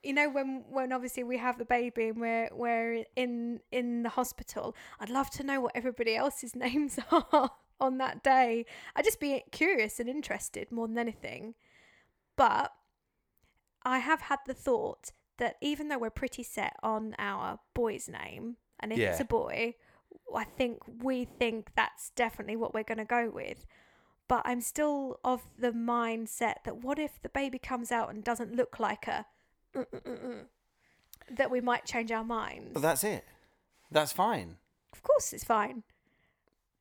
You 0.04 0.14
know, 0.14 0.30
when 0.30 0.64
when 0.70 0.92
obviously 0.92 1.24
we 1.24 1.38
have 1.38 1.58
the 1.58 1.64
baby 1.64 2.08
and 2.08 2.20
we're 2.20 2.48
we're 2.52 3.04
in 3.16 3.60
in 3.72 4.04
the 4.04 4.10
hospital, 4.10 4.76
I'd 5.00 5.10
love 5.10 5.28
to 5.30 5.42
know 5.42 5.60
what 5.60 5.72
everybody 5.74 6.14
else's 6.14 6.54
names 6.56 7.00
are 7.10 7.50
on 7.80 7.98
that 7.98 8.22
day. 8.22 8.64
I'd 8.94 9.04
just 9.04 9.18
be 9.18 9.42
curious 9.50 9.98
and 9.98 10.08
interested 10.08 10.70
more 10.70 10.86
than 10.86 10.98
anything. 10.98 11.54
But 12.36 12.72
I 13.84 13.98
have 13.98 14.22
had 14.22 14.38
the 14.46 14.54
thought 14.54 15.10
that 15.38 15.56
even 15.60 15.88
though 15.88 15.98
we're 15.98 16.10
pretty 16.10 16.44
set 16.44 16.76
on 16.82 17.16
our 17.18 17.58
boy's 17.74 18.08
name, 18.08 18.56
and 18.78 18.92
if 18.92 18.98
it's 19.00 19.20
a 19.20 19.24
boy, 19.24 19.74
I 20.34 20.44
think 20.44 20.78
we 21.02 21.24
think 21.24 21.70
that's 21.74 22.10
definitely 22.10 22.54
what 22.54 22.72
we're 22.72 22.84
going 22.84 22.98
to 22.98 23.04
go 23.04 23.28
with 23.28 23.66
but 24.32 24.40
I'm 24.46 24.62
still 24.62 25.20
of 25.24 25.42
the 25.58 25.72
mindset 25.72 26.64
that 26.64 26.78
what 26.78 26.98
if 26.98 27.20
the 27.20 27.28
baby 27.28 27.58
comes 27.58 27.92
out 27.92 28.08
and 28.08 28.24
doesn't 28.24 28.56
look 28.56 28.80
like 28.80 29.06
a 29.06 29.26
that 31.30 31.50
we 31.50 31.60
might 31.60 31.84
change 31.84 32.10
our 32.10 32.24
minds. 32.24 32.70
But 32.72 32.80
that's 32.80 33.04
it. 33.04 33.26
That's 33.90 34.10
fine. 34.10 34.56
Of 34.94 35.02
course, 35.02 35.34
it's 35.34 35.44
fine. 35.44 35.82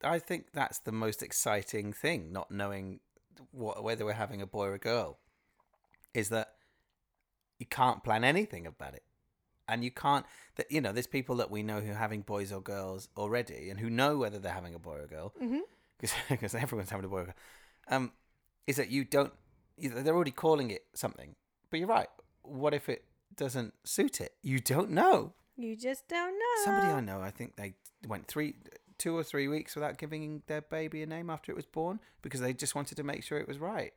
I 0.02 0.18
think 0.18 0.54
that's 0.54 0.80
the 0.80 0.94
most 0.94 1.22
exciting 1.22 1.92
thing, 1.92 2.32
not 2.32 2.52
knowing 2.52 3.02
what, 3.52 3.84
whether 3.84 4.06
we're 4.06 4.14
having 4.14 4.42
a 4.42 4.48
boy 4.48 4.68
or 4.68 4.76
a 4.76 4.80
girl, 4.80 5.18
is 6.14 6.30
that 6.30 6.54
you 7.60 7.66
can't 7.66 8.02
plan 8.02 8.24
anything 8.24 8.66
about 8.66 8.94
it. 8.94 9.04
And 9.68 9.84
you 9.84 9.92
can't, 9.92 10.26
that 10.56 10.72
you 10.72 10.80
know, 10.80 10.94
there's 10.94 11.06
people 11.06 11.36
that 11.36 11.52
we 11.52 11.64
know 11.64 11.82
who 11.82 11.92
are 11.92 11.96
having 11.96 12.22
boys 12.22 12.54
or 12.54 12.62
girls 12.62 13.10
already 13.18 13.70
and 13.70 13.78
who 13.78 13.90
know 13.90 14.18
whether 14.18 14.40
they're 14.40 14.54
having 14.54 14.74
a 14.74 14.80
boy 14.80 15.00
or 15.00 15.04
a 15.04 15.08
girl, 15.08 15.34
hmm 15.38 15.60
because 16.30 16.56
everyone's 16.56 16.90
having 16.90 17.06
a 17.06 17.10
boy 17.10 17.18
or 17.18 17.22
a 17.22 17.26
girl. 17.26 17.34
Um, 17.88 18.12
is 18.68 18.76
that 18.78 18.90
you 18.90 19.04
don't, 19.04 19.34
they're 19.78 20.16
already 20.16 20.32
calling 20.32 20.70
it 20.72 20.86
something. 20.94 21.36
But 21.70 21.80
you're 21.80 21.88
right. 21.90 22.08
What 22.44 22.74
if 22.74 22.90
it 22.90 23.04
doesn't 23.36 23.74
suit 23.84 24.22
it? 24.22 24.34
You 24.42 24.60
don't 24.60 24.92
know. 24.92 25.34
You 25.58 25.76
just 25.76 26.08
don't 26.08 26.34
know. 26.34 26.64
Somebody 26.66 26.88
I 26.94 27.02
know, 27.02 27.22
I 27.22 27.32
think 27.32 27.56
they 27.56 27.74
went 28.08 28.28
three, 28.28 28.56
two 28.98 29.16
or 29.18 29.24
three 29.24 29.48
weeks 29.48 29.76
without 29.76 29.98
giving 29.98 30.42
their 30.48 30.62
baby 30.62 31.02
a 31.04 31.06
name 31.06 31.30
after 31.30 31.52
it 31.52 31.56
was 31.56 31.66
born 31.66 32.00
because 32.22 32.40
they 32.42 32.54
just 32.54 32.76
wanted 32.76 32.96
to 32.98 33.04
make 33.04 33.24
sure 33.24 33.38
it 33.40 33.48
was 33.48 33.58
right. 33.60 33.94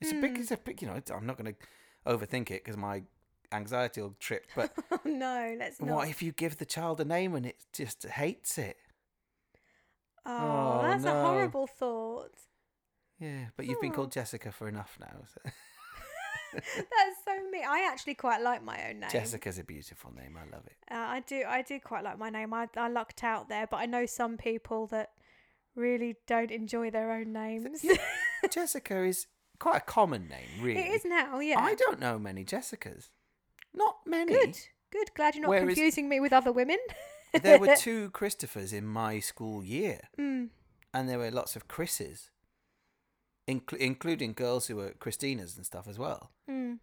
It's 0.00 0.12
a 0.12 0.14
big, 0.14 0.36
Hmm. 0.36 0.42
it's 0.42 0.50
a 0.50 0.56
big, 0.56 0.80
you 0.82 0.88
know. 0.88 1.00
I'm 1.14 1.26
not 1.26 1.36
going 1.36 1.54
to 1.54 2.10
overthink 2.10 2.50
it 2.50 2.64
because 2.64 2.76
my 2.76 3.02
anxiety 3.52 4.00
will 4.00 4.14
trip. 4.20 4.46
But 4.56 4.72
Oh 4.90 5.00
no, 5.04 5.54
let's 5.58 5.80
not. 5.80 5.90
what 5.90 6.08
if 6.08 6.22
you 6.22 6.32
give 6.32 6.56
the 6.58 6.64
child 6.64 7.00
a 7.00 7.04
name 7.04 7.34
and 7.34 7.44
it 7.44 7.56
just 7.72 8.04
hates 8.06 8.56
it? 8.58 8.76
Oh, 10.26 10.80
Oh, 10.82 10.82
that's 10.86 11.04
a 11.04 11.12
horrible 11.12 11.66
thought. 11.66 12.32
Yeah, 13.18 13.46
but 13.56 13.66
you've 13.66 13.80
been 13.80 13.92
called 13.92 14.12
Jessica 14.12 14.50
for 14.52 14.68
enough 14.68 14.96
now. 15.00 15.22
so- 15.26 15.50
That's 16.52 17.16
so 17.24 17.50
me. 17.52 17.62
I 17.62 17.88
actually 17.92 18.14
quite 18.14 18.40
like 18.42 18.64
my 18.64 18.88
own 18.88 18.98
name. 19.00 19.10
Jessica's 19.10 19.58
a 19.60 19.62
beautiful 19.64 20.12
name. 20.12 20.36
I 20.36 20.44
love 20.52 20.66
it. 20.66 20.76
Uh, 20.90 20.96
I 20.96 21.20
do. 21.20 21.44
I 21.46 21.62
do 21.62 21.78
quite 21.78 22.02
like 22.02 22.18
my 22.18 22.28
name. 22.28 22.52
I 22.52 22.66
I 22.76 22.88
lucked 22.88 23.22
out 23.22 23.48
there, 23.48 23.68
but 23.70 23.76
I 23.76 23.86
know 23.86 24.04
some 24.04 24.36
people 24.36 24.88
that 24.88 25.10
really 25.76 26.16
don't 26.26 26.50
enjoy 26.50 26.90
their 26.90 27.12
own 27.12 27.32
names. 27.32 27.84
Jessica 28.50 29.04
is 29.04 29.26
quite 29.60 29.76
a 29.76 29.80
common 29.80 30.26
name, 30.28 30.48
really. 30.60 30.80
it 30.80 30.90
is 30.92 31.04
now. 31.04 31.38
Yeah. 31.38 31.60
I 31.60 31.76
don't 31.76 32.00
know 32.00 32.18
many 32.18 32.44
Jessicas. 32.44 33.10
Not 33.72 33.98
many. 34.04 34.32
Good. 34.32 34.58
Good. 34.90 35.14
Glad 35.14 35.36
you're 35.36 35.42
not 35.42 35.50
Whereas- 35.50 35.66
confusing 35.66 36.08
me 36.08 36.18
with 36.18 36.32
other 36.32 36.50
women. 36.52 36.78
There 37.32 37.58
were 37.58 37.76
two 37.78 38.10
Christophers 38.10 38.72
in 38.72 38.86
my 38.86 39.20
school 39.20 39.64
year, 39.64 40.00
Mm. 40.18 40.48
and 40.92 41.08
there 41.08 41.18
were 41.18 41.30
lots 41.30 41.56
of 41.56 41.68
Chris's, 41.68 42.30
incl- 43.48 43.76
including 43.78 44.32
girls 44.32 44.66
who 44.66 44.76
were 44.76 44.90
Christinas 44.98 45.56
and 45.56 45.64
stuff 45.66 45.86
as 45.88 45.98
well. 45.98 46.30
Mm. 46.48 46.78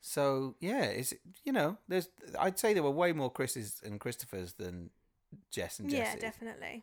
So 0.00 0.56
yeah, 0.60 0.84
it's 0.84 1.14
you 1.44 1.52
know, 1.52 1.78
there's 1.88 2.08
I'd 2.38 2.58
say 2.58 2.74
there 2.74 2.82
were 2.82 2.90
way 2.90 3.12
more 3.12 3.30
Chris's 3.30 3.80
and 3.84 4.00
Christophers 4.00 4.56
than 4.56 4.90
Jess 5.50 5.78
and 5.78 5.90
Yeah, 5.90 6.16
definitely. 6.16 6.82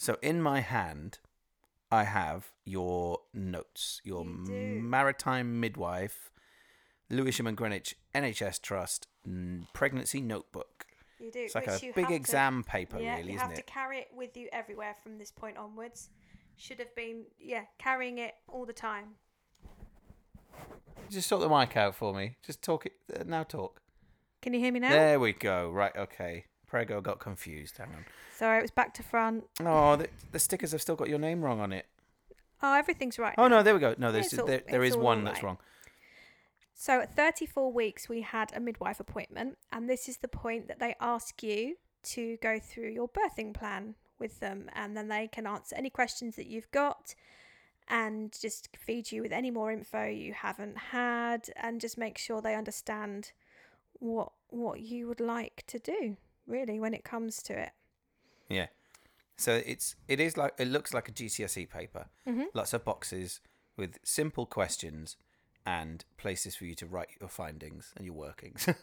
So 0.00 0.16
in 0.22 0.40
my 0.40 0.60
hand, 0.60 1.18
I 1.92 2.04
have 2.04 2.52
your 2.64 3.18
notes, 3.34 4.00
your 4.02 4.24
You 4.24 4.80
maritime 4.82 5.60
midwife, 5.60 6.30
Lewisham 7.10 7.46
and 7.46 7.54
Greenwich 7.54 7.94
NHS 8.14 8.62
Trust 8.62 9.08
pregnancy 9.74 10.22
notebook. 10.22 10.86
You 11.18 11.30
do. 11.30 11.40
It's 11.40 11.54
like 11.54 11.68
a 11.68 11.78
big 11.78 11.96
have 11.96 12.08
to- 12.08 12.14
exam 12.14 12.64
paper, 12.64 12.98
yeah, 12.98 13.18
really, 13.18 13.34
isn't 13.34 13.40
it? 13.40 13.50
You 13.50 13.56
have 13.56 13.56
to 13.56 13.62
carry 13.62 13.98
it 13.98 14.08
with 14.14 14.38
you 14.38 14.48
everywhere 14.52 14.96
from 15.02 15.18
this 15.18 15.30
point 15.30 15.58
onwards. 15.58 16.08
Should 16.56 16.78
have 16.78 16.94
been, 16.94 17.26
yeah, 17.38 17.64
carrying 17.76 18.16
it 18.16 18.36
all 18.48 18.64
the 18.64 18.72
time. 18.72 19.16
Just 21.10 21.28
sort 21.28 21.42
the 21.42 21.48
mic 21.50 21.76
out 21.76 21.94
for 21.94 22.14
me. 22.14 22.38
Just 22.42 22.62
talk 22.62 22.86
it 22.86 22.94
uh, 23.14 23.24
now. 23.26 23.42
Talk. 23.42 23.82
Can 24.40 24.54
you 24.54 24.60
hear 24.60 24.72
me 24.72 24.80
now? 24.80 24.88
There 24.88 25.20
we 25.20 25.34
go. 25.34 25.70
Right. 25.70 25.94
Okay. 25.94 26.46
Prego 26.70 27.00
got 27.00 27.18
confused. 27.18 27.78
Hang 27.78 27.88
on. 27.88 28.04
Sorry, 28.36 28.58
it 28.58 28.62
was 28.62 28.70
back 28.70 28.94
to 28.94 29.02
front. 29.02 29.44
Oh, 29.60 29.96
the, 29.96 30.08
the 30.30 30.38
stickers 30.38 30.70
have 30.70 30.80
still 30.80 30.94
got 30.94 31.08
your 31.08 31.18
name 31.18 31.42
wrong 31.42 31.58
on 31.58 31.72
it. 31.72 31.86
Oh, 32.62 32.74
everything's 32.74 33.18
right. 33.18 33.34
Oh 33.36 33.48
now. 33.48 33.58
no, 33.58 33.62
there 33.64 33.74
we 33.74 33.80
go. 33.80 33.96
No, 33.98 34.12
there's 34.12 34.38
all- 34.38 34.46
there, 34.46 34.62
there 34.68 34.84
is 34.84 34.96
one 34.96 35.24
that's 35.24 35.42
wrong. 35.42 35.58
So 36.74 37.00
at 37.00 37.14
34 37.14 37.72
weeks, 37.72 38.08
we 38.08 38.22
had 38.22 38.52
a 38.54 38.60
midwife 38.60 39.00
appointment, 39.00 39.58
and 39.70 39.90
this 39.90 40.08
is 40.08 40.18
the 40.18 40.28
point 40.28 40.68
that 40.68 40.78
they 40.78 40.94
ask 41.00 41.42
you 41.42 41.76
to 42.04 42.38
go 42.40 42.58
through 42.58 42.90
your 42.90 43.08
birthing 43.08 43.52
plan 43.52 43.96
with 44.18 44.40
them, 44.40 44.70
and 44.72 44.96
then 44.96 45.08
they 45.08 45.26
can 45.26 45.46
answer 45.46 45.74
any 45.76 45.90
questions 45.90 46.36
that 46.36 46.46
you've 46.46 46.70
got 46.70 47.14
and 47.88 48.32
just 48.40 48.68
feed 48.76 49.10
you 49.10 49.20
with 49.22 49.32
any 49.32 49.50
more 49.50 49.72
info 49.72 50.06
you 50.06 50.32
haven't 50.32 50.78
had 50.78 51.50
and 51.56 51.80
just 51.80 51.98
make 51.98 52.16
sure 52.16 52.40
they 52.40 52.54
understand 52.54 53.32
what 53.94 54.30
what 54.48 54.80
you 54.80 55.08
would 55.08 55.20
like 55.20 55.64
to 55.66 55.78
do 55.78 56.16
really 56.50 56.78
when 56.80 56.92
it 56.94 57.04
comes 57.04 57.42
to 57.44 57.52
it. 57.58 57.70
Yeah. 58.48 58.66
So 59.36 59.62
it's 59.64 59.96
it 60.08 60.20
is 60.20 60.36
like 60.36 60.52
it 60.58 60.68
looks 60.68 60.92
like 60.92 61.08
a 61.08 61.12
GCSE 61.12 61.70
paper. 61.70 62.06
Mhm. 62.26 62.46
Lots 62.52 62.74
of 62.74 62.84
boxes 62.84 63.40
with 63.76 63.98
simple 64.04 64.44
questions 64.44 65.16
and 65.64 66.04
places 66.18 66.56
for 66.56 66.64
you 66.64 66.74
to 66.74 66.86
write 66.86 67.08
your 67.20 67.28
findings 67.28 67.92
and 67.96 68.04
your 68.06 68.14
workings. 68.14 68.66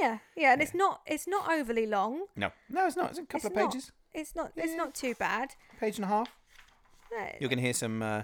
Yeah, 0.00 0.18
yeah, 0.36 0.52
and 0.52 0.62
it's 0.62 0.74
not 0.74 1.00
it's 1.06 1.26
not 1.26 1.50
overly 1.50 1.86
long. 1.86 2.26
no, 2.36 2.50
no, 2.68 2.86
it's 2.86 2.96
not. 2.96 3.10
It's 3.10 3.18
a 3.18 3.22
couple 3.22 3.36
It's 3.36 3.44
of 3.46 3.54
not. 3.54 3.72
pages, 3.72 3.92
It's 4.12 4.34
not 4.36 4.52
it's 4.56 4.74
not 4.74 4.94
too 4.94 5.14
bad. 5.14 5.54
page 5.80 5.96
and 5.96 6.04
a 6.04 6.08
half. 6.08 6.28
No, 7.10 7.26
You're 7.40 7.48
gonna 7.50 7.62
hear 7.62 7.72
some 7.74 8.02
uh, 8.02 8.22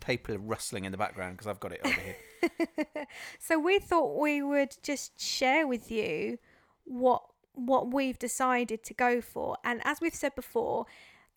paper 0.00 0.38
rustling 0.38 0.84
in 0.86 0.92
the 0.92 0.98
background 0.98 1.36
because 1.36 1.46
I've 1.46 1.60
got 1.60 1.72
it 1.72 1.80
over 1.84 2.00
here. 2.00 2.16
So 3.38 3.58
we 3.58 3.78
thought 3.78 4.18
we 4.20 4.42
would 4.42 4.76
just 4.82 5.18
share 5.20 5.66
with 5.66 5.90
you 5.90 6.38
what 6.84 7.22
what 7.54 7.92
we've 7.92 8.18
decided 8.18 8.82
to 8.84 8.94
go 8.94 9.20
for. 9.20 9.56
And 9.64 9.80
as 9.84 10.00
we've 10.00 10.14
said 10.14 10.34
before, 10.34 10.86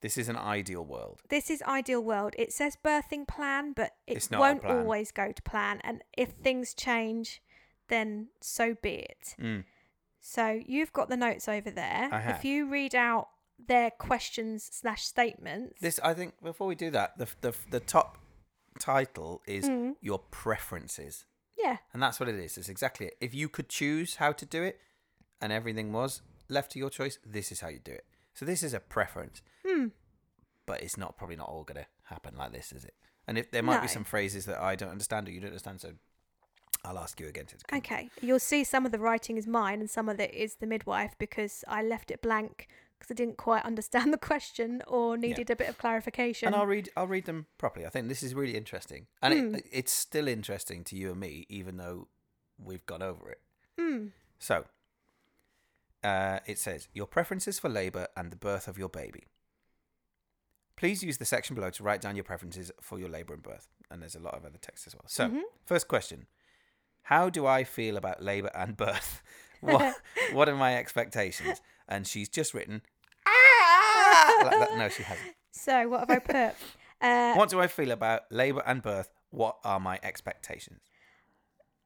This 0.01 0.17
is 0.17 0.29
an 0.29 0.37
ideal 0.37 0.83
world. 0.85 1.21
this 1.29 1.49
is 1.49 1.61
ideal 1.63 2.01
world. 2.01 2.33
It 2.37 2.51
says 2.53 2.77
birthing 2.83 3.27
plan, 3.27 3.73
but 3.73 3.95
it 4.05 4.27
won't 4.31 4.65
always 4.65 5.11
go 5.11 5.31
to 5.31 5.41
plan. 5.41 5.79
And 5.83 6.03
if 6.17 6.29
things 6.43 6.73
change, 6.73 7.41
then 7.87 8.27
so 8.41 8.75
be 8.81 8.95
it. 9.09 9.35
Mm. 9.39 9.63
So 10.19 10.59
you've 10.65 10.91
got 10.93 11.09
the 11.09 11.17
notes 11.17 11.47
over 11.47 11.71
there. 11.71 12.09
If 12.35 12.43
you 12.43 12.67
read 12.69 12.93
out 12.95 13.29
their 13.65 13.89
questions 13.91 14.69
slash 14.71 15.03
statements. 15.05 15.79
This, 15.81 15.99
I 16.03 16.13
think, 16.13 16.35
before 16.43 16.67
we 16.67 16.75
do 16.75 16.91
that, 16.91 17.17
the 17.17 17.27
the 17.41 17.53
the 17.71 17.79
top 17.79 18.17
title 18.79 19.41
is 19.47 19.67
Mm. 19.67 19.95
your 20.01 20.19
preferences. 20.19 21.25
yeah. 21.57 21.77
And 21.93 22.03
that's 22.03 22.19
what 22.19 22.29
it 22.29 22.35
is. 22.35 22.57
It's 22.57 22.69
exactly 22.69 23.07
it. 23.07 23.17
If 23.19 23.33
you 23.33 23.49
could 23.49 23.67
choose 23.69 24.15
how 24.17 24.31
to 24.31 24.45
do 24.45 24.61
it 24.63 24.79
and 25.41 25.51
everything 25.51 25.91
was 25.91 26.21
left 26.49 26.71
to 26.71 26.79
your 26.79 26.89
choice, 26.89 27.19
this 27.25 27.51
is 27.51 27.59
how 27.61 27.67
you 27.67 27.79
do 27.79 27.91
it. 27.91 28.05
So 28.33 28.45
this 28.45 28.63
is 28.63 28.73
a 28.73 28.79
preference. 28.79 29.41
Hmm. 29.65 29.87
But 30.65 30.81
it's 30.83 30.97
not 30.97 31.17
probably 31.17 31.35
not 31.37 31.49
all 31.49 31.63
going 31.63 31.81
to 31.83 31.87
happen 32.03 32.35
like 32.37 32.51
this, 32.51 32.71
is 32.71 32.83
it? 32.83 32.93
And 33.27 33.37
if 33.37 33.51
there 33.51 33.63
might 33.63 33.81
be 33.81 33.87
some 33.87 34.03
phrases 34.03 34.45
that 34.45 34.59
I 34.61 34.75
don't 34.75 34.89
understand 34.89 35.27
or 35.27 35.31
you 35.31 35.39
don't 35.41 35.49
understand, 35.49 35.81
so 35.81 35.93
I'll 36.85 36.97
ask 36.99 37.19
you 37.19 37.27
again 37.27 37.45
to. 37.47 37.77
Okay, 37.77 38.09
you'll 38.21 38.39
see 38.39 38.63
some 38.63 38.85
of 38.85 38.91
the 38.91 38.99
writing 38.99 39.37
is 39.37 39.47
mine 39.47 39.79
and 39.79 39.89
some 39.89 40.07
of 40.07 40.19
it 40.19 40.33
is 40.33 40.55
the 40.55 40.67
midwife 40.67 41.15
because 41.17 41.63
I 41.67 41.83
left 41.83 42.11
it 42.11 42.21
blank 42.21 42.67
because 42.97 43.11
I 43.11 43.15
didn't 43.15 43.37
quite 43.37 43.63
understand 43.65 44.13
the 44.13 44.17
question 44.17 44.81
or 44.87 45.17
needed 45.17 45.49
a 45.49 45.55
bit 45.55 45.67
of 45.69 45.77
clarification. 45.77 46.47
And 46.47 46.55
I'll 46.55 46.65
read 46.65 46.89
I'll 46.95 47.07
read 47.07 47.25
them 47.25 47.47
properly. 47.57 47.85
I 47.85 47.89
think 47.89 48.07
this 48.07 48.23
is 48.23 48.33
really 48.33 48.55
interesting. 48.55 49.07
And 49.21 49.33
Hmm. 49.33 49.55
it, 49.55 49.65
it's 49.71 49.91
still 49.93 50.27
interesting 50.27 50.83
to 50.85 50.95
you 50.95 51.11
and 51.11 51.19
me 51.19 51.45
even 51.49 51.77
though 51.77 52.07
we've 52.57 52.85
gone 52.85 53.01
over 53.01 53.29
it. 53.29 53.41
Hmm. 53.77 54.07
So, 54.39 54.65
uh, 56.03 56.39
it 56.45 56.57
says 56.59 56.87
your 56.93 57.07
preferences 57.07 57.59
for 57.59 57.69
labour 57.69 58.07
and 58.15 58.31
the 58.31 58.35
birth 58.35 58.67
of 58.67 58.77
your 58.77 58.89
baby. 58.89 59.23
Please 60.75 61.01
use 61.03 61.17
the 61.17 61.25
section 61.25 61.55
below 61.55 61.69
to 61.71 61.83
write 61.83 62.01
down 62.01 62.15
your 62.15 62.23
preferences 62.23 62.71
for 62.81 62.99
your 62.99 63.09
labour 63.09 63.33
and 63.33 63.41
birth. 63.43 63.67
And 63.89 64.01
there's 64.01 64.15
a 64.15 64.19
lot 64.19 64.35
of 64.35 64.45
other 64.45 64.59
text 64.61 64.85
as 64.85 64.93
well. 64.95 65.05
So, 65.07 65.27
Mhm. 65.29 65.41
first 65.65 65.87
question 65.87 66.27
How 67.03 67.29
do 67.29 67.45
I 67.47 67.63
feel 67.63 67.95
about 67.97 68.21
labour 68.21 68.51
and 68.53 68.75
birth? 68.77 69.21
What, 69.61 69.95
what 70.33 70.47
are 70.49 70.55
my 70.55 70.77
expectations? 70.77 71.61
And 71.87 72.05
she's 72.05 72.29
just 72.29 72.53
written, 72.53 72.83
ah! 73.25 74.33
like 74.43 74.59
that. 74.59 74.77
No, 74.77 74.87
she 74.89 75.01
hasn't. 75.01 75.35
So 75.51 75.87
what 75.89 76.01
have 76.01 76.11
I 76.11 76.19
put? 76.19 76.55
Uh, 77.01 77.33
What 77.35 77.49
do 77.49 77.59
I 77.61 77.67
feel 77.67 77.91
about 77.91 78.23
labour 78.31 78.61
and 78.65 78.81
birth? 78.83 79.09
What 79.29 79.57
are 79.63 79.79
my 79.79 79.99
expectations? 80.03 80.81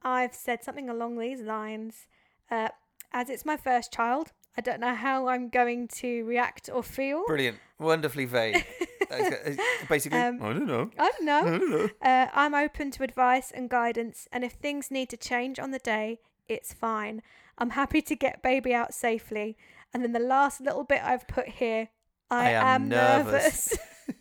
I've 0.02 0.34
said 0.34 0.62
something 0.64 0.88
along 0.88 1.18
these 1.18 1.40
lines. 1.42 2.06
Uh, 2.50 2.68
as 3.12 3.28
it's 3.30 3.44
my 3.44 3.56
first 3.56 3.92
child, 3.92 4.32
I 4.56 4.60
don't 4.60 4.80
know 4.80 4.94
how 4.94 5.28
I'm 5.28 5.48
going 5.48 5.88
to 5.88 6.24
react 6.24 6.68
or 6.72 6.82
feel. 6.82 7.24
Brilliant. 7.26 7.58
Wonderfully 7.78 8.24
vague. 8.26 8.64
Basically, 9.88 10.18
Um, 10.18 10.42
I 10.42 10.52
don't 10.52 10.66
know. 10.66 10.90
I 10.98 11.10
don't 11.10 11.28
I 11.28 11.40
know. 11.42 11.58
don't 11.58 11.70
know. 11.70 11.88
Uh, 12.02 12.26
I'm 12.32 12.54
open 12.54 12.90
to 12.92 13.02
advice 13.02 13.50
and 13.50 13.68
guidance, 13.68 14.28
and 14.32 14.44
if 14.44 14.52
things 14.52 14.90
need 14.90 15.08
to 15.10 15.16
change 15.16 15.58
on 15.58 15.70
the 15.70 15.78
day, 15.78 16.20
it's 16.48 16.72
fine. 16.72 17.22
I'm 17.58 17.70
happy 17.70 18.00
to 18.02 18.16
get 18.16 18.42
baby 18.42 18.74
out 18.74 18.94
safely. 18.94 19.56
And 19.92 20.02
then 20.02 20.12
the 20.12 20.18
last 20.20 20.60
little 20.60 20.84
bit 20.84 21.02
I've 21.02 21.28
put 21.28 21.48
here 21.48 21.88
I, 22.30 22.46
I 22.46 22.50
am 22.52 22.82
am, 22.84 22.88
nervous. 22.88 23.70
nervous. 23.72 23.78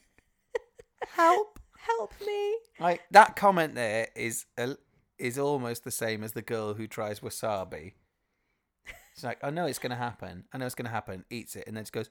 Help! 1.15 1.59
Help 1.77 2.13
me! 2.25 2.57
Like 2.79 3.01
that 3.11 3.35
comment 3.35 3.75
there 3.75 4.09
is 4.15 4.45
a, 4.57 4.75
is 5.17 5.39
almost 5.39 5.83
the 5.83 5.91
same 5.91 6.23
as 6.23 6.33
the 6.33 6.41
girl 6.41 6.73
who 6.75 6.87
tries 6.87 7.21
wasabi. 7.21 7.93
She's 9.15 9.23
like, 9.23 9.39
I 9.43 9.49
know 9.49 9.65
it's 9.65 9.79
going 9.79 9.91
to 9.91 9.95
happen. 9.97 10.45
I 10.53 10.57
know 10.57 10.65
it's 10.65 10.75
going 10.75 10.85
to 10.85 10.91
happen. 10.91 11.25
Eats 11.29 11.55
it 11.55 11.65
and 11.67 11.75
then 11.75 11.85
she 11.85 11.91
goes, 11.91 12.09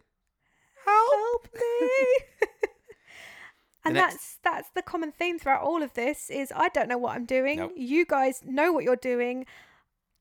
Help 0.84 1.48
me! 1.54 1.90
and 3.84 3.94
next- 3.94 4.14
that's 4.14 4.38
that's 4.42 4.70
the 4.74 4.82
common 4.82 5.12
theme 5.12 5.38
throughout 5.38 5.62
all 5.62 5.82
of 5.82 5.94
this 5.94 6.30
is 6.30 6.52
I 6.54 6.68
don't 6.68 6.88
know 6.88 6.98
what 6.98 7.14
I'm 7.16 7.24
doing. 7.26 7.58
Nope. 7.58 7.72
You 7.76 8.04
guys 8.04 8.42
know 8.44 8.72
what 8.72 8.84
you're 8.84 8.96
doing. 8.96 9.46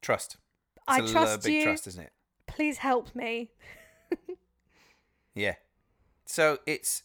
trust. 0.01 0.37
It's 0.77 0.83
I 0.87 1.03
a 1.03 1.07
trust 1.07 1.43
big 1.43 1.53
you. 1.53 1.63
trust, 1.63 1.87
isn't 1.87 2.01
it? 2.03 2.11
Please 2.47 2.77
help 2.79 3.13
me. 3.15 3.51
Yeah. 5.35 5.55
So 6.25 6.57
it's. 6.65 7.03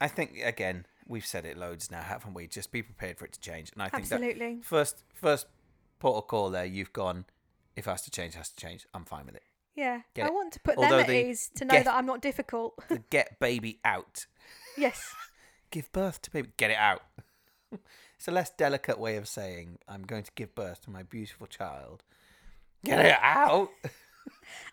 I 0.00 0.08
think 0.08 0.38
again 0.44 0.84
we've 1.06 1.24
said 1.24 1.46
it 1.46 1.56
loads 1.56 1.90
now, 1.90 2.02
haven't 2.02 2.34
we? 2.34 2.46
Just 2.48 2.70
be 2.70 2.82
prepared 2.82 3.18
for 3.18 3.24
it 3.24 3.32
to 3.32 3.40
change, 3.40 3.70
and 3.72 3.82
I 3.82 3.88
think 3.88 4.08
that 4.08 4.16
Absolutely. 4.16 4.58
first 4.62 5.04
first 5.14 5.46
port 6.00 6.16
of 6.16 6.26
call 6.28 6.50
there, 6.50 6.64
you've 6.66 6.92
gone. 6.92 7.24
If 7.76 7.86
it 7.86 7.90
has 7.90 8.02
to 8.02 8.10
change, 8.10 8.34
it 8.34 8.38
has 8.38 8.48
to 8.50 8.56
change. 8.56 8.86
I'm 8.94 9.04
fine 9.04 9.26
with 9.26 9.34
it. 9.36 9.42
Yeah. 9.74 10.00
Get 10.14 10.24
I 10.24 10.28
it. 10.28 10.34
want 10.34 10.52
to 10.54 10.60
put 10.60 10.76
Although 10.78 10.90
them 10.90 11.00
at 11.00 11.06
the 11.08 11.26
ease 11.28 11.50
to 11.56 11.64
know 11.66 11.74
get- 11.74 11.84
that 11.84 11.94
I'm 11.94 12.06
not 12.06 12.20
difficult. 12.22 12.82
The 12.88 12.98
get 13.10 13.38
baby 13.38 13.78
out. 13.84 14.26
yes. 14.76 15.14
Give 15.70 15.90
birth 15.92 16.22
to 16.22 16.30
baby. 16.30 16.50
Get 16.56 16.70
it 16.70 16.76
out. 16.78 17.02
it's 18.16 18.28
a 18.28 18.30
less 18.30 18.50
delicate 18.50 18.98
way 18.98 19.16
of 19.16 19.26
saying 19.28 19.78
I'm 19.88 20.02
going 20.04 20.22
to 20.22 20.30
give 20.36 20.54
birth 20.54 20.82
to 20.82 20.90
my 20.90 21.02
beautiful 21.02 21.46
child. 21.48 22.02
Get 22.84 23.04
it 23.04 23.18
out. 23.20 23.70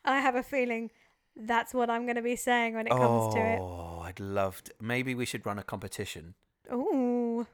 I 0.05 0.19
have 0.19 0.35
a 0.35 0.43
feeling 0.43 0.91
that's 1.35 1.73
what 1.73 1.89
I'm 1.89 2.03
going 2.03 2.15
to 2.15 2.21
be 2.21 2.35
saying 2.35 2.75
when 2.75 2.85
it 2.85 2.91
comes 2.91 3.33
to 3.33 3.39
it. 3.41 3.59
Oh, 3.59 4.01
I'd 4.03 4.19
love 4.19 4.63
to. 4.65 4.73
Maybe 4.79 5.15
we 5.15 5.25
should 5.25 5.45
run 5.47 5.57
a 5.57 5.63
competition. 5.63 6.35
Ooh. 6.71 7.47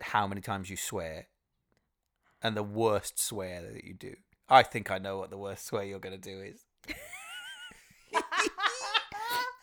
How 0.00 0.28
many 0.28 0.40
times 0.40 0.70
you 0.70 0.76
swear, 0.76 1.26
and 2.40 2.56
the 2.56 2.62
worst 2.62 3.18
swear 3.20 3.60
that 3.72 3.84
you 3.84 3.94
do. 3.94 4.14
I 4.48 4.62
think 4.62 4.90
I 4.90 4.98
know 4.98 5.18
what 5.18 5.30
the 5.30 5.38
worst 5.38 5.66
swear 5.66 5.84
you're 5.84 5.98
going 5.98 6.18
to 6.18 6.30
do 6.30 6.40
is. 6.40 6.64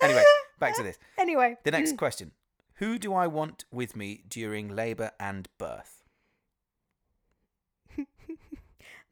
anyway, 0.01 0.23
back 0.59 0.75
to 0.75 0.83
this. 0.83 0.97
Anyway. 1.17 1.57
The 1.63 1.71
next 1.71 1.97
question: 1.97 2.31
Who 2.75 2.99
do 2.99 3.13
I 3.13 3.27
want 3.27 3.65
with 3.71 3.95
me 3.95 4.23
during 4.27 4.75
labour 4.75 5.11
and 5.19 5.47
birth? 5.57 6.03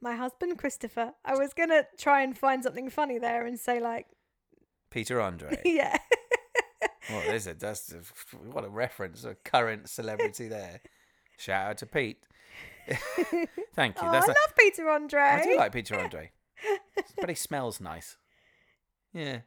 My 0.01 0.15
husband 0.15 0.57
Christopher. 0.57 1.13
I 1.26 1.36
was 1.36 1.53
going 1.53 1.69
to 1.69 1.88
try 1.97 2.21
and 2.21 2.38
find 2.38 2.63
something 2.63 2.89
funny 2.89 3.17
there 3.17 3.45
and 3.45 3.59
say 3.59 3.80
like, 3.80 4.07
Peter 4.91 5.19
Andre. 5.19 5.59
yeah. 5.65 5.97
Well, 7.09 7.24
there's 7.26 7.47
a 7.47 7.53
that's 7.53 7.91
a, 7.91 8.01
what 8.38 8.63
a 8.63 8.69
reference, 8.69 9.26
a 9.26 9.36
current 9.36 9.89
celebrity 9.89 10.47
there. 10.47 10.82
Shout 11.38 11.69
out 11.69 11.78
to 11.80 11.86
Pete. 11.86 12.28
Thank 13.75 14.01
you. 14.01 14.07
Oh, 14.07 14.11
That's 14.11 14.25
I 14.25 14.29
love 14.29 14.55
Peter 14.57 14.89
Andre. 14.89 15.21
I 15.21 15.43
do 15.43 15.57
like 15.57 15.71
Peter 15.71 15.99
Andre. 15.99 16.31
but 17.19 17.29
he 17.29 17.36
smells 17.36 17.79
nice. 17.79 18.17
Yeah. 19.13 19.39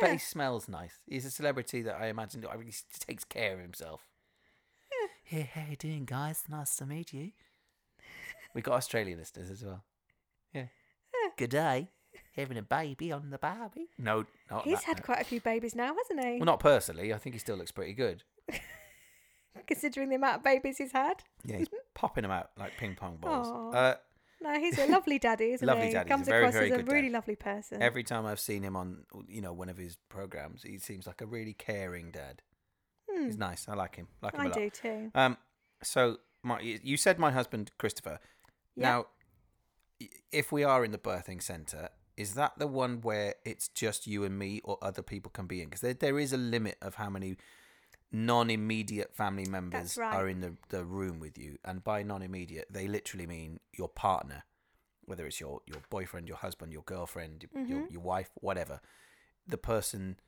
But 0.00 0.12
he 0.12 0.18
smells 0.18 0.68
nice. 0.68 0.98
He's 1.06 1.24
a 1.24 1.30
celebrity 1.30 1.82
that 1.82 1.96
I 2.00 2.06
imagine 2.06 2.44
I 2.50 2.56
mean, 2.56 2.66
he 2.66 2.72
takes 3.00 3.24
care 3.24 3.54
of 3.54 3.60
himself. 3.60 4.06
Hey, 5.24 5.48
how 5.54 5.62
you 5.70 5.76
doing, 5.76 6.04
guys? 6.04 6.44
Nice 6.48 6.76
to 6.76 6.86
meet 6.86 7.12
you. 7.12 7.30
We 8.54 8.60
got 8.60 8.74
Australian 8.74 9.18
listeners 9.18 9.50
as 9.50 9.64
well. 9.64 9.82
Yeah. 10.52 10.66
Good 11.38 11.50
day. 11.50 11.90
Having 12.36 12.58
a 12.58 12.62
baby 12.62 13.12
on 13.12 13.30
the 13.30 13.38
Barbie? 13.38 13.88
No, 13.98 14.26
not 14.50 14.64
He's 14.64 14.78
that, 14.80 14.84
had 14.84 14.96
no. 14.98 15.04
quite 15.04 15.20
a 15.20 15.24
few 15.24 15.40
babies 15.40 15.74
now, 15.74 15.94
hasn't 15.94 16.24
he? 16.26 16.38
Well, 16.38 16.46
not 16.46 16.60
personally. 16.60 17.12
I 17.14 17.18
think 17.18 17.34
he 17.34 17.38
still 17.38 17.56
looks 17.56 17.70
pretty 17.70 17.94
good. 17.94 18.24
Considering 19.66 20.08
the 20.10 20.16
amount 20.16 20.36
of 20.36 20.42
babies 20.42 20.78
he's 20.78 20.92
had. 20.92 21.22
Yeah, 21.44 21.58
he's 21.58 21.68
popping 21.94 22.22
them 22.22 22.30
out 22.30 22.50
like 22.58 22.76
ping 22.78 22.94
pong 22.94 23.16
balls. 23.20 23.74
Uh, 23.74 23.94
No, 24.40 24.58
he's 24.58 24.78
a 24.78 24.86
lovely 24.86 25.18
daddy, 25.18 25.52
isn't 25.52 25.66
Lovely 25.66 25.86
he? 25.88 25.92
daddy. 25.92 26.08
Comes 26.08 26.26
a 26.26 26.30
very, 26.30 26.42
across 26.42 26.54
very 26.54 26.66
as 26.66 26.72
a 26.72 26.76
good 26.78 26.86
dad. 26.86 26.92
really 26.92 27.10
lovely 27.10 27.36
person. 27.36 27.80
every 27.82 28.02
time 28.02 28.26
I've 28.26 28.40
seen 28.40 28.62
him 28.62 28.74
on, 28.76 29.04
you 29.28 29.40
know, 29.40 29.52
one 29.52 29.68
of 29.68 29.76
his 29.76 29.96
programs, 30.08 30.62
he 30.64 30.78
seems 30.78 31.06
like 31.06 31.20
a 31.20 31.26
really 31.26 31.52
caring 31.54 32.10
dad. 32.10 32.42
Hmm, 33.10 33.26
He's 33.26 33.36
nice. 33.38 33.68
I 33.68 33.74
like 33.74 33.96
him. 33.96 34.08
Like 34.20 34.34
him 34.34 34.40
I 34.40 34.44
a 34.44 34.48
lot. 34.48 34.58
do 34.58 34.70
too. 34.70 35.10
Um, 35.14 35.36
so 35.82 36.18
my, 36.42 36.60
you 36.60 36.96
said 36.96 37.18
my 37.18 37.30
husband 37.30 37.70
Christopher. 37.78 38.18
Yeah. 38.74 38.88
Now, 38.88 39.06
if 40.32 40.50
we 40.50 40.64
are 40.64 40.84
in 40.84 40.90
the 40.90 40.98
birthing 40.98 41.42
centre, 41.42 41.90
is 42.16 42.34
that 42.34 42.52
the 42.58 42.66
one 42.66 43.00
where 43.00 43.34
it's 43.44 43.68
just 43.68 44.06
you 44.06 44.24
and 44.24 44.38
me, 44.38 44.60
or 44.64 44.78
other 44.82 45.02
people 45.02 45.30
can 45.30 45.46
be 45.46 45.60
in? 45.62 45.68
Because 45.68 45.80
there, 45.82 45.94
there 45.94 46.18
is 46.18 46.32
a 46.32 46.36
limit 46.36 46.76
of 46.82 46.96
how 46.96 47.08
many 47.08 47.36
non-immediate 48.12 49.14
family 49.14 49.46
members 49.46 49.96
right. 49.96 50.14
are 50.14 50.28
in 50.28 50.40
the, 50.40 50.54
the 50.68 50.84
room 50.84 51.18
with 51.18 51.38
you, 51.38 51.58
and 51.64 51.82
by 51.82 52.02
non-immediate, 52.02 52.66
they 52.70 52.86
literally 52.86 53.26
mean 53.26 53.58
your 53.72 53.88
partner, 53.88 54.44
whether 55.04 55.26
it's 55.26 55.40
your 55.40 55.60
your 55.66 55.80
boyfriend, 55.90 56.28
your 56.28 56.36
husband, 56.36 56.72
your 56.72 56.82
girlfriend, 56.82 57.46
your 57.66 57.80
Mhm. 57.80 57.90
your 57.90 58.02
wife, 58.02 58.30
whatever, 58.34 58.80
the 59.46 59.58
person 59.58 60.18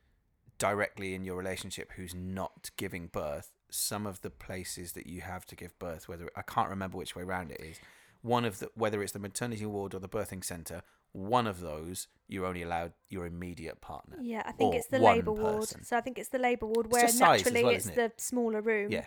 directly 0.59 1.14
in 1.14 1.24
your 1.24 1.37
relationship 1.37 1.93
who's 1.93 2.14
not 2.14 2.70
giving 2.76 3.09
birth, 3.09 3.51
some 3.70 4.07
of 4.07 4.20
the 4.20 4.30
places 4.30 4.93
that 4.93 5.07
you 5.07 5.20
have 5.20 5.45
to 5.47 5.57
give 5.57 5.76
birth, 5.78 6.09
whether 6.09 6.30
I 6.37 6.43
can't 6.43 6.68
remember 6.70 6.97
which 6.97 7.16
way 7.16 7.22
around 7.22 7.51
it 7.51 7.61
is, 7.61 7.80
one 8.24 8.46
of 8.46 8.58
the 8.58 8.70
whether 8.74 9.02
it's 9.02 9.12
the 9.12 9.18
maternity 9.18 9.66
ward 9.66 9.94
or 9.94 10.00
the 10.00 10.08
birthing 10.08 10.42
centre, 10.42 10.82
one 11.12 11.46
of 11.46 11.60
those 11.60 12.08
you're 12.26 12.46
only 12.46 12.62
allowed 12.62 12.92
your 13.10 13.26
immediate 13.26 13.82
partner. 13.82 14.16
Yeah, 14.20 14.42
I 14.46 14.52
think 14.52 14.74
it's 14.74 14.88
the 14.88 14.98
labour 14.98 15.32
ward. 15.32 15.68
So 15.82 15.96
I 15.96 16.00
think 16.00 16.18
it's 16.18 16.30
the 16.30 16.38
labour 16.38 16.66
ward 16.66 16.90
where 16.90 17.04
as 17.04 17.20
naturally 17.20 17.62
well, 17.62 17.74
it's 17.74 17.84
isn't 17.84 17.94
the 17.94 18.12
smaller 18.16 18.62
room. 18.62 18.90
Yeah. 18.90 19.04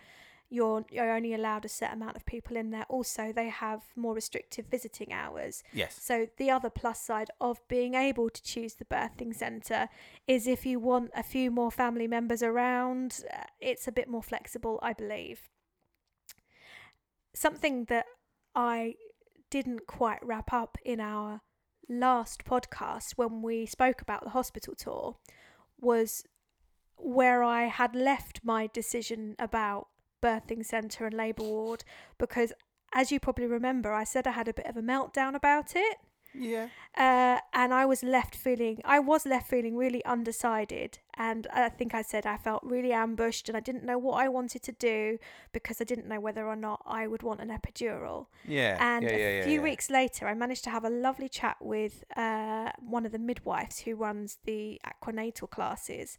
You're 0.49 0.85
you're 0.91 1.11
only 1.11 1.33
allowed 1.33 1.65
a 1.65 1.67
set 1.67 1.91
amount 1.91 2.15
of 2.15 2.27
people 2.27 2.55
in 2.55 2.69
there. 2.69 2.85
Also, 2.89 3.33
they 3.33 3.49
have 3.49 3.81
more 3.95 4.13
restrictive 4.13 4.67
visiting 4.67 5.11
hours. 5.11 5.63
Yes. 5.73 5.97
So 5.99 6.27
the 6.37 6.51
other 6.51 6.69
plus 6.69 7.01
side 7.01 7.31
of 7.41 7.67
being 7.67 7.95
able 7.95 8.29
to 8.29 8.43
choose 8.43 8.75
the 8.75 8.85
birthing 8.85 9.35
centre 9.35 9.89
is 10.27 10.45
if 10.47 10.63
you 10.63 10.79
want 10.79 11.09
a 11.15 11.23
few 11.23 11.49
more 11.49 11.71
family 11.71 12.07
members 12.07 12.43
around, 12.43 13.23
uh, 13.33 13.45
it's 13.59 13.87
a 13.87 13.91
bit 13.91 14.07
more 14.07 14.23
flexible, 14.23 14.79
I 14.83 14.93
believe. 14.93 15.49
Something 17.33 17.85
that 17.85 18.05
I 18.55 18.95
didn't 19.49 19.87
quite 19.87 20.25
wrap 20.25 20.51
up 20.53 20.77
in 20.83 20.99
our 20.99 21.41
last 21.89 22.43
podcast 22.43 23.13
when 23.15 23.41
we 23.41 23.65
spoke 23.65 24.01
about 24.01 24.23
the 24.23 24.31
hospital 24.31 24.75
tour 24.75 25.15
was 25.79 26.23
where 26.97 27.43
I 27.43 27.65
had 27.65 27.95
left 27.95 28.41
my 28.43 28.67
decision 28.67 29.35
about 29.39 29.87
birthing 30.21 30.65
centre 30.65 31.05
and 31.05 31.15
labour 31.15 31.43
ward 31.43 31.83
because 32.17 32.51
as 32.93 33.11
you 33.11 33.19
probably 33.19 33.45
remember 33.45 33.93
I 33.93 34.03
said 34.03 34.25
I 34.25 34.31
had 34.31 34.47
a 34.47 34.53
bit 34.53 34.65
of 34.65 34.75
a 34.75 34.81
meltdown 34.81 35.35
about 35.35 35.75
it 35.75 35.97
Yeah. 36.39 36.67
uh, 36.95 37.39
and 37.53 37.73
I 37.73 37.85
was 37.85 38.03
left 38.03 38.35
feeling 38.35 38.81
I 38.85 38.99
was 38.99 39.25
left 39.25 39.49
feeling 39.49 39.75
really 39.75 40.03
undecided 40.05 40.99
and 41.15 41.47
I 41.53 41.69
think 41.69 41.93
I 41.93 42.01
said 42.03 42.25
I 42.25 42.37
felt 42.37 42.61
really 42.63 42.93
ambushed 42.93 43.49
and 43.49 43.57
I 43.57 43.61
didn't 43.61 43.83
know 43.83 43.97
what 43.97 44.23
I 44.23 44.27
wanted 44.29 44.61
to 44.63 44.71
do 44.71 45.17
because 45.51 45.81
I 45.81 45.83
didn't 45.83 46.07
know 46.07 46.19
whether 46.19 46.45
or 46.45 46.55
not 46.55 46.81
I 46.85 47.07
would 47.07 47.23
want 47.23 47.41
an 47.41 47.49
epidural 47.49 48.27
Yeah. 48.45 48.77
and 48.79 49.03
yeah, 49.03 49.09
a 49.15 49.37
yeah, 49.39 49.43
few 49.45 49.59
yeah. 49.59 49.63
weeks 49.63 49.89
later, 49.89 50.27
I 50.27 50.33
managed 50.33 50.63
to 50.65 50.69
have 50.69 50.85
a 50.85 50.89
lovely 50.89 51.29
chat 51.29 51.57
with 51.59 52.03
uh, 52.15 52.71
one 52.79 53.05
of 53.05 53.11
the 53.11 53.19
midwives 53.19 53.79
who 53.79 53.95
runs 53.95 54.37
the 54.45 54.79
aquanatal 54.85 55.49
classes. 55.49 56.17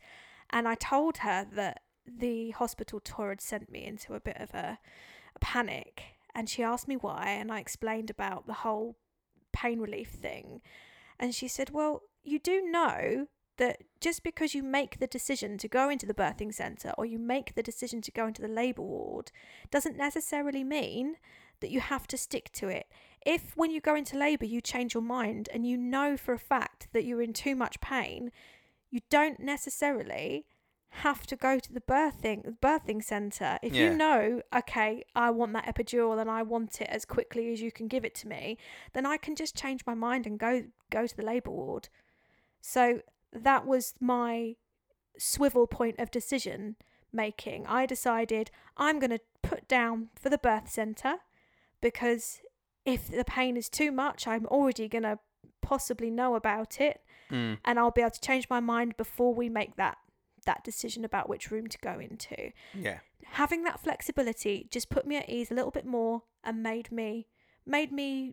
And 0.51 0.67
I 0.67 0.75
told 0.75 1.19
her 1.19 1.47
that 1.55 1.83
the 2.07 2.51
hospital 2.53 3.01
tour 3.01 3.29
had 3.29 3.41
sent 3.41 3.71
me 3.71 3.85
into 3.85 4.15
a 4.15 4.21
bit 4.21 4.37
of 4.39 4.51
a, 4.55 4.79
a 5.37 5.39
panic. 5.41 6.03
And 6.35 6.49
she 6.49 6.63
asked 6.63 6.89
me 6.89 6.97
why. 6.97 7.37
And 7.39 7.53
I 7.53 7.59
explained 7.61 8.11
about 8.11 8.47
the 8.47 8.55
whole 8.65 8.97
pain 9.53 9.81
relief 9.81 10.11
thing. 10.11 10.61
And 11.19 11.35
she 11.35 11.49
said, 11.49 11.71
Well, 11.71 12.03
you 12.23 12.39
do 12.39 12.63
know 12.63 13.27
that 13.57 13.83
just 14.01 14.23
because 14.23 14.55
you 14.55 14.63
make 14.63 14.99
the 14.99 15.07
decision 15.07 15.59
to 15.59 15.69
go 15.69 15.89
into 15.89 16.07
the 16.07 16.15
birthing 16.15 16.55
centre 16.55 16.93
or 16.97 17.05
you 17.05 17.19
make 17.19 17.55
the 17.55 17.63
decision 17.63 18.01
to 18.03 18.13
go 18.13 18.27
into 18.27 18.41
the 18.41 18.49
labour 18.49 18.83
ward 18.83 19.33
doesn't 19.71 19.97
necessarily 19.97 20.63
mean 20.63 21.17
that 21.61 21.71
you 21.71 21.81
have 21.81 22.07
to 22.07 22.17
stick 22.17 22.51
to 22.53 22.69
it. 22.69 22.87
If 23.27 23.57
when 23.57 23.73
you 23.73 23.81
go 23.81 23.97
into 23.97 24.17
labour 24.17 24.45
you 24.45 24.61
change 24.61 24.95
your 24.95 25.03
mind 25.03 25.49
and 25.53 25.67
you 25.67 25.77
know 25.77 26.17
for 26.17 26.33
a 26.33 26.39
fact 26.39 26.89
that 26.93 27.05
you're 27.05 27.23
in 27.23 27.33
too 27.33 27.57
much 27.57 27.81
pain, 27.81 28.31
you 28.91 29.01
don't 29.11 29.41
necessarily 29.41 30.47
have 31.03 31.27
to 31.27 31.37
go 31.37 31.59
to 31.59 31.73
the 31.73 31.81
birthing 31.81 32.59
birthing 32.61 33.03
centre. 33.03 33.59
If 33.63 33.73
Yeah. 33.75 33.91
you 33.91 33.97
know, 33.97 34.43
okay, 34.55 35.05
I 35.15 35.31
want 35.31 35.53
that 35.55 35.67
epidural 35.67 36.21
and 36.21 36.31
I 36.31 36.43
want 36.43 36.81
it 36.81 36.89
as 36.91 37.05
quickly 37.05 37.53
as 37.53 37.61
you 37.61 37.71
can 37.73 37.89
give 37.89 38.05
it 38.05 38.15
to 38.17 38.29
me, 38.29 38.59
then 38.95 39.05
I 39.07 39.17
can 39.17 39.35
just 39.37 39.57
change 39.57 39.85
my 39.87 39.95
mind 39.95 40.27
and 40.27 40.39
go 40.39 40.65
go 40.91 41.07
to 41.07 41.17
the 41.17 41.23
labour 41.25 41.51
ward. 41.51 41.89
So 42.61 43.03
that 43.33 43.67
was 43.67 43.95
my 44.01 44.57
swivel 45.19 45.67
point 45.67 45.99
of 45.99 46.11
decision 46.11 46.77
making. 47.13 47.67
I 47.67 47.87
decided 47.87 48.51
I'm 48.77 48.99
going 48.99 49.11
to 49.11 49.21
put 49.43 49.67
down 49.69 50.09
for 50.21 50.29
the 50.31 50.39
birth 50.39 50.69
centre 50.71 51.17
because 51.81 52.41
if 52.85 53.09
the 53.09 53.25
pain 53.25 53.57
is 53.57 53.69
too 53.69 53.91
much, 53.93 54.27
I'm 54.27 54.47
already 54.47 54.89
going 54.89 55.03
to 55.05 55.19
possibly 55.61 56.11
know 56.11 56.35
about 56.35 56.81
it 56.81 57.03
Mm. 57.31 57.59
and 57.63 57.79
I'll 57.79 57.91
be 57.91 58.01
able 58.01 58.13
to 58.13 58.21
change 58.23 58.49
my 58.49 58.59
mind 58.59 58.97
before 58.97 59.35
we 59.35 59.51
make 59.51 59.77
that 59.77 59.99
that 60.49 60.65
decision 60.65 61.05
about 61.05 61.29
which 61.29 61.51
room 61.51 61.67
to 61.69 61.79
go 61.79 62.01
into. 62.01 62.53
Yeah. 62.75 63.01
Having 63.33 63.65
that 63.65 63.79
flexibility 63.79 64.67
just 64.71 64.89
put 64.89 65.07
me 65.07 65.17
at 65.17 65.29
ease 65.29 65.51
a 65.51 65.55
little 65.55 65.71
bit 65.71 65.85
more 65.85 66.23
and 66.43 66.63
made 66.63 66.91
me 66.91 67.29
made 67.67 67.93
me 67.93 68.33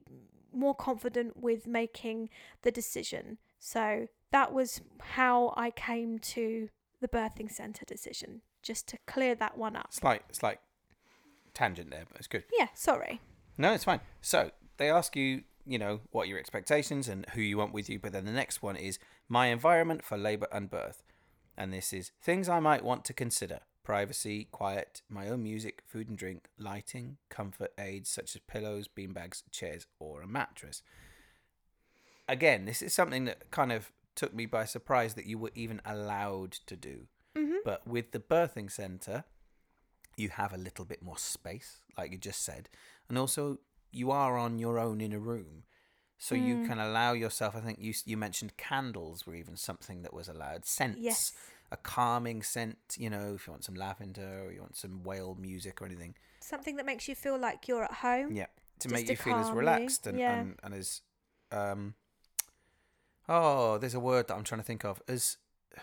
more 0.53 0.73
confident 0.73 1.35
with 1.35 1.67
making 1.67 2.29
the 2.61 2.71
decision. 2.71 3.37
So 3.59 4.07
that 4.31 4.53
was 4.53 4.79
how 5.01 5.53
I 5.57 5.71
came 5.71 6.19
to 6.19 6.69
the 7.01 7.09
birthing 7.09 7.51
centre 7.51 7.83
decision, 7.83 8.41
just 8.63 8.87
to 8.87 8.97
clear 9.05 9.35
that 9.35 9.57
one 9.57 9.75
up. 9.75 9.93
Slight, 9.93 10.23
like 10.41 10.59
tangent 11.53 11.91
there, 11.91 12.05
but 12.09 12.17
it's 12.17 12.27
good. 12.27 12.45
Yeah, 12.57 12.67
sorry. 12.73 13.19
No, 13.57 13.73
it's 13.73 13.83
fine. 13.83 13.99
So 14.21 14.51
they 14.77 14.89
ask 14.89 15.17
you, 15.17 15.43
you 15.65 15.77
know, 15.77 15.99
what 16.11 16.29
your 16.29 16.39
expectations 16.39 17.09
and 17.09 17.25
who 17.33 17.41
you 17.41 17.57
want 17.57 17.73
with 17.73 17.89
you. 17.89 17.99
But 17.99 18.13
then 18.13 18.23
the 18.23 18.31
next 18.31 18.63
one 18.63 18.77
is 18.77 18.99
my 19.27 19.47
environment 19.47 20.05
for 20.05 20.17
labour 20.17 20.47
and 20.53 20.69
birth. 20.69 21.03
And 21.57 21.71
this 21.73 21.93
is 21.93 22.11
things 22.21 22.49
I 22.49 22.59
might 22.59 22.83
want 22.83 23.05
to 23.05 23.13
consider 23.13 23.59
privacy, 23.83 24.47
quiet, 24.51 25.01
my 25.07 25.29
own 25.29 25.43
music, 25.43 25.83
food 25.85 26.09
and 26.09 26.17
drink, 26.17 26.49
lighting, 26.57 27.17
comfort 27.29 27.71
aids 27.77 28.09
such 28.09 28.35
as 28.35 28.41
pillows, 28.47 28.87
beanbags, 28.87 29.43
chairs, 29.51 29.85
or 29.99 30.21
a 30.21 30.27
mattress. 30.27 30.81
Again, 32.27 32.65
this 32.65 32.81
is 32.81 32.93
something 32.93 33.25
that 33.25 33.51
kind 33.51 33.71
of 33.71 33.91
took 34.15 34.33
me 34.33 34.47
by 34.47 34.65
surprise 34.65 35.13
that 35.13 35.27
you 35.27 35.37
were 35.37 35.51
even 35.53 35.81
allowed 35.85 36.53
to 36.65 36.75
do. 36.75 37.07
Mhm. 37.35 37.59
But 37.63 37.85
with 37.87 38.11
the 38.11 38.19
birthing 38.19 38.71
center, 38.71 39.23
you 40.17 40.29
have 40.29 40.51
a 40.53 40.57
little 40.57 40.85
bit 40.85 41.03
more 41.03 41.17
space, 41.17 41.83
like 41.97 42.11
you 42.11 42.17
just 42.17 42.41
said, 42.41 42.69
and 43.07 43.17
also 43.17 43.59
you 43.91 44.09
are 44.09 44.37
on 44.37 44.57
your 44.57 44.79
own 44.79 44.99
in 44.99 45.13
a 45.13 45.19
room, 45.19 45.65
so 46.17 46.33
you 46.35 46.55
Mm. 46.55 46.67
can 46.67 46.79
allow 46.79 47.13
yourself. 47.13 47.55
I 47.55 47.59
think 47.61 47.79
you 47.79 47.93
you 48.05 48.17
mentioned 48.17 48.57
candles 48.57 49.25
were 49.27 49.35
even 49.35 49.55
something 49.57 50.01
that 50.03 50.13
was 50.13 50.27
allowed. 50.27 50.65
Scents, 50.65 50.99
Yes. 50.99 51.33
a 51.71 51.77
calming 51.77 52.41
scent. 52.43 52.77
You 52.97 53.09
know, 53.09 53.35
if 53.35 53.47
you 53.47 53.51
want 53.51 53.63
some 53.65 53.75
lavender 53.75 54.43
or 54.45 54.51
you 54.51 54.61
want 54.61 54.75
some 54.77 55.03
whale 55.03 55.35
music 55.35 55.81
or 55.81 55.85
anything. 55.85 56.15
Something 56.39 56.75
that 56.77 56.85
makes 56.85 57.07
you 57.07 57.15
feel 57.15 57.37
like 57.37 57.67
you're 57.67 57.83
at 57.83 57.93
home. 57.95 58.31
Yeah, 58.31 58.45
to 58.79 58.87
Just 58.87 58.93
make 58.93 59.05
to 59.07 59.13
you 59.13 59.17
feel 59.17 59.35
as 59.35 59.51
relaxed 59.51 60.05
and, 60.07 60.17
yeah. 60.19 60.35
and 60.39 60.59
and 60.63 60.73
as 60.73 61.01
um. 61.51 61.95
Oh, 63.27 63.77
there's 63.79 63.95
a 63.95 63.99
word 63.99 64.27
that 64.27 64.35
I'm 64.35 64.43
trying 64.43 64.61
to 64.61 64.65
think 64.65 64.85
of 64.85 65.01
as. 65.07 65.37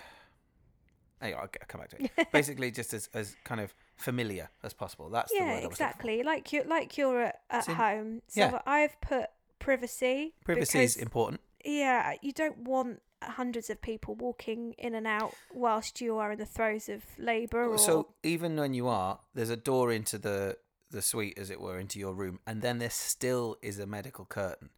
Anyway, 1.21 1.39
I'll, 1.41 1.49
come 1.69 1.81
back 1.81 1.91
to 1.91 2.03
it. 2.03 2.11
Basically, 2.33 2.73
just 2.73 2.93
as, 2.93 3.09
as 3.15 3.37
kind 3.45 3.61
of 3.61 3.73
familiar 3.95 4.51
as 4.65 4.73
possible. 4.73 5.09
That's 5.09 5.31
the 5.31 5.39
word. 5.39 5.45
yeah, 5.47 5.51
I 5.51 5.55
was 5.55 5.63
looking 5.63 5.69
for. 5.69 5.73
exactly. 5.85 6.23
Like 6.25 6.53
you, 6.53 6.65
like 6.65 6.99
you're 6.99 7.23
at, 7.23 7.41
at 7.49 7.67
home. 7.69 8.23
So 8.27 8.41
yeah. 8.41 8.59
I've 8.67 9.01
put 9.01 9.27
privacy. 9.63 10.35
Privacy 10.45 10.81
is 10.83 10.97
important. 10.97 11.41
Yeah, 11.65 12.15
you 12.23 12.33
don't 12.33 12.59
want 12.59 13.01
hundreds 13.23 13.71
of 13.71 13.81
people 13.81 14.15
walking 14.17 14.75
in 14.79 14.95
and 14.95 15.07
out 15.07 15.33
whilst 15.55 16.01
you 16.01 16.19
are 16.19 16.33
in 16.33 16.39
the 16.39 16.47
throes 16.47 16.89
of 16.89 17.03
labour. 17.19 17.67
Or 17.69 17.79
So 17.79 18.09
even 18.23 18.57
when 18.57 18.75
you 18.75 18.89
are, 18.89 19.21
there's 19.35 19.51
a 19.51 19.57
door 19.57 19.93
into 19.93 20.19
the 20.19 20.57
the 20.91 21.01
suite, 21.01 21.39
as 21.39 21.49
it 21.49 21.59
were, 21.59 21.79
into 21.79 21.99
your 21.99 22.13
room, 22.13 22.39
and 22.47 22.61
then 22.61 22.79
there 22.79 22.91
still 22.91 23.57
is 23.63 23.79
a 23.79 23.87
medical 23.87 24.27
curtain. 24.27 24.69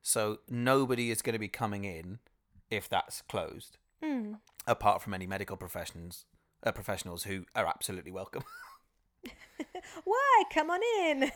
So 0.00 0.38
nobody 0.48 1.10
is 1.10 1.20
going 1.20 1.34
to 1.34 1.38
be 1.38 1.48
coming 1.48 1.84
in 1.84 2.20
if 2.70 2.88
that's 2.88 3.20
closed, 3.22 3.76
Mm. 4.02 4.38
apart 4.66 5.02
from 5.02 5.12
any 5.12 5.26
medical 5.26 5.56
professions 5.56 6.24
uh, 6.62 6.72
professionals 6.72 7.24
who 7.24 7.44
are 7.54 7.66
absolutely 7.66 8.12
welcome. 8.12 8.44
why? 10.04 10.42
Come 10.52 10.70
on 10.70 10.80
in. 11.00 11.30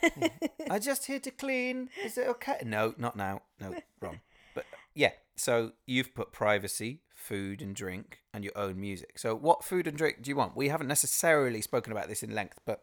I'm 0.71 0.81
just 0.81 1.07
here 1.07 1.21
to 1.21 1.31
clean. 1.31 1.91
Is 2.05 2.19
it 2.19 2.29
okay? 2.29 2.59
No, 2.65 2.95
not 2.97 3.17
now. 3.17 3.43
No, 3.61 3.75
wrong. 4.01 4.21
But 4.55 4.65
yeah, 4.95 5.13
so 5.37 5.73
you've 5.87 6.15
put 6.15 6.33
privacy, 6.33 7.01
food 7.15 7.63
and 7.63 7.75
drink, 7.75 8.21
and 8.33 8.45
your 8.45 8.57
own 8.57 8.81
music. 8.81 9.19
So 9.19 9.35
what 9.35 9.65
food 9.65 9.87
and 9.87 9.97
drink 9.97 10.23
do 10.23 10.31
you 10.31 10.37
want? 10.37 10.57
We 10.57 10.69
haven't 10.69 10.89
necessarily 10.89 11.61
spoken 11.61 11.93
about 11.93 12.09
this 12.09 12.23
in 12.23 12.35
length, 12.35 12.61
but 12.65 12.83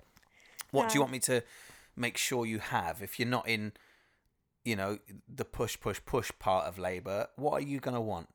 what 0.72 0.90
do 0.90 0.96
you 0.96 1.02
want 1.02 1.12
me 1.12 1.20
to 1.20 1.44
make 1.96 2.18
sure 2.18 2.46
you 2.46 2.60
have 2.60 3.02
if 3.02 3.20
you're 3.20 3.28
not 3.28 3.48
in, 3.48 3.74
you 4.64 4.76
know, 4.76 5.00
the 5.28 5.46
push, 5.46 5.80
push, 5.80 6.00
push 6.06 6.32
part 6.40 6.66
of 6.66 6.78
labour? 6.78 7.28
What 7.36 7.54
are 7.54 7.66
you 7.66 7.80
gonna 7.80 8.02
want? 8.02 8.30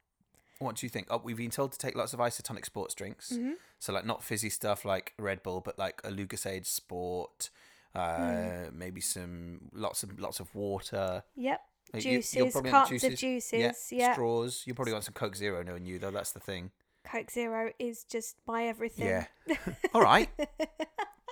What 0.59 0.77
do 0.77 0.87
you 0.87 0.91
think? 0.91 1.09
Oh, 1.11 1.21
we've 1.23 1.37
been 1.37 1.51
told 1.51 1.73
to 1.73 1.79
take 1.79 1.97
lots 1.97 2.13
of 2.15 2.21
isotonic 2.21 2.65
sports 2.65 2.95
drinks. 2.95 3.33
Mhm. 3.33 3.55
So 3.79 3.93
like 3.93 4.05
not 4.07 4.23
fizzy 4.23 4.51
stuff 4.51 4.85
like 4.85 5.13
Red 5.19 5.43
Bull, 5.43 5.61
but 5.61 5.79
like 5.79 6.01
a 6.05 6.11
Lucozade 6.11 6.65
Sport, 6.67 7.51
uh, 7.95 8.67
Hmm. 8.69 8.79
maybe 8.79 9.01
some 9.01 9.69
lots 9.73 10.03
of 10.03 10.19
lots 10.21 10.41
of 10.41 10.55
water. 10.55 11.25
Yep. 11.37 11.61
You- 11.95 12.01
you'll 12.01 12.51
Juices, 12.89 13.13
of 13.13 13.19
juices. 13.19 13.93
Yeah, 13.93 14.13
straws. 14.15 14.63
You 14.67 14.75
probably 14.75 14.93
want 14.95 15.05
some 15.05 15.15
Coke 15.15 15.37
Zero, 15.37 15.63
knowing 15.63 15.85
you 15.87 15.99
though. 15.99 16.11
That's 16.11 16.33
the 16.33 16.41
thing. 16.41 16.71
Coke 17.05 17.31
Zero 17.31 17.73
is 17.79 18.05
just 18.05 18.37
my 18.47 18.65
everything. 18.67 19.07
Yeah. 19.07 19.27
All 19.95 20.01
right. 20.03 20.31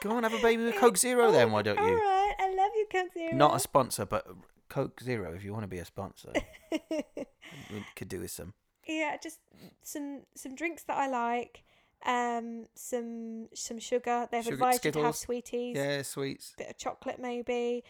Go 0.03 0.11
on, 0.11 0.25
have 0.25 0.35
a 0.35 0.39
baby 0.43 0.65
with 0.65 0.77
Coke 0.77 0.99
Zero 0.99 1.31
then. 1.33 1.51
Why 1.53 1.63
don't 1.63 1.79
you? 1.79 1.95
right, 1.97 2.35
I 2.39 2.55
love 2.55 2.73
you, 2.77 2.87
Coke 2.93 3.13
Zero. 3.15 3.33
Not 3.35 3.57
a 3.57 3.61
sponsor, 3.61 4.05
but 4.05 4.27
Coke 4.69 5.01
Zero. 5.01 5.33
If 5.33 5.43
you 5.45 5.53
want 5.53 5.63
to 5.63 5.69
be 5.69 5.79
a 5.79 5.85
sponsor, 5.85 6.33
we 6.91 7.85
could 7.97 8.09
do 8.09 8.21
with 8.21 8.31
some. 8.31 8.55
Yeah, 8.87 9.17
just 9.23 9.39
some 9.83 10.23
some 10.35 10.55
drinks 10.55 10.83
that 10.85 10.97
I 10.97 11.09
like. 11.09 11.63
Um, 12.05 12.67
some 12.75 13.49
some 13.55 13.79
sugar. 13.79 14.29
They've 14.31 14.43
Sugar- 14.43 14.55
advised 14.55 14.85
you 14.85 14.91
to 14.93 15.03
have 15.05 15.17
sweeties. 15.17 15.77
Yeah, 15.77 16.03
sweets. 16.03 16.55
Bit 16.59 16.71
of 16.71 16.77
chocolate, 16.79 17.21
maybe. 17.21 17.85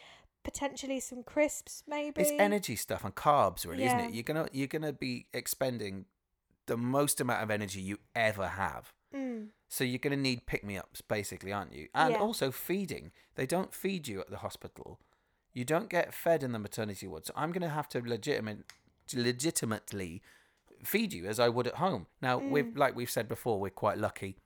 Potentially 0.44 1.00
some 1.00 1.22
crisps, 1.22 1.82
maybe. 1.86 2.20
It's 2.20 2.32
energy 2.32 2.76
stuff 2.76 3.04
and 3.04 3.14
carbs, 3.14 3.66
really, 3.66 3.84
isn't 3.84 4.00
it? 4.00 4.12
You're 4.12 4.24
gonna 4.24 4.48
you're 4.52 4.66
gonna 4.66 4.92
be 4.92 5.26
expending 5.32 6.04
the 6.66 6.76
most 6.76 7.20
amount 7.20 7.42
of 7.42 7.50
energy 7.50 7.80
you 7.80 7.98
ever 8.14 8.48
have. 8.48 8.92
Mm. 9.14 9.48
So 9.68 9.84
you're 9.84 9.98
going 9.98 10.16
to 10.16 10.22
need 10.22 10.46
pick 10.46 10.62
me 10.64 10.78
ups, 10.78 11.00
basically, 11.00 11.50
aren't 11.52 11.72
you? 11.74 11.88
And 11.94 12.12
Yeah. 12.14 12.20
also 12.20 12.50
feeding. 12.50 13.10
They 13.34 13.46
don't 13.46 13.74
feed 13.74 14.06
you 14.06 14.20
at 14.20 14.30
the 14.30 14.36
hospital. 14.38 15.00
You 15.52 15.64
don't 15.64 15.88
get 15.90 16.14
fed 16.14 16.42
in 16.42 16.52
the 16.52 16.58
maternity 16.58 17.06
ward. 17.08 17.26
So 17.26 17.32
I'm 17.34 17.50
going 17.52 17.62
to 17.62 17.68
have 17.68 17.88
to 17.90 18.00
legitimate, 18.00 18.64
legitimately 19.14 20.22
feed 20.84 21.12
you 21.12 21.26
as 21.26 21.38
I 21.40 21.48
would 21.48 21.66
at 21.66 21.76
home. 21.76 22.06
Now, 22.20 22.38
we've 22.38 22.64
mm. 22.64 22.78
like 22.78 22.96
we've 22.96 23.10
said 23.10 23.28
before, 23.28 23.60
we're 23.60 23.70
quite 23.70 23.98
lucky. 23.98 24.36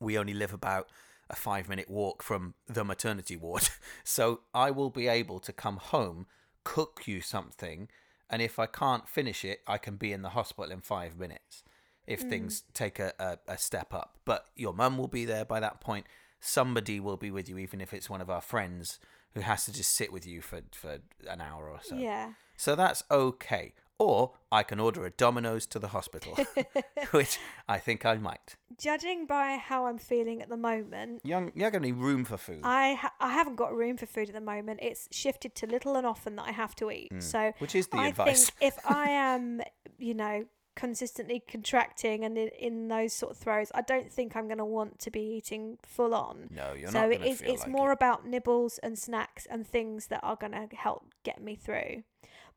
We 0.00 0.18
only 0.18 0.34
live 0.34 0.52
about 0.52 0.88
a 1.30 1.36
five 1.36 1.68
minute 1.68 1.90
walk 1.90 2.22
from 2.22 2.54
the 2.66 2.84
maternity 2.84 3.36
ward. 3.36 3.68
So 4.04 4.40
I 4.54 4.70
will 4.70 4.90
be 4.90 5.06
able 5.06 5.38
to 5.40 5.52
come 5.52 5.76
home, 5.76 6.26
cook 6.64 7.02
you 7.06 7.20
something, 7.20 7.88
and 8.30 8.40
if 8.40 8.58
I 8.58 8.66
can't 8.66 9.08
finish 9.08 9.44
it, 9.44 9.60
I 9.66 9.78
can 9.78 9.96
be 9.96 10.12
in 10.12 10.22
the 10.22 10.30
hospital 10.30 10.72
in 10.72 10.80
five 10.80 11.18
minutes 11.18 11.62
if 12.06 12.24
mm. 12.24 12.30
things 12.30 12.62
take 12.72 12.98
a, 12.98 13.12
a, 13.18 13.38
a 13.52 13.58
step 13.58 13.92
up. 13.92 14.16
But 14.24 14.46
your 14.56 14.72
mum 14.72 14.96
will 14.96 15.08
be 15.08 15.24
there 15.24 15.44
by 15.44 15.60
that 15.60 15.80
point. 15.80 16.06
Somebody 16.40 17.00
will 17.00 17.16
be 17.16 17.30
with 17.30 17.48
you, 17.48 17.58
even 17.58 17.80
if 17.80 17.92
it's 17.92 18.08
one 18.08 18.20
of 18.20 18.30
our 18.30 18.40
friends 18.40 18.98
who 19.34 19.40
has 19.40 19.64
to 19.66 19.72
just 19.72 19.94
sit 19.94 20.12
with 20.12 20.26
you 20.26 20.40
for, 20.40 20.60
for 20.72 20.98
an 21.28 21.40
hour 21.40 21.68
or 21.68 21.80
so. 21.82 21.96
Yeah. 21.96 22.32
So 22.56 22.74
that's 22.74 23.02
okay. 23.10 23.74
Or 23.98 24.32
I 24.52 24.62
can 24.62 24.78
order 24.78 25.04
a 25.04 25.10
Domino's 25.10 25.66
to 25.66 25.78
the 25.80 25.88
hospital, 25.88 26.36
which 27.10 27.38
I 27.68 27.78
think 27.78 28.06
I 28.06 28.16
might. 28.16 28.54
Judging 28.78 29.26
by 29.26 29.56
how 29.56 29.86
I'm 29.86 29.98
feeling 29.98 30.40
at 30.40 30.48
the 30.48 30.56
moment, 30.56 31.22
Young, 31.24 31.50
you're 31.54 31.70
going 31.72 31.82
to 31.82 31.88
need 31.88 31.96
room 31.96 32.24
for 32.24 32.36
food, 32.36 32.60
I 32.62 32.94
ha- 32.94 33.14
I 33.20 33.32
haven't 33.32 33.56
got 33.56 33.74
room 33.74 33.96
for 33.96 34.06
food 34.06 34.28
at 34.28 34.34
the 34.34 34.40
moment. 34.40 34.78
It's 34.82 35.08
shifted 35.10 35.54
to 35.56 35.66
little 35.66 35.96
and 35.96 36.06
often 36.06 36.36
that 36.36 36.46
I 36.46 36.52
have 36.52 36.76
to 36.76 36.90
eat. 36.92 37.08
Hmm. 37.12 37.20
So 37.20 37.52
which 37.58 37.74
is 37.74 37.88
the 37.88 37.98
I 37.98 38.08
advice. 38.08 38.50
think 38.50 38.72
if 38.74 38.86
I 38.88 39.10
am, 39.10 39.62
you 39.98 40.14
know, 40.14 40.44
consistently 40.76 41.42
contracting 41.50 42.24
and 42.24 42.38
in, 42.38 42.48
in 42.56 42.86
those 42.86 43.12
sort 43.12 43.32
of 43.32 43.38
throws, 43.38 43.72
I 43.74 43.82
don't 43.82 44.12
think 44.12 44.36
I'm 44.36 44.46
going 44.46 44.58
to 44.58 44.64
want 44.64 45.00
to 45.00 45.10
be 45.10 45.22
eating 45.22 45.76
full 45.82 46.14
on. 46.14 46.48
No, 46.54 46.72
you're 46.72 46.92
so 46.92 47.00
not 47.08 47.12
So 47.14 47.18
to 47.18 47.28
is. 47.28 47.40
It's 47.42 47.62
like 47.62 47.68
more 47.70 47.90
it. 47.90 47.94
about 47.94 48.24
nibbles 48.24 48.78
and 48.78 48.96
snacks 48.96 49.44
and 49.50 49.66
things 49.66 50.06
that 50.06 50.20
are 50.22 50.36
going 50.36 50.52
to 50.52 50.68
help 50.76 51.12
get 51.24 51.42
me 51.42 51.56
through. 51.56 52.04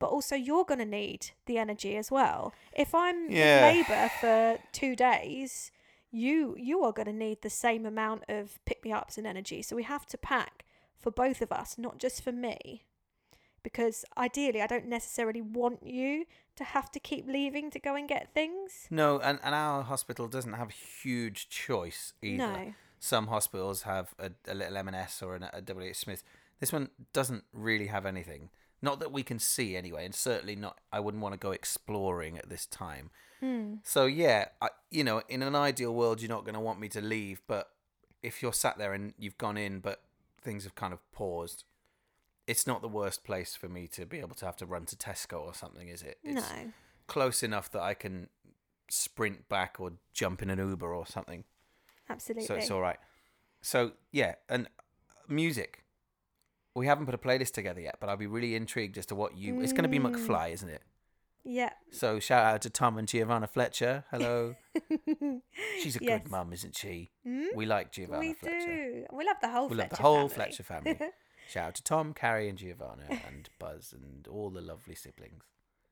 But 0.02 0.10
also, 0.10 0.36
you're 0.36 0.66
going 0.66 0.80
to 0.80 0.86
need 1.02 1.22
the 1.46 1.58
energy 1.60 1.96
as 1.96 2.10
well. 2.10 2.54
If 2.74 2.94
I'm 2.96 3.30
Yeah. 3.30 3.70
in 3.70 3.78
labour 3.78 4.10
for 4.20 4.58
two 4.72 4.96
days, 4.96 5.72
you 6.10 6.56
you 6.58 6.84
are 6.84 6.92
going 6.92 7.06
to 7.06 7.14
need 7.26 7.42
the 7.42 7.50
same 7.52 7.86
amount 7.86 8.24
of 8.28 8.60
pick 8.66 8.84
me 8.84 8.92
ups 8.92 9.18
and 9.20 9.26
energy. 9.28 9.62
So 9.62 9.76
we 9.76 9.84
have 9.84 10.06
to 10.08 10.18
pack 10.18 10.66
for 10.98 11.12
both 11.12 11.40
of 11.42 11.52
us, 11.52 11.78
not 11.78 12.00
just 12.00 12.24
for 12.24 12.32
me. 12.32 12.86
Because 13.64 14.04
ideally, 14.18 14.60
I 14.62 14.68
don't 14.68 14.88
necessarily 14.88 15.42
want 15.42 15.84
you 15.86 16.26
to 16.56 16.64
have 16.64 16.92
to 16.94 17.00
keep 17.00 17.28
leaving 17.28 17.70
to 17.72 17.80
go 17.80 17.94
and 17.96 18.10
get 18.10 18.34
things. 18.34 18.88
No, 18.90 19.20
and, 19.20 19.38
and 19.44 19.54
our 19.54 19.84
hospital 19.84 20.28
doesn't 20.28 20.54
have 20.54 20.72
huge 20.72 21.48
choice 21.50 22.14
either. 22.24 22.38
No. 22.38 22.74
Some 23.00 23.28
hospitals 23.28 23.84
have 23.84 24.16
a, 24.18 24.32
a 24.48 24.56
little 24.56 24.78
M&S 24.78 25.22
or 25.22 25.36
an, 25.36 25.44
a 25.54 25.62
WH 25.62 25.96
Smith. 25.96 26.24
This 26.60 26.74
one 26.74 26.90
doesn't 27.14 27.44
really 27.54 27.88
have 27.88 28.06
anything. 28.08 28.50
Not 28.82 29.00
that 29.00 29.12
we 29.12 29.24
can 29.24 29.40
see 29.40 29.76
anyway, 29.76 30.06
and 30.06 30.16
certainly 30.16 30.56
not. 30.56 30.80
I 30.92 31.00
wouldn't 31.00 31.22
want 31.22 31.34
to 31.34 31.40
go 31.40 31.52
exploring 31.52 32.38
at 32.38 32.50
this 32.50 32.66
time. 32.66 33.12
Hmm. 33.40 33.76
So 33.84 34.06
yeah, 34.06 34.46
I, 34.62 34.70
you 34.90 35.04
know, 35.04 35.22
in 35.30 35.42
an 35.42 35.56
ideal 35.56 35.94
world, 35.94 36.22
you're 36.22 36.30
not 36.30 36.46
going 36.46 36.56
to 36.56 36.60
want 36.60 36.80
me 36.80 36.90
to 36.90 37.02
leave. 37.02 37.42
But 37.48 37.70
if 38.24 38.42
you're 38.42 38.54
sat 38.54 38.78
there 38.78 38.94
and 38.94 39.14
you've 39.18 39.38
gone 39.38 39.58
in, 39.58 39.80
but 39.80 40.02
things 40.42 40.64
have 40.64 40.76
kind 40.76 40.94
of 40.94 41.00
paused, 41.12 41.64
it's 42.48 42.66
not 42.66 42.82
the 42.82 42.88
worst 42.88 43.24
place 43.24 43.56
for 43.56 43.70
me 43.70 43.88
to 43.88 44.06
be 44.06 44.20
able 44.20 44.36
to 44.36 44.46
have 44.46 44.58
to 44.58 44.66
run 44.66 44.86
to 44.86 44.96
Tesco 44.96 45.42
or 45.42 45.54
something, 45.54 45.88
is 45.88 46.02
it? 46.02 46.18
It's 46.24 46.50
no. 46.50 46.72
close 47.08 47.44
enough 47.44 47.72
that 47.72 47.82
I 47.82 47.94
can 47.94 48.30
sprint 48.90 49.48
back 49.48 49.78
or 49.80 49.94
jump 50.14 50.42
in 50.42 50.50
an 50.50 50.60
Uber 50.60 50.94
or 50.94 51.06
something. 51.06 51.44
Absolutely. 52.10 52.46
So 52.46 52.56
it's 52.56 52.72
all 52.72 52.82
right. 52.82 52.98
So 53.62 53.94
yeah, 54.12 54.36
and 54.50 54.68
music. 55.28 55.84
We 56.76 56.86
haven't 56.88 57.06
put 57.06 57.16
a 57.16 57.18
playlist 57.18 57.52
together 57.54 57.82
yet, 57.82 57.98
but 58.00 58.10
I'll 58.10 58.18
be 58.18 58.28
really 58.28 58.56
intrigued 58.56 58.98
as 58.98 59.06
to 59.08 59.16
what 59.16 59.38
you. 59.38 59.60
It's 59.62 59.74
going 59.74 59.84
to 59.84 59.90
be 59.90 60.00
Mm. 60.00 60.14
McFly, 60.16 60.52
isn't 60.54 60.70
it? 60.70 60.82
Yeah. 61.44 61.72
So 61.92 62.20
shout 62.20 62.46
out 62.46 62.62
to 62.62 62.70
Tom 62.70 62.98
and 62.98 63.08
Giovanna 63.08 63.48
Fletcher. 63.48 64.06
Hello. 64.12 64.56
She's 65.82 65.96
a 65.96 66.00
Yes. 66.04 66.22
good 66.22 66.32
mum, 66.32 66.54
isn't 66.54 66.76
she? 66.76 67.12
Hmm? 67.26 67.46
We 67.56 67.66
like 67.66 67.92
Giovanna 67.92 68.34
Fletcher. 68.36 68.56
we 68.58 68.66
Fletcher. 68.66 68.92
do. 69.02 69.06
We 69.18 69.26
love 69.26 69.38
the 69.42 69.50
whole 69.50 69.68
Fletcher 69.70 69.70
family. 69.70 69.70
We 69.70 69.76
Fletcher 69.76 69.80
love 69.80 69.90
the 69.90 70.02
whole 70.04 70.30
family. 70.30 70.46
Fletcher 70.46 70.64
family. 70.64 71.00
Shout 71.50 71.68
out 71.68 71.76
to 71.76 71.84
Tom, 71.84 72.14
Carrie, 72.14 72.48
and 72.48 72.58
Giovanna, 72.58 73.04
and 73.28 73.50
Buzz, 73.60 73.94
and 73.94 74.26
all 74.28 74.50
the 74.50 74.62
lovely 74.62 74.96
siblings. 74.96 75.44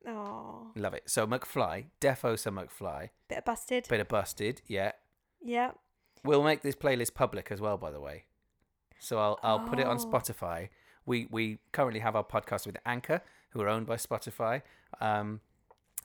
Oh, 0.08 0.68
Love 0.74 0.94
it. 0.94 1.10
So 1.10 1.26
McFly, 1.26 1.86
defo 2.00 2.38
some 2.38 2.56
McFly, 2.56 3.10
bit 3.28 3.38
of 3.38 3.44
busted. 3.44 3.86
bit 3.88 4.00
of 4.00 4.08
busted, 4.08 4.62
yeah. 4.66 4.92
yeah. 5.42 5.72
We'll 6.24 6.42
make 6.42 6.62
this 6.62 6.74
playlist 6.76 7.12
public 7.14 7.50
as 7.50 7.60
well, 7.60 7.76
by 7.76 7.90
the 7.90 8.00
way. 8.00 8.24
So 9.00 9.18
I'll 9.18 9.38
I'll 9.42 9.60
put 9.68 9.78
it 9.80 9.86
on 9.86 9.96
Oh. 9.98 10.06
Spotify. 10.06 10.68
We 11.06 11.26
we 11.30 11.58
currently 11.72 12.00
have 12.00 12.14
our 12.14 12.22
podcast 12.24 12.66
with 12.66 12.76
Anchor, 12.86 13.22
who 13.50 13.60
are 13.62 13.68
owned 13.68 13.86
by 13.86 13.96
Spotify. 13.96 14.62
Um, 15.00 15.40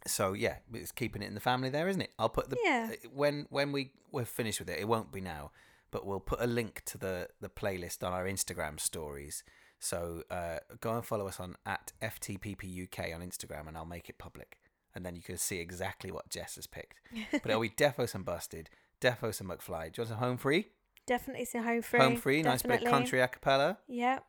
So 0.07 0.33
yeah, 0.33 0.57
it's 0.73 0.91
keeping 0.91 1.21
it 1.23 1.27
in 1.27 1.33
the 1.35 1.39
family 1.51 1.69
there, 1.69 1.87
isn't 1.87 2.01
it? 2.01 2.11
I'll 2.19 2.29
put 2.29 2.49
the 2.49 2.57
Yeah. 2.63 2.91
uh, 2.91 3.09
when 3.13 3.45
when 3.49 3.71
we 3.71 3.91
we're 4.11 4.25
finished 4.25 4.59
with 4.59 4.69
it. 4.69 4.79
It 4.79 4.87
won't 4.87 5.11
be 5.11 5.21
now, 5.21 5.51
but 5.91 6.05
we'll 6.05 6.19
put 6.31 6.39
a 6.41 6.47
link 6.47 6.81
to 6.85 6.97
the 6.97 7.29
the 7.41 7.49
playlist 7.49 8.03
on 8.05 8.13
our 8.13 8.25
Instagram 8.25 8.79
stories. 8.79 9.43
So 9.79 10.23
uh, 10.31 10.59
go 10.79 10.95
and 10.95 11.05
follow 11.05 11.27
us 11.27 11.39
on 11.39 11.55
at 11.65 11.91
ftppuk 12.01 13.13
on 13.15 13.21
Instagram, 13.21 13.67
and 13.67 13.75
I'll 13.77 13.85
make 13.97 14.09
it 14.09 14.17
public, 14.17 14.57
and 14.93 15.05
then 15.05 15.15
you 15.15 15.21
can 15.21 15.37
see 15.37 15.59
exactly 15.59 16.11
what 16.11 16.29
Jess 16.29 16.55
has 16.55 16.67
picked. 16.67 17.01
But 17.31 17.47
it'll 17.51 17.61
be 17.61 17.69
Defos 17.69 18.15
and 18.15 18.23
Busted, 18.25 18.69
Defos 19.01 19.41
and 19.41 19.49
McFly. 19.49 19.91
Do 19.91 20.01
you 20.01 20.01
want 20.03 20.09
some 20.09 20.17
home 20.19 20.37
free? 20.37 20.67
Definitely 21.07 21.45
some 21.45 21.63
home 21.63 21.81
free. 21.81 21.99
home 21.99 22.17
free, 22.17 22.41
nice 22.41 22.63
bit 22.63 22.83
of 22.83 22.89
country 22.89 23.21
a 23.21 23.27
cappella. 23.27 23.77
Yep. 23.87 24.23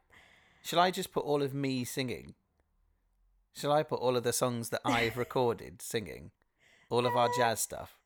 Shall 0.62 0.80
I 0.80 0.90
just 0.90 1.12
put 1.12 1.24
all 1.24 1.42
of 1.42 1.54
me 1.54 1.84
singing? 1.84 2.34
Shall 3.54 3.72
I 3.72 3.82
put 3.82 4.00
all 4.00 4.16
of 4.16 4.24
the 4.24 4.32
songs 4.32 4.68
that 4.68 4.82
I've 4.84 5.16
recorded 5.24 5.80
singing? 5.80 6.32
All 6.90 7.06
of 7.06 7.16
our 7.16 7.30
jazz 7.36 7.60
stuff? 7.60 7.96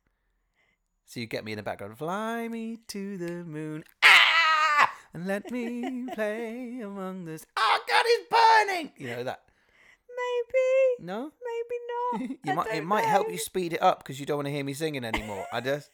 So 1.06 1.18
you 1.18 1.26
get 1.26 1.44
me 1.44 1.52
in 1.52 1.56
the 1.56 1.62
background. 1.64 1.98
Fly 1.98 2.46
me 2.46 2.78
to 2.88 3.18
the 3.18 3.44
moon. 3.44 3.82
Ah! 4.04 4.92
And 5.12 5.26
let 5.26 5.50
me 5.50 6.06
play 6.14 6.80
among 6.80 7.24
the. 7.24 7.42
Oh, 7.56 7.80
God, 7.88 8.04
it's 8.06 8.28
burning! 8.30 8.92
You 8.96 9.16
know 9.16 9.24
that. 9.24 9.40
Maybe. 10.08 11.06
No? 11.06 11.32
Maybe 11.44 12.28
not. 12.28 12.30
you 12.44 12.52
I 12.52 12.54
might, 12.54 12.66
it 12.68 12.74
don't 12.76 12.86
might 12.86 13.04
help 13.06 13.30
you 13.30 13.38
speed 13.38 13.72
it 13.72 13.82
up 13.82 13.98
because 13.98 14.20
you 14.20 14.26
don't 14.26 14.36
want 14.36 14.46
to 14.46 14.52
hear 14.52 14.64
me 14.64 14.72
singing 14.74 15.04
anymore. 15.04 15.46
I 15.52 15.60
just. 15.60 15.90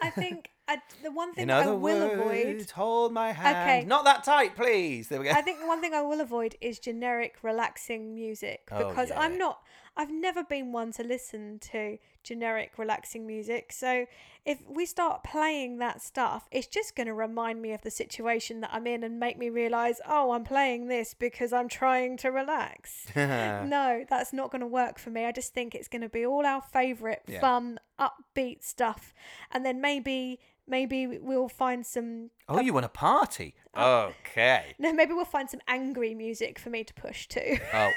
I 0.00 0.10
think 0.10 0.50
I, 0.68 0.82
the 1.02 1.10
one 1.10 1.32
thing 1.32 1.44
In 1.44 1.50
I 1.50 1.66
will 1.66 1.78
words, 1.78 2.12
avoid. 2.14 2.70
hold 2.72 3.12
my 3.12 3.32
hand. 3.32 3.56
Okay. 3.56 3.84
Not 3.86 4.04
that 4.04 4.22
tight, 4.22 4.54
please. 4.54 5.08
There 5.08 5.18
we 5.18 5.24
go. 5.24 5.30
I 5.32 5.40
think 5.40 5.60
the 5.60 5.66
one 5.66 5.80
thing 5.80 5.94
I 5.94 6.02
will 6.02 6.20
avoid 6.20 6.56
is 6.60 6.78
generic 6.78 7.36
relaxing 7.42 8.14
music 8.14 8.68
Oh, 8.70 8.88
because 8.88 9.08
yeah. 9.08 9.20
I'm 9.20 9.38
not 9.38 9.60
I've 9.96 10.12
never 10.12 10.44
been 10.44 10.70
one 10.70 10.92
to 10.92 11.02
listen 11.02 11.58
to 11.72 11.98
generic 12.22 12.72
relaxing 12.76 13.26
music. 13.26 13.72
So 13.72 14.06
if 14.44 14.58
we 14.68 14.86
start 14.86 15.24
playing 15.24 15.78
that 15.78 16.00
stuff, 16.00 16.46
it's 16.52 16.68
just 16.68 16.94
going 16.94 17.08
to 17.08 17.14
remind 17.14 17.60
me 17.60 17.72
of 17.72 17.82
the 17.82 17.90
situation 17.90 18.60
that 18.60 18.70
I'm 18.72 18.86
in 18.86 19.02
and 19.02 19.18
make 19.18 19.36
me 19.38 19.50
realize, 19.50 20.00
"Oh, 20.08 20.30
I'm 20.30 20.44
playing 20.44 20.86
this 20.86 21.14
because 21.14 21.52
I'm 21.52 21.68
trying 21.68 22.16
to 22.18 22.28
relax." 22.30 23.06
no, 23.16 24.04
that's 24.08 24.32
not 24.32 24.52
going 24.52 24.60
to 24.60 24.68
work 24.68 25.00
for 25.00 25.10
me. 25.10 25.24
I 25.24 25.32
just 25.32 25.52
think 25.52 25.74
it's 25.74 25.88
going 25.88 26.02
to 26.02 26.08
be 26.08 26.24
all 26.24 26.46
our 26.46 26.62
favorite 26.62 27.22
Yeah. 27.26 27.40
fun, 27.40 27.80
upbeat 27.98 28.62
stuff. 28.62 29.12
And 29.50 29.66
then 29.66 29.80
maybe 29.80 30.38
maybe 30.68 31.06
we'll 31.06 31.48
find 31.48 31.84
some 31.84 32.30
oh, 32.48 32.60
you 32.60 32.72
want 32.72 32.86
a 32.86 32.90
party? 32.90 33.54
Okay. 33.76 34.74
no, 34.78 34.92
maybe 34.92 35.12
we'll 35.12 35.24
find 35.24 35.48
some 35.48 35.60
angry 35.68 36.14
music 36.14 36.58
for 36.58 36.70
me 36.70 36.84
to 36.84 36.94
push 36.94 37.26
to. 37.28 37.58
Oh, 37.74 37.90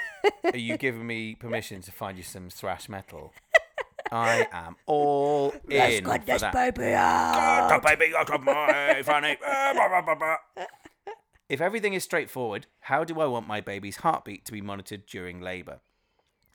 are 0.45 0.57
you 0.57 0.77
giving 0.85 1.05
me 1.05 1.35
permission 1.35 1.81
to 1.81 1.91
find 1.91 2.17
you 2.17 2.23
some 2.23 2.49
thrash 2.49 2.89
metal? 2.89 3.33
I 4.11 4.47
am 4.51 4.75
all 4.85 5.53
in 5.69 6.03
for 6.03 6.17
that. 6.17 6.53
baby 6.53 6.91
Got 6.91 7.81
the 7.81 7.95
baby 7.95 8.13
out 8.15 8.29
of 8.29 8.43
my 8.43 9.01
fanny. 9.03 9.37
Ah, 9.45 10.15
bah. 10.19 10.65
If 11.47 11.61
everything 11.61 11.93
is 11.93 12.03
straightforward, 12.03 12.67
how 12.81 13.03
do 13.03 13.19
I 13.19 13.25
want 13.25 13.47
my 13.47 13.61
baby's 13.61 13.97
heartbeat 13.97 14.45
to 14.45 14.51
be 14.51 14.61
monitored 14.61 15.05
during 15.05 15.41
labour? 15.41 15.81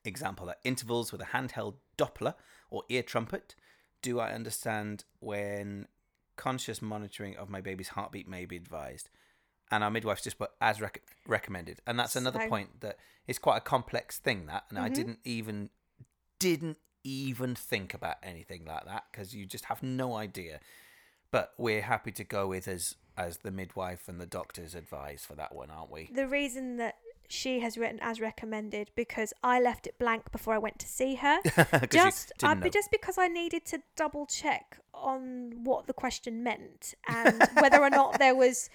Example 0.05 0.49
at 0.51 0.59
intervals 0.64 1.12
with 1.12 1.21
a 1.21 1.27
handheld 1.27 1.75
Doppler 1.99 2.35
or 2.71 2.85
ear 2.89 3.03
trumpet. 3.03 3.55
Do 4.03 4.21
I 4.21 4.33
understand 4.33 5.05
when 5.21 5.87
conscious 6.37 6.80
monitoring 6.82 7.37
of 7.37 7.49
my 7.49 7.61
baby's 7.61 7.89
heartbeat 7.89 8.28
may 8.28 8.45
be 8.45 8.57
advised? 8.57 9.11
And 9.70 9.82
our 9.82 9.91
midwife's 9.91 10.22
just 10.22 10.39
put 10.39 10.53
as 10.61 10.80
rec- 10.80 11.03
recommended, 11.26 11.80
and 11.87 11.99
that's 11.99 12.14
another 12.16 12.41
So- 12.41 12.49
point 12.49 12.80
that 12.82 12.99
it's 13.26 13.39
quite 13.39 13.57
a 13.57 13.61
complex 13.61 14.18
thing. 14.18 14.47
That, 14.47 14.64
and 14.70 14.78
I 14.78 14.89
Mhm. 14.89 14.95
didn't 14.95 15.18
even 15.24 15.70
didn't 16.39 16.78
even 17.03 17.55
think 17.55 17.95
about 17.95 18.16
anything 18.22 18.64
like 18.66 18.84
that 18.84 19.05
because 19.11 19.34
you 19.34 19.47
just 19.47 19.64
have 19.66 19.82
no 19.82 20.14
idea. 20.16 20.61
But 21.30 21.55
we're 21.57 21.82
happy 21.82 22.12
to 22.12 22.24
go 22.24 22.47
with 22.47 22.68
as 22.68 22.97
as 23.16 23.39
the 23.39 23.51
midwife 23.51 24.09
and 24.09 24.20
the 24.20 24.26
doctors 24.26 24.74
advise 24.74 25.24
for 25.24 25.34
that 25.37 25.55
one, 25.55 25.70
aren't 25.70 25.91
we? 25.91 26.11
The 26.12 26.28
reason 26.28 26.76
that 26.76 26.99
she 27.29 27.61
has 27.61 27.77
written 27.77 27.99
as 28.01 28.20
recommended 28.20 28.91
because 28.95 29.33
I 29.43 29.61
left 29.61 29.87
it 29.87 29.99
blank 29.99 30.31
before 30.33 30.55
I 30.55 30.59
went 30.59 30.79
to 30.81 30.87
see 30.87 31.16
her. 31.16 31.39
just 31.91 32.33
I, 32.43 32.55
just 32.68 32.91
because 32.91 33.18
I 33.18 33.29
needed 33.29 33.64
to 33.66 33.83
double 33.97 34.27
check 34.27 34.79
on 34.95 35.64
what 35.64 35.87
the 35.87 35.93
question 35.93 36.43
meant 36.43 36.95
and 37.09 37.43
whether 37.61 37.81
or 37.81 37.91
not 37.91 38.18
there 38.18 38.35
was 38.35 38.70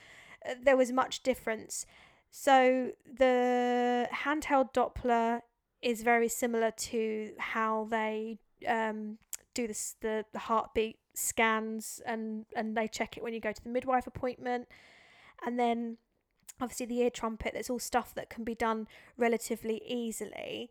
uh, 0.48 0.56
there 0.62 0.78
was 0.78 0.92
much 0.92 1.24
difference. 1.24 1.86
So 2.30 2.92
the 3.06 4.08
handheld 4.14 4.74
Doppler 4.74 5.42
is 5.82 6.04
very 6.04 6.30
similar 6.30 6.72
to 6.72 7.32
how 7.38 7.88
they 7.90 8.40
um, 8.68 9.18
do 9.54 9.68
this, 9.68 9.96
the 10.02 10.26
the 10.32 10.40
heartbeat 10.40 10.98
scans 11.14 12.02
and 12.06 12.46
and 12.56 12.76
they 12.76 12.88
check 12.88 13.18
it 13.18 13.24
when 13.24 13.34
you 13.34 13.40
go 13.40 13.52
to 13.52 13.64
the 13.64 13.70
midwife 13.70 14.08
appointment, 14.08 14.68
and 15.46 15.60
then 15.60 15.98
obviously 16.62 16.86
the 16.86 17.00
ear 17.02 17.10
trumpet. 17.10 17.54
that's 17.54 17.70
all 17.70 17.80
stuff 17.80 18.14
that 18.16 18.30
can 18.30 18.44
be 18.44 18.56
done 18.56 18.88
relatively 19.18 19.82
easily, 19.86 20.70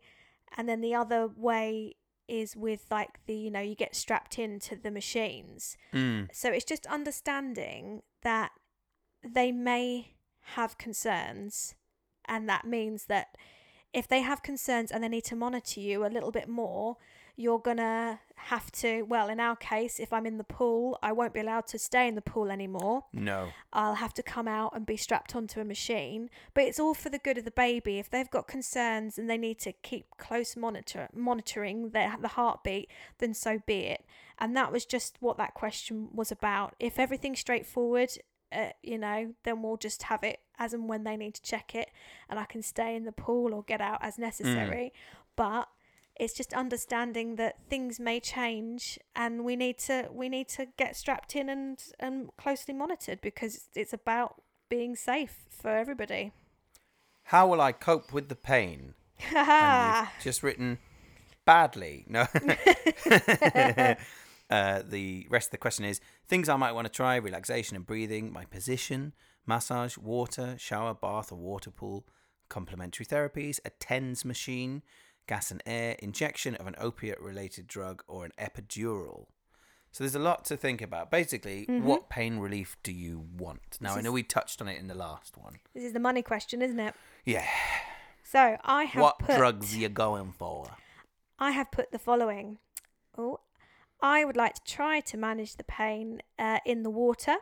and 0.57 0.67
then 0.67 0.81
the 0.81 0.95
other 0.95 1.27
way 1.35 1.95
is 2.27 2.55
with 2.55 2.85
like 2.89 3.19
the 3.25 3.35
you 3.35 3.51
know 3.51 3.59
you 3.59 3.75
get 3.75 3.95
strapped 3.95 4.39
into 4.39 4.75
the 4.75 4.91
machines 4.91 5.75
Mm. 5.93 6.29
so 6.31 6.49
it's 6.51 6.63
just 6.63 6.85
understanding 6.87 8.03
that 8.21 8.51
they 9.23 9.51
may 9.51 10.13
have 10.55 10.77
concerns, 10.77 11.75
and 12.25 12.47
that 12.49 12.65
means 12.65 13.05
that 13.05 13.35
if 13.93 14.07
they 14.07 14.21
have 14.21 14.41
concerns 14.41 14.91
and 14.91 15.03
they 15.03 15.09
need 15.09 15.25
to 15.25 15.35
monitor 15.35 15.79
you 15.81 16.05
a 16.05 16.07
little 16.07 16.31
bit 16.31 16.47
more, 16.47 16.97
you're 17.41 17.59
gonna 17.59 18.19
have 18.35 18.71
to. 18.71 19.03
Well, 19.03 19.29
in 19.29 19.39
our 19.39 19.55
case, 19.55 19.99
if 19.99 20.11
I'm 20.13 20.25
in 20.25 20.37
the 20.37 20.43
pool, 20.43 20.97
I 21.01 21.11
won't 21.11 21.33
be 21.33 21.39
allowed 21.39 21.67
to 21.67 21.79
stay 21.79 22.07
in 22.07 22.15
the 22.15 22.21
pool 22.21 22.51
anymore. 22.51 23.05
No. 23.13 23.49
I'll 23.71 23.95
have 23.95 24.13
to 24.15 24.23
come 24.23 24.47
out 24.47 24.75
and 24.75 24.85
be 24.85 24.97
strapped 24.97 25.35
onto 25.35 25.59
a 25.59 25.65
machine. 25.65 26.29
But 26.53 26.65
it's 26.65 26.79
all 26.79 26.93
for 26.93 27.09
the 27.09 27.19
good 27.19 27.37
of 27.37 27.45
the 27.45 27.51
baby. 27.51 27.99
If 27.99 28.09
they've 28.09 28.29
got 28.29 28.47
concerns 28.47 29.17
and 29.17 29.29
they 29.29 29.37
need 29.37 29.59
to 29.59 29.71
keep 29.71 30.05
close 30.17 30.55
monitor 30.55 31.09
monitoring 31.13 31.89
their 31.89 32.15
the 32.19 32.29
heartbeat, 32.29 32.89
then 33.19 33.33
so 33.33 33.61
be 33.65 33.81
it. 33.81 34.05
And 34.39 34.55
that 34.57 34.71
was 34.71 34.85
just 34.85 35.17
what 35.19 35.37
that 35.37 35.53
question 35.53 36.09
was 36.13 36.31
about. 36.31 36.75
If 36.79 36.97
everything's 36.97 37.39
straightforward, 37.39 38.09
uh, 38.51 38.69
you 38.81 38.97
know, 38.97 39.33
then 39.43 39.61
we'll 39.61 39.77
just 39.77 40.03
have 40.03 40.23
it 40.23 40.39
as 40.57 40.73
and 40.73 40.89
when 40.89 41.03
they 41.03 41.15
need 41.15 41.35
to 41.35 41.41
check 41.41 41.73
it, 41.73 41.89
and 42.29 42.39
I 42.39 42.45
can 42.45 42.61
stay 42.61 42.95
in 42.95 43.05
the 43.05 43.11
pool 43.11 43.53
or 43.53 43.63
get 43.63 43.81
out 43.81 43.99
as 44.01 44.17
necessary. 44.17 44.93
But 45.35 45.69
it's 46.19 46.33
just 46.33 46.53
understanding 46.53 47.35
that 47.37 47.57
things 47.69 47.99
may 47.99 48.19
change 48.19 48.99
and 49.15 49.43
we 49.43 49.55
need 49.55 49.77
to 49.79 50.07
we 50.11 50.29
need 50.29 50.47
to 50.49 50.67
get 50.77 50.95
strapped 50.95 51.35
in 51.35 51.49
and 51.49 51.83
and 51.99 52.29
closely 52.37 52.73
monitored 52.73 53.21
because 53.21 53.69
it's 53.75 53.93
about 53.93 54.35
being 54.69 54.95
safe 54.95 55.45
for 55.49 55.71
everybody. 55.71 56.31
How 57.23 57.47
will 57.47 57.61
I 57.61 57.71
cope 57.71 58.13
with 58.13 58.29
the 58.29 58.35
pain? 58.35 58.93
And 59.23 59.37
Haha. 59.37 59.99
you've 60.01 60.23
just 60.23 60.41
written 60.41 60.79
badly. 61.45 62.05
No. 62.07 62.21
uh, 64.49 64.81
the 64.87 65.27
rest 65.29 65.47
of 65.47 65.51
the 65.51 65.57
question 65.59 65.85
is 65.85 66.01
things 66.27 66.49
I 66.49 66.55
might 66.55 66.71
want 66.71 66.87
to 66.87 66.91
try: 66.91 67.15
relaxation 67.17 67.75
and 67.75 67.85
breathing, 67.85 68.33
my 68.33 68.45
position, 68.45 69.13
massage, 69.45 69.97
water, 69.97 70.55
shower, 70.57 70.93
bath, 70.93 71.31
or 71.31 71.37
water 71.37 71.71
pool, 71.71 72.05
complementary 72.49 73.05
therapies, 73.05 73.59
a 73.65 73.69
TENS 73.69 74.25
machine, 74.25 74.81
gas 75.27 75.51
and 75.51 75.61
air, 75.65 75.95
injection 75.99 76.55
of 76.55 76.67
an 76.67 76.75
opiate-related 76.77 77.67
drug, 77.67 78.03
or 78.07 78.25
an 78.25 78.31
epidural. 78.39 79.27
So 79.91 80.03
there's 80.03 80.15
a 80.15 80.19
lot 80.19 80.45
to 80.45 80.55
think 80.55 80.81
about. 80.81 81.11
Basically, 81.11 81.65
what 81.67 82.09
pain 82.09 82.37
relief 82.37 82.77
do 82.81 82.93
you 82.93 83.25
want? 83.37 83.77
Now 83.81 83.89
This 83.89 83.97
I 83.97 84.01
know 84.01 84.11
we 84.11 84.23
touched 84.23 84.61
on 84.61 84.67
it 84.69 84.79
in 84.79 84.87
the 84.87 84.95
last 84.95 85.37
one. 85.37 85.59
This 85.73 85.83
is 85.83 85.93
the 85.93 85.99
money 85.99 86.21
question, 86.21 86.61
isn't 86.61 86.79
it? 86.79 86.93
Yeah. 87.25 87.45
So 88.23 88.57
I 88.63 88.85
have 88.85 89.01
What 89.01 89.19
put 89.19 89.35
drugs 89.35 89.75
are 89.75 89.79
you 89.79 89.89
going 89.89 90.31
for? 90.31 90.67
I 91.37 91.51
have 91.51 91.71
put 91.71 91.91
the 91.91 91.99
following. 91.99 92.59
Oh, 93.17 93.41
I 94.01 94.23
would 94.23 94.37
like 94.37 94.55
to 94.55 94.63
try 94.63 95.01
to 95.01 95.17
manage 95.17 95.57
the 95.57 95.65
pain 95.65 96.21
uh, 96.39 96.59
in 96.65 96.83
the 96.83 96.89
water 96.89 97.35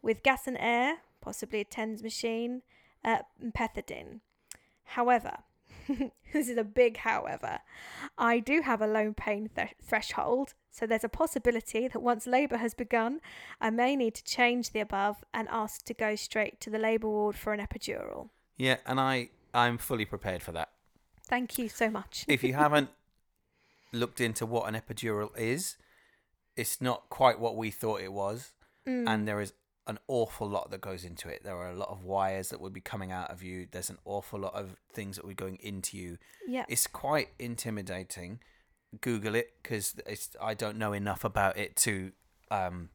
with 0.00 0.22
gas 0.22 0.46
and 0.46 0.56
air, 0.60 0.98
possibly 1.20 1.60
a 1.60 1.64
TENS 1.64 2.02
machine, 2.02 2.62
uh, 3.04 3.18
and 3.40 3.52
pethidine. 3.52 4.20
However, 4.84 5.38
this 6.32 6.48
is 6.48 6.56
a 6.56 6.64
big 6.64 6.98
however. 6.98 7.58
I 8.18 8.38
do 8.40 8.62
have 8.62 8.80
a 8.80 8.86
low 8.86 9.12
pain 9.16 9.50
th- 9.54 9.74
threshold, 9.82 10.54
so 10.70 10.86
there's 10.86 11.04
a 11.04 11.08
possibility 11.08 11.88
that 11.88 12.00
once 12.02 12.26
labour 12.26 12.56
has 12.58 12.74
begun, 12.74 13.20
I 13.60 13.70
may 13.70 13.96
need 13.96 14.14
to 14.16 14.24
change 14.24 14.70
the 14.70 14.80
above 14.80 15.24
and 15.34 15.48
ask 15.50 15.84
to 15.86 15.94
go 15.94 16.14
straight 16.16 16.60
to 16.60 16.70
the 16.70 16.78
labour 16.78 17.08
ward 17.08 17.36
for 17.36 17.52
an 17.52 17.60
epidural. 17.60 18.28
Yeah, 18.56 18.76
and 18.86 19.00
I 19.00 19.30
I'm 19.54 19.78
fully 19.78 20.04
prepared 20.04 20.42
for 20.42 20.52
that. 20.52 20.70
Thank 21.26 21.58
you 21.58 21.68
so 21.68 21.90
much. 21.90 22.24
If 22.28 22.42
you 22.44 22.54
haven't 22.64 22.90
looked 23.92 24.20
into 24.20 24.46
what 24.46 24.72
an 24.72 24.80
epidural 24.80 25.30
is, 25.36 25.76
it's 26.56 26.80
not 26.80 27.08
quite 27.08 27.40
what 27.40 27.56
we 27.56 27.70
thought 27.70 28.00
it 28.00 28.12
was, 28.12 28.52
Mm. 28.86 29.04
and 29.06 29.28
there 29.28 29.40
is 29.42 29.52
an 29.86 29.98
awful 30.08 30.48
lot 30.48 30.70
that 30.70 30.80
goes 30.80 31.04
into 31.04 31.28
it. 31.28 31.42
There 31.42 31.56
are 31.56 31.70
a 31.70 31.74
lot 31.76 31.88
of 31.88 32.04
wires 32.04 32.50
that 32.50 32.60
would 32.60 32.72
be 32.72 32.80
coming 32.80 33.10
out 33.10 33.30
of 33.30 33.42
you. 33.42 33.66
There's 33.70 33.90
an 33.90 33.98
awful 34.04 34.38
lot 34.40 34.54
of 34.54 34.76
things 34.92 35.16
that 35.16 35.24
would 35.24 35.36
be 35.36 35.42
going 35.42 35.56
into 35.62 35.96
you. 35.96 36.18
yeah. 36.46 36.64
It's 36.68 36.86
quite 36.86 37.28
intimidating. 37.38 38.40
Google 39.00 39.34
it 39.36 39.52
because 39.62 39.94
I 40.40 40.54
don't 40.54 40.76
know 40.76 40.92
enough 40.92 41.22
about 41.24 41.56
it 41.56 41.76
to 41.76 42.10
um, 42.50 42.88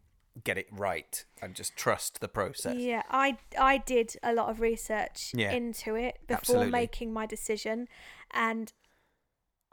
get 0.44 0.58
it 0.58 0.68
right 0.72 1.24
and 1.42 1.56
just 1.56 1.76
trust 1.78 2.20
the 2.20 2.28
process. 2.28 2.76
Yeah, 2.78 3.04
I 3.10 3.38
I 3.58 3.78
did 3.78 4.16
a 4.22 4.34
lot 4.34 4.50
of 4.50 4.60
research 4.60 5.32
Yeah. 5.34 5.52
into 5.54 5.96
it 5.96 6.20
before 6.28 6.38
Absolutely. 6.38 6.72
making 6.72 7.14
my 7.14 7.26
decision, 7.26 7.88
and 8.32 8.74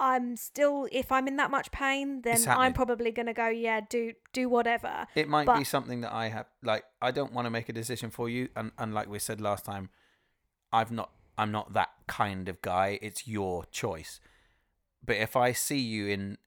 I'm 0.02 0.36
still 0.36 0.88
if 0.90 1.12
I'm 1.12 1.28
in 1.28 1.36
that 1.36 1.50
much 1.50 1.70
pain, 1.70 2.22
then 2.22 2.40
I'm 2.48 2.72
probably 2.72 3.12
gonna 3.12 3.32
go 3.32 3.48
yeah 3.48 3.80
do 3.88 4.12
do 4.32 4.48
whatever. 4.48 5.06
It 5.14 5.28
might 5.28 5.46
be 5.58 5.64
something 5.64 6.00
that 6.00 6.12
I 6.12 6.28
have 6.28 6.46
like 6.62 6.84
I 7.00 7.12
don't 7.12 7.32
want 7.32 7.46
to 7.46 7.50
make 7.50 7.68
a 7.68 7.72
decision 7.72 8.10
for 8.10 8.28
you 8.28 8.48
and, 8.56 8.72
and 8.76 8.92
like 8.92 9.08
we 9.08 9.18
said 9.20 9.40
last 9.40 9.64
time, 9.64 9.90
I've 10.72 10.90
not 10.90 11.10
I'm 11.38 11.52
not 11.52 11.72
that 11.74 11.90
kind 12.08 12.48
of 12.48 12.60
guy. 12.62 12.98
It's 13.00 13.26
your 13.28 13.64
choice. 13.70 14.18
But 15.04 15.16
if 15.16 15.36
I 15.36 15.52
see 15.52 15.78
you 15.78 16.06
in 16.08 16.38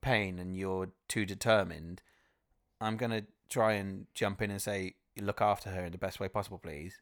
pain 0.00 0.38
and 0.38 0.56
you're 0.56 0.88
too 1.08 1.24
determined, 1.26 2.02
I'm 2.80 2.96
gonna 2.96 3.24
try 3.50 3.72
and 3.74 4.06
jump 4.14 4.40
in 4.42 4.50
and 4.50 4.60
say, 4.60 4.94
look 5.20 5.40
after 5.40 5.70
her 5.70 5.84
in 5.84 5.92
the 5.92 5.98
best 5.98 6.20
way 6.20 6.28
possible, 6.28 6.58
please. 6.58 7.00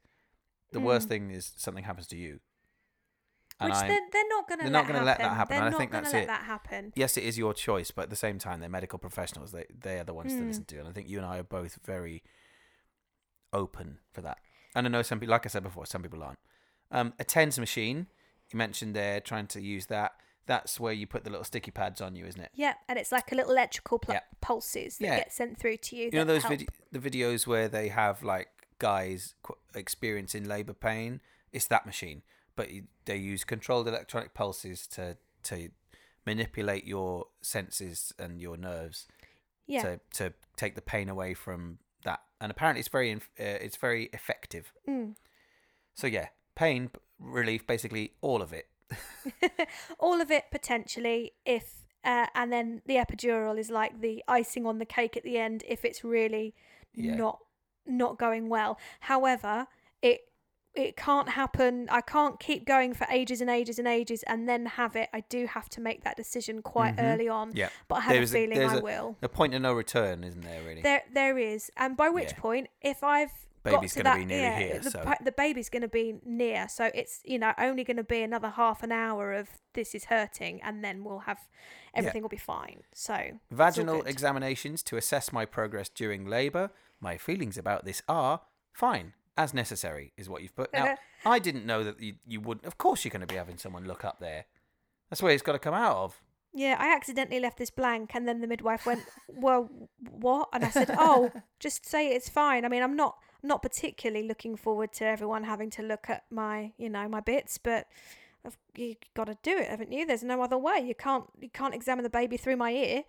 The 0.72 0.80
worst 0.80 1.06
Mm. 1.06 1.10
thing 1.10 1.30
is 1.30 1.52
something 1.56 1.84
happens 1.84 2.06
to 2.08 2.16
you. 2.16 2.40
And 3.60 3.70
Which 3.70 3.80
they're, 3.80 4.00
they're 4.12 4.28
not 4.28 4.48
gonna 4.48 4.62
they're 4.64 4.72
let 4.72 4.80
not 4.80 4.86
gonna 4.92 5.04
let 5.04 5.18
that 5.18 5.36
happen. 5.36 5.56
They're 5.56 5.66
and 5.66 5.74
I 5.74 5.78
think 5.78 5.92
that's 5.92 6.12
let 6.12 6.22
it. 6.24 6.26
that 6.26 6.42
happen. 6.44 6.92
yes, 6.96 7.16
it 7.16 7.22
is 7.24 7.38
your 7.38 7.54
choice, 7.54 7.90
but 7.92 8.02
at 8.02 8.10
the 8.10 8.16
same 8.16 8.38
time, 8.38 8.60
they're 8.60 8.68
medical 8.68 8.98
professionals. 8.98 9.52
They 9.52 9.66
they 9.78 9.98
are 10.00 10.04
the 10.04 10.14
ones 10.14 10.32
to 10.34 10.40
Mm. 10.40 10.46
listen 10.48 10.64
to, 10.64 10.78
and 10.78 10.88
I 10.88 10.92
think 10.92 11.08
you 11.08 11.18
and 11.18 11.26
I 11.26 11.38
are 11.38 11.44
both 11.44 11.78
very 11.84 12.22
open 13.52 13.98
for 14.12 14.20
that. 14.22 14.38
And 14.74 14.86
I 14.86 14.90
know 14.90 15.02
some 15.02 15.20
people, 15.20 15.32
like 15.32 15.46
I 15.46 15.48
said 15.48 15.62
before, 15.62 15.86
some 15.86 16.02
people 16.02 16.22
aren't. 16.22 16.38
Um, 16.90 17.12
a 17.18 17.24
tens 17.24 17.58
machine, 17.58 18.06
you 18.52 18.56
mentioned 18.56 18.94
there, 18.96 19.20
trying 19.20 19.46
to 19.48 19.60
use 19.60 19.86
that. 19.86 20.12
That's 20.46 20.80
where 20.80 20.92
you 20.92 21.06
put 21.06 21.24
the 21.24 21.30
little 21.30 21.44
sticky 21.44 21.70
pads 21.70 22.00
on 22.00 22.16
you, 22.16 22.24
isn't 22.26 22.40
it? 22.40 22.50
Yeah, 22.54 22.74
and 22.88 22.98
it's 22.98 23.12
like 23.12 23.30
a 23.30 23.34
little 23.34 23.52
electrical 23.52 23.98
pl- 23.98 24.14
Yeah. 24.14 24.20
pulses 24.40 24.98
that 24.98 25.04
Yeah. 25.06 25.16
get 25.18 25.32
sent 25.32 25.58
through 25.58 25.76
to 25.78 25.96
you. 25.96 26.04
You 26.06 26.10
know 26.12 26.24
those 26.24 26.44
vid- 26.44 26.68
the 26.90 26.98
videos 26.98 27.46
where 27.46 27.68
they 27.68 27.88
have 27.88 28.22
like 28.24 28.48
guys 28.78 29.34
qu- 29.42 29.54
experiencing 29.74 30.44
labor 30.44 30.72
pain. 30.74 31.20
It's 31.52 31.66
that 31.68 31.86
machine, 31.86 32.22
but 32.56 32.68
they 33.04 33.16
use 33.16 33.44
controlled 33.44 33.88
electronic 33.88 34.34
pulses 34.34 34.86
to 34.88 35.16
to 35.44 35.70
manipulate 36.26 36.84
your 36.84 37.26
senses 37.40 38.12
and 38.18 38.40
your 38.40 38.56
nerves. 38.56 39.06
Yeah. 39.66 39.82
to 39.82 40.00
to 40.14 40.32
take 40.56 40.74
the 40.74 40.82
pain 40.82 41.08
away 41.08 41.34
from 41.34 41.78
that. 42.04 42.20
And 42.40 42.50
apparently, 42.50 42.80
it's 42.80 42.88
very 42.88 43.12
uh, 43.14 43.18
it's 43.38 43.76
very 43.76 44.10
effective. 44.12 44.72
Mm. 44.88 45.14
So 45.94 46.06
yeah, 46.06 46.28
pain 46.54 46.90
relief, 47.18 47.66
basically 47.66 48.12
all 48.20 48.42
of 48.42 48.52
it. 48.52 48.68
all 49.98 50.20
of 50.20 50.30
it 50.30 50.44
potentially 50.50 51.32
if 51.46 51.86
uh, 52.04 52.26
and 52.34 52.52
then 52.52 52.82
the 52.86 52.96
epidural 52.96 53.58
is 53.58 53.70
like 53.70 54.00
the 54.00 54.22
icing 54.28 54.66
on 54.66 54.78
the 54.78 54.84
cake 54.84 55.16
at 55.16 55.22
the 55.22 55.38
end 55.38 55.64
if 55.66 55.84
it's 55.84 56.04
really 56.04 56.54
Yeah. 56.94 57.14
not 57.16 57.38
not 57.86 58.18
going 58.18 58.48
well 58.50 58.78
however 59.00 59.66
it 60.02 60.20
it 60.74 60.96
can't 60.96 61.28
happen. 61.30 61.86
I 61.90 62.00
can't 62.00 62.40
keep 62.40 62.64
going 62.64 62.94
for 62.94 63.06
ages 63.10 63.40
and 63.40 63.50
ages 63.50 63.78
and 63.78 63.86
ages 63.86 64.22
and 64.24 64.48
then 64.48 64.64
have 64.66 64.96
it. 64.96 65.08
I 65.12 65.20
do 65.28 65.46
have 65.46 65.68
to 65.70 65.80
make 65.80 66.02
that 66.04 66.16
decision 66.16 66.62
quite 66.62 66.96
Mhm. 66.96 67.12
early 67.12 67.28
on. 67.28 67.52
Yeah, 67.54 67.68
but 67.88 67.96
i 67.96 68.00
have 68.00 68.22
a 68.22 68.26
feeling 68.26 68.58
i 68.58 68.76
a- 68.76 68.80
will. 68.80 69.16
a 69.22 69.28
point 69.28 69.54
of 69.54 69.60
no 69.62 69.74
return, 69.74 70.24
isn't 70.24 70.40
there? 70.42 70.62
Really, 70.62 70.80
there 70.82 71.02
there 71.12 71.36
is. 71.38 71.70
And 71.76 71.96
by 71.96 72.08
which 72.08 72.30
Yeah. 72.32 72.38
point 72.40 72.68
if 72.80 73.04
i've 73.04 73.32
Baby's 73.64 73.92
got 73.94 73.98
to 73.98 74.02
gonna 74.02 74.14
that, 74.16 74.18
be 74.18 74.24
nearly 74.24 74.42
yeah, 74.42 74.58
here, 74.72 74.78
the, 74.80 74.90
so- 74.90 75.14
the 75.22 75.30
baby's 75.30 75.68
going 75.68 75.82
to 75.82 75.88
be 75.88 76.18
near. 76.24 76.66
So 76.68 76.90
it's 76.94 77.20
you 77.24 77.38
know 77.38 77.52
only 77.58 77.84
going 77.84 77.96
to 77.98 78.02
be 78.02 78.20
another 78.20 78.48
half 78.50 78.82
an 78.82 78.90
hour 78.90 79.32
of 79.34 79.48
this 79.74 79.94
is 79.94 80.06
hurting 80.06 80.60
and 80.62 80.82
then 80.82 81.04
we'll 81.04 81.20
have 81.20 81.38
everything 81.94 82.22
will 82.22 82.28
be 82.28 82.36
fine. 82.36 82.82
So 82.92 83.38
vaginal 83.52 84.02
examinations 84.02 84.82
to 84.84 84.96
assess 84.96 85.32
my 85.32 85.44
progress 85.44 85.88
during 85.88 86.26
labour. 86.26 86.70
My 86.98 87.16
feelings 87.16 87.56
about 87.56 87.84
this 87.84 88.02
are 88.08 88.40
fine, 88.72 89.12
as 89.36 89.54
necessary, 89.54 90.12
is 90.16 90.28
what 90.28 90.42
you've 90.42 90.54
put. 90.54 90.72
Now, 90.72 90.96
I 91.24 91.38
didn't 91.38 91.66
know 91.66 91.84
that 91.84 92.00
you, 92.00 92.14
you 92.26 92.40
wouldn't. 92.40 92.66
Of 92.66 92.78
course, 92.78 93.04
you're 93.04 93.10
going 93.10 93.20
to 93.20 93.26
be 93.26 93.36
having 93.36 93.58
someone 93.58 93.86
look 93.86 94.04
up 94.04 94.20
there. 94.20 94.46
That's 95.10 95.22
where 95.22 95.32
it's 95.32 95.42
got 95.42 95.52
to 95.52 95.58
come 95.58 95.74
out 95.74 95.96
of. 95.96 96.22
yeah 96.54 96.76
i 96.78 96.94
accidentally 96.94 97.40
left 97.40 97.58
this 97.58 97.70
blank 97.70 98.14
and 98.14 98.26
then 98.28 98.40
the 98.40 98.46
midwife 98.46 98.84
went 98.86 99.02
well 99.28 99.68
what 99.98 100.48
and 100.52 100.64
i 100.64 100.70
said 100.70 100.90
oh 100.98 101.30
just 101.60 101.86
say 101.86 102.08
it's 102.08 102.28
fine 102.28 102.64
i 102.64 102.68
mean 102.68 102.82
i'm 102.82 102.96
not 102.96 103.16
not 103.42 103.62
particularly 103.62 104.26
looking 104.26 104.56
forward 104.56 104.92
to 104.92 105.04
everyone 105.04 105.44
having 105.44 105.70
to 105.70 105.82
look 105.82 106.10
at 106.10 106.24
my 106.30 106.72
you 106.76 106.90
know 106.90 107.08
my 107.08 107.20
bits 107.20 107.58
but 107.58 107.86
I've, 108.44 108.58
you 108.74 108.96
got 109.14 109.26
to 109.26 109.36
do 109.42 109.56
it 109.56 109.68
haven't 109.68 109.92
you 109.92 110.04
there's 110.06 110.22
no 110.22 110.42
other 110.42 110.58
way 110.58 110.78
you 110.80 110.94
can't 110.94 111.24
you 111.40 111.50
can't 111.50 111.74
examine 111.74 112.02
the 112.04 112.10
baby 112.10 112.36
through 112.36 112.56
my 112.56 112.70
ear 112.70 113.04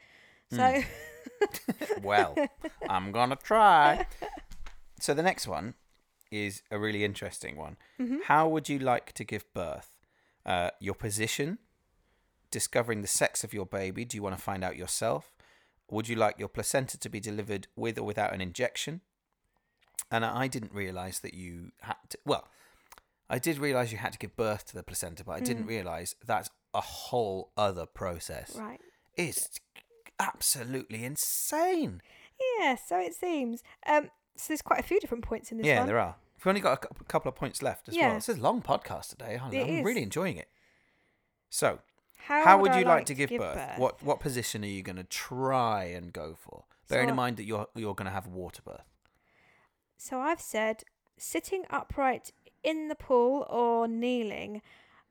so 0.51 0.81
hmm. 0.81 0.81
Well, 2.03 2.35
I'm 2.89 3.11
going 3.11 3.29
to 3.29 3.35
try. 3.35 4.05
So 4.99 5.13
the 5.13 5.23
next 5.23 5.47
one 5.47 5.73
is 6.33 6.61
a 6.71 6.77
really 6.79 7.03
interesting 7.03 7.55
one. 7.55 7.77
Mhm. 7.99 8.23
How 8.25 8.47
would 8.47 8.67
you 8.69 8.79
like 8.79 9.11
to 9.13 9.23
give 9.23 9.51
birth? 9.53 9.89
Uh, 10.45 10.71
your 10.79 10.95
position, 10.95 11.59
discovering 12.51 13.01
the 13.01 13.07
sex 13.07 13.43
of 13.43 13.53
your 13.53 13.65
baby. 13.65 14.03
Do 14.05 14.17
you 14.17 14.23
want 14.23 14.35
to 14.35 14.41
find 14.41 14.63
out 14.63 14.75
yourself? 14.75 15.33
Would 15.89 16.07
you 16.09 16.15
like 16.15 16.37
your 16.39 16.49
placenta 16.49 16.97
to 16.97 17.09
be 17.09 17.19
delivered 17.19 17.67
with 17.75 17.97
or 17.97 18.03
without 18.03 18.33
an 18.33 18.41
injection? 18.41 19.01
And 20.11 20.25
I 20.25 20.47
didn't 20.47 20.73
realize 20.73 21.19
that 21.19 21.33
you 21.33 21.71
had 21.81 21.95
to. 22.09 22.17
Well, 22.25 22.47
I 23.29 23.39
did 23.39 23.57
realize 23.57 23.91
you 23.91 23.97
had 23.99 24.13
to 24.13 24.19
give 24.19 24.35
birth 24.35 24.65
to 24.67 24.73
the 24.75 24.83
placenta, 24.83 25.23
but 25.23 25.33
I 25.33 25.39
didn't 25.39 25.63
Mm. 25.65 25.69
realize 25.69 26.15
that's 26.25 26.49
a 26.73 26.81
whole 26.81 27.51
other 27.55 27.85
process. 27.85 28.55
right 28.55 28.81
It's 29.15 29.59
absolutely 30.19 31.03
insane. 31.05 32.01
Yeah, 32.59 32.75
so 32.75 32.99
it 32.99 33.13
seems. 33.15 33.63
Um, 33.85 34.09
so 34.35 34.45
there's 34.49 34.61
quite 34.61 34.79
a 34.79 34.83
few 34.83 34.99
different 34.99 35.23
points 35.23 35.51
in 35.51 35.57
this 35.57 35.67
yeah, 35.67 35.79
one. 35.79 35.87
there 35.87 35.99
are. 35.99 36.15
We've 36.43 36.49
only 36.49 36.61
got 36.61 36.83
a 36.83 37.03
couple 37.05 37.29
of 37.29 37.35
points 37.35 37.61
left 37.61 37.87
as 37.87 37.95
Yeah. 37.95 38.07
well. 38.07 38.15
This 38.15 38.27
is 38.27 38.37
a 38.37 38.41
long 38.41 38.61
podcast 38.61 39.09
today. 39.09 39.39
I'm, 39.41 39.55
I'm 39.55 39.83
really 39.83 40.03
enjoying 40.03 40.35
it. 40.35 40.49
So, 41.49 41.79
How, 42.17 42.43
how, 42.43 42.61
would 42.61 42.71
I 42.71 42.79
you 42.79 42.85
like, 42.85 43.05
to 43.05 43.13
give, 43.13 43.29
give 43.29 43.39
birth? 43.39 43.77
What 43.77 44.03
what 44.03 44.19
position 44.19 44.63
are 44.63 44.67
you 44.67 44.81
going 44.81 44.95
to 44.97 45.03
try 45.03 45.85
and 45.85 46.11
go 46.11 46.35
for? 46.37 46.65
Bearing 46.89 47.09
in 47.09 47.15
mind 47.15 47.37
that 47.37 47.45
you're 47.45 47.67
you're 47.75 47.95
going 47.95 48.07
to 48.07 48.11
have 48.11 48.27
a 48.27 48.29
water 48.29 48.61
birth. 48.65 48.89
So 49.97 50.19
I've 50.19 50.41
said 50.41 50.83
sitting 51.17 51.63
upright 51.69 52.33
in 52.63 52.87
the 52.89 52.95
pool 52.95 53.45
or 53.49 53.87
kneeling. 53.87 54.61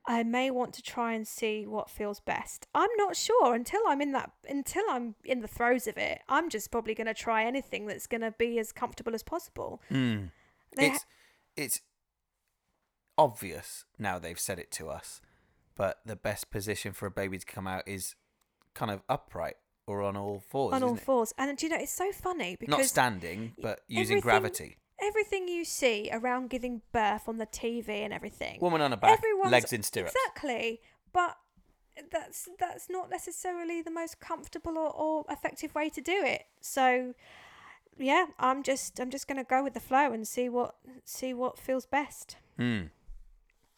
I 0.05 0.24
may 0.24 0.51
want 0.51 0.74
to 0.74 0.83
try 0.83 1.12
and 1.12 1.26
see 1.26 1.64
what 1.64 1.89
feels 1.89 2.18
best. 2.18 2.66
I'm 2.74 2.91
not 2.97 3.14
sure 3.16 3.55
until 3.55 3.80
I'm 3.87 4.03
in 4.03 4.12
that 4.12 4.33
until 4.49 4.83
I'm 4.91 5.14
in 5.24 5.41
the 5.41 5.49
throes 5.49 5.87
of 5.87 5.97
it. 5.97 6.20
I'm 6.28 6.51
just 6.51 6.70
probably 6.70 6.95
going 6.95 7.07
to 7.07 7.14
try 7.14 7.45
anything 7.45 7.87
that's 7.87 8.07
going 8.09 8.20
to 8.22 8.33
be 8.33 8.59
as 8.59 8.72
comfortable 8.72 9.14
as 9.14 9.22
possible. 9.22 9.80
Mm. 9.91 10.30
They 10.76 10.91
It's 10.91 11.07
it's 11.57 11.80
obvious 13.18 13.84
now 13.98 14.18
they've 14.18 14.38
said 14.40 14.59
it 14.59 14.70
to 14.72 14.88
us, 14.88 15.20
but 15.76 16.00
the 16.05 16.16
best 16.16 16.50
position 16.50 16.92
for 16.92 17.07
a 17.07 17.11
baby 17.11 17.38
to 17.38 17.46
come 17.46 17.66
out 17.66 17.82
is 17.86 18.14
kind 18.74 18.90
of 18.90 19.03
upright 19.09 19.57
or 19.86 20.03
on 20.03 20.16
all 20.16 20.40
fours, 20.48 20.74
on 20.74 20.82
all 20.82 20.94
it? 20.96 21.00
fours. 21.00 21.32
And 21.38 21.57
do 21.57 21.66
you 21.66 21.70
know 21.70 21.78
it's 21.80 21.92
so 21.92 22.12
funny 22.12 22.57
because 22.59 22.76
Not 22.78 22.86
standing, 22.86 23.53
but 23.61 23.80
using 23.88 24.20
gravity. 24.20 24.78
everything 25.03 25.48
you 25.48 25.64
see 25.64 26.09
around 26.12 26.50
giving 26.50 26.82
birth 26.92 27.28
on 27.28 27.38
the 27.38 27.46
TV 27.46 27.88
and 27.88 28.12
everything. 28.12 28.59
Woman 28.61 28.80
on 28.80 28.92
a 28.92 28.96
back, 28.96 29.18
Everyone's- 29.18 29.50
legs 29.53 29.72
in 29.72 29.82
stirrups. 29.82 30.14
Exactly, 30.14 30.80
but 31.12 31.36
that's 32.11 32.48
that's 32.59 32.88
not 32.88 33.11
necessarily 33.11 33.82
the 33.82 33.90
most 33.90 34.18
comfortable 34.20 34.78
or, 34.78 34.90
or 34.94 35.24
effective 35.28 35.74
way 35.74 35.90
to 35.90 36.00
do 36.00 36.22
it. 36.24 36.44
So, 36.62 37.12
yeah, 37.99 38.26
I'm 38.38 38.62
just 38.62 38.99
I'm 39.01 39.11
just 39.11 39.28
gonna 39.28 39.45
go 39.45 39.62
with 39.62 39.74
the 39.74 39.80
flow 39.80 40.12
and 40.12 40.26
see 40.26 40.49
what 40.49 40.74
see 41.05 41.34
what 41.34 41.59
feels 41.59 41.86
best. 41.86 42.36
Hmm. 42.57 42.86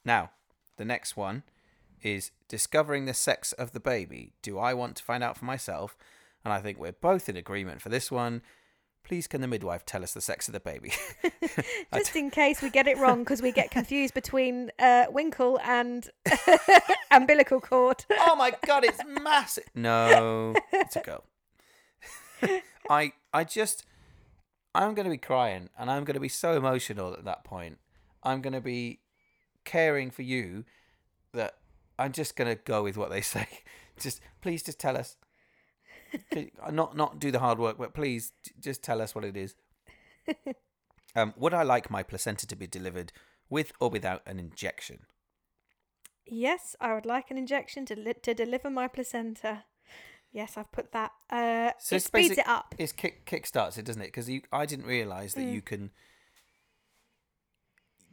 Now, 0.05 0.31
the 0.77 0.85
next 0.85 1.17
one 1.17 1.43
is 2.03 2.31
discovering 2.49 3.07
the 3.07 3.15
sex 3.15 3.53
of 3.53 3.73
the 3.73 3.81
baby. 3.81 4.33
Do 4.43 4.59
I 4.59 4.75
want 4.75 4.97
to 4.97 5.03
find 5.03 5.25
out 5.25 5.39
for 5.39 5.47
myself? 5.47 5.97
And 6.45 6.53
I 6.53 6.61
think 6.61 6.79
we're 6.79 6.93
both 6.93 7.29
in 7.29 7.37
agreement 7.37 7.81
for 7.81 7.89
this 7.89 8.11
one. 8.11 8.43
Please, 9.03 9.27
can 9.27 9.41
the 9.41 9.49
midwife 9.49 9.85
tell 9.85 10.03
us 10.03 10.15
the 10.15 10.21
sex 10.21 10.49
of 10.49 10.53
the 10.55 10.61
baby? 10.61 10.93
Just 11.95 12.17
in 12.17 12.31
case 12.31 12.62
we 12.62 12.71
get 12.71 12.87
it 12.87 12.99
wrong 12.99 13.21
because 13.21 13.43
we 13.43 13.53
get 13.53 13.71
confused 13.71 14.15
between 14.15 14.71
uh, 14.79 15.07
winkle 15.11 15.59
and 15.62 16.09
umbilical 17.11 17.61
cord. 17.61 18.05
oh 18.11 18.37
my 18.37 18.53
god, 18.67 18.85
it's 18.85 19.01
massive. 19.23 19.65
No, 19.75 20.55
it's 20.73 20.97
a 20.97 21.01
girl. 21.01 21.25
I 22.91 23.12
I 23.33 23.45
just 23.45 23.85
I'm 24.75 24.95
going 24.95 25.05
to 25.05 25.11
be 25.11 25.18
crying 25.18 25.70
and 25.79 25.91
I'm 25.91 26.05
going 26.05 26.14
to 26.14 26.20
be 26.20 26.29
so 26.29 26.57
emotional 26.57 27.12
at 27.12 27.25
that 27.25 27.45
point. 27.45 27.79
I'm 28.22 28.43
going 28.43 28.55
to 28.55 28.61
be 28.61 29.01
caring 29.64 30.11
for 30.11 30.22
you 30.22 30.64
that 31.33 31.59
I'm 31.99 32.12
just 32.12 32.37
going 32.37 32.55
to 32.55 32.62
go 32.62 32.83
with 32.83 32.97
what 32.97 33.11
they 33.11 33.20
say. 33.35 33.47
Just 33.99 34.20
please 34.41 34.62
just 34.62 34.81
tell 34.81 34.97
us. 34.97 35.16
Not 36.70 36.97
not 36.97 37.18
do 37.18 37.31
the 37.31 37.41
hard 37.41 37.59
work, 37.59 37.77
but 37.77 37.93
please 37.93 38.33
just 38.61 38.83
tell 38.83 39.01
us 39.01 39.14
what 39.14 39.25
it 39.25 39.37
is. 39.37 39.55
Um, 41.16 41.33
would 41.37 41.55
I 41.55 41.62
like 41.62 41.91
my 41.91 42.03
placenta 42.03 42.47
to 42.47 42.57
be 42.57 42.66
delivered 42.66 43.12
with 43.49 43.72
or 43.79 43.89
without 43.89 44.22
an 44.27 44.39
injection? 44.41 45.01
Yes, 46.27 46.75
I 46.81 46.95
would 46.95 47.07
like 47.07 47.31
an 47.31 47.39
injection 47.39 47.87
to 47.87 47.95
li- 47.97 48.14
to 48.22 48.35
deliver 48.35 48.70
my 48.70 48.89
placenta. 48.89 49.64
Yes, 50.35 50.57
I've 50.57 50.70
put 50.72 50.91
that. 50.93 51.12
Uh, 51.30 51.70
So 51.78 51.95
it 51.97 52.03
speeds 52.03 52.37
it 52.37 52.47
up. 52.49 52.74
It's 52.76 52.91
kick 52.93 53.24
kick 53.24 53.47
starts 53.47 53.78
it, 53.78 53.85
doesn't 53.85 54.03
it? 54.03 54.07
Because 54.07 54.28
I 54.53 54.66
didn't 54.66 54.85
realise 54.87 55.32
that 55.35 55.43
Mm. 55.47 55.53
you 55.55 55.62
can 55.62 55.91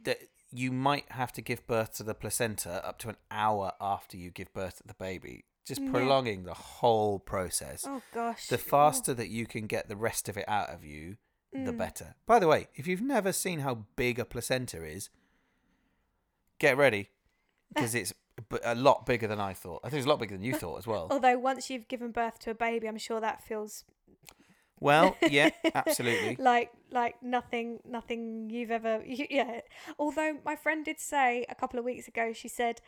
that 0.04 0.18
you 0.52 0.70
might 0.70 1.10
have 1.12 1.32
to 1.32 1.40
give 1.42 1.66
birth 1.66 1.94
to 1.94 2.02
the 2.04 2.14
placenta 2.14 2.84
up 2.86 2.98
to 3.00 3.08
an 3.08 3.16
hour 3.30 3.72
after 3.80 4.16
you 4.16 4.30
give 4.30 4.52
birth 4.52 4.76
to 4.78 4.86
the 4.86 4.94
baby, 4.94 5.44
just 5.64 5.80
Yeah. 5.80 5.90
prolonging 5.90 6.44
the 6.44 6.54
whole 6.54 7.18
process. 7.18 7.84
Oh 7.86 8.02
gosh. 8.12 8.46
the 8.48 8.54
Oh. 8.56 8.58
faster 8.58 9.14
that 9.14 9.28
you 9.28 9.46
can 9.46 9.66
get 9.66 9.88
the 9.88 9.96
rest 9.96 10.28
of 10.28 10.36
it 10.36 10.48
out 10.48 10.68
of 10.70 10.84
you, 10.84 11.16
the 11.52 11.72
Mm. 11.72 11.76
better. 11.78 12.14
By 12.26 12.38
the 12.38 12.46
way, 12.48 12.68
if 12.74 12.86
you've 12.86 13.00
never 13.02 13.32
seen 13.32 13.60
how 13.60 13.74
big 13.96 14.18
a 14.20 14.24
placenta 14.24 14.84
is, 14.84 15.10
get 16.58 16.76
ready 16.76 17.10
because 17.68 17.94
it's 18.00 18.12
b- 18.48 18.58
a 18.64 18.74
lot 18.74 19.06
bigger 19.06 19.26
than 19.26 19.40
I 19.40 19.52
thought. 19.54 19.80
I 19.84 19.88
think 19.88 19.98
it's 19.98 20.06
a 20.06 20.10
lot 20.10 20.18
bigger 20.20 20.34
than 20.36 20.42
you 20.44 20.54
thought 20.54 20.78
as 20.78 20.86
well. 20.86 21.08
Although 21.10 21.38
once 21.38 21.70
you've 21.70 21.88
given 21.88 22.10
birth 22.12 22.38
to 22.40 22.50
a 22.50 22.54
baby, 22.54 22.86
I'm 22.88 22.98
sure 22.98 23.20
that 23.20 23.42
feels 23.42 23.84
Well, 24.80 25.16
yeah, 25.30 25.50
absolutely. 25.74 26.36
like 26.38 26.70
like 26.90 27.22
nothing 27.22 27.80
nothing 27.84 28.50
you've 28.50 28.70
ever 28.70 29.02
yeah. 29.06 29.60
Although 29.98 30.38
my 30.44 30.56
friend 30.56 30.84
did 30.84 30.98
say 31.00 31.46
a 31.48 31.54
couple 31.54 31.78
of 31.78 31.84
weeks 31.84 32.08
ago, 32.08 32.32
she 32.32 32.48
said 32.48 32.80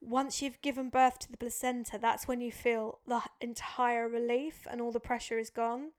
once 0.00 0.42
you've 0.42 0.60
given 0.60 0.90
birth 0.90 1.18
to 1.20 1.30
the 1.30 1.36
placenta, 1.38 1.98
that's 1.98 2.28
when 2.28 2.40
you 2.40 2.52
feel 2.52 2.98
the 3.06 3.22
entire 3.40 4.08
relief 4.08 4.66
and 4.70 4.80
all 4.80 4.92
the 4.92 5.00
pressure 5.00 5.38
is 5.38 5.50
gone. 5.50 5.92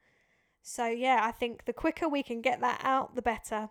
So 0.61 0.85
yeah, 0.87 1.21
I 1.23 1.31
think 1.31 1.65
the 1.65 1.73
quicker 1.73 2.07
we 2.09 2.21
can 2.23 2.41
get 2.41 2.59
that 2.61 2.81
out, 2.83 3.15
the 3.15 3.21
better. 3.21 3.69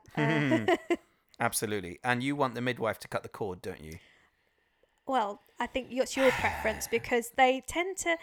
Absolutely. 1.39 1.99
And 2.03 2.22
you 2.22 2.35
want 2.35 2.55
the 2.55 2.61
midwife 2.62 2.99
to 3.01 3.09
cut 3.09 3.22
the 3.22 3.29
cord, 3.29 3.61
don't 3.61 3.83
you? 3.85 3.99
Well, 5.07 5.40
I 5.59 5.66
think 5.66 5.88
it's 5.90 6.16
your 6.16 6.30
preference 6.32 6.86
because 6.88 7.30
they 7.36 7.62
tend 7.66 7.96
to 7.98 8.16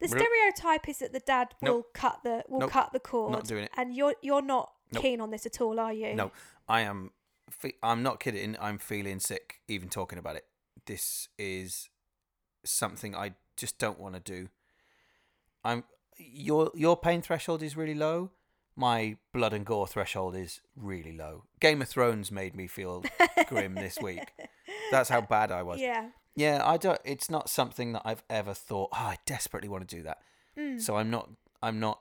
The 0.00 0.08
stereotype 0.08 0.88
is 0.88 0.98
that 0.98 1.12
the 1.12 1.20
dad 1.20 1.54
will 1.60 1.68
Nope. 1.78 1.94
cut 1.94 2.20
the 2.22 2.44
will 2.48 2.60
Nope. 2.60 2.70
cut 2.70 2.92
the 2.92 3.00
cord. 3.00 3.32
Not 3.32 3.44
doing 3.46 3.64
it. 3.64 3.70
And 3.76 3.94
you're 3.94 4.14
you're 4.22 4.42
not 4.42 4.72
Nope. 4.92 5.02
keen 5.02 5.20
on 5.20 5.30
this 5.30 5.46
at 5.46 5.60
all, 5.60 5.80
are 5.80 5.92
you? 5.92 6.14
No, 6.14 6.30
I 6.68 6.82
am. 6.82 7.10
fe- 7.50 7.76
I'm 7.82 8.02
not 8.02 8.20
kidding. 8.20 8.56
I'm 8.60 8.78
feeling 8.78 9.18
sick 9.20 9.60
even 9.68 9.88
talking 9.88 10.18
about 10.18 10.36
it. 10.36 10.44
This 10.86 11.28
is 11.38 11.88
something 12.64 13.14
I 13.16 13.34
just 13.56 13.78
don't 13.78 13.98
want 13.98 14.14
to 14.14 14.20
do. 14.20 14.48
I'm 15.64 15.84
your 16.18 16.70
your 16.74 16.96
pain 16.96 17.22
threshold 17.22 17.62
is 17.62 17.76
really 17.76 17.94
low. 17.94 18.30
My 18.78 19.16
blood 19.32 19.54
and 19.54 19.64
gore 19.64 19.86
threshold 19.86 20.36
is 20.36 20.60
really 20.76 21.12
low. 21.16 21.44
Game 21.60 21.80
of 21.80 21.88
Thrones 21.88 22.30
made 22.30 22.54
me 22.54 22.66
feel 22.66 23.02
grim 23.48 23.74
this 23.74 23.98
week. 24.02 24.32
That's 24.90 25.08
how 25.08 25.22
bad 25.22 25.50
I 25.50 25.62
was. 25.62 25.80
Yeah. 25.80 26.10
Yeah, 26.36 26.62
I 26.64 26.76
don't. 26.76 27.00
It's 27.04 27.28
not 27.30 27.48
something 27.48 27.92
that 27.92 28.02
I've 28.04 28.22
ever 28.30 28.54
thought. 28.54 28.90
Oh, 28.92 28.96
I 28.96 29.16
desperately 29.26 29.68
want 29.68 29.88
to 29.88 29.96
do 29.96 30.02
that. 30.02 30.18
Mm. 30.56 30.80
So 30.80 30.96
I'm 30.96 31.10
not. 31.10 31.30
I'm 31.62 31.80
not 31.80 32.00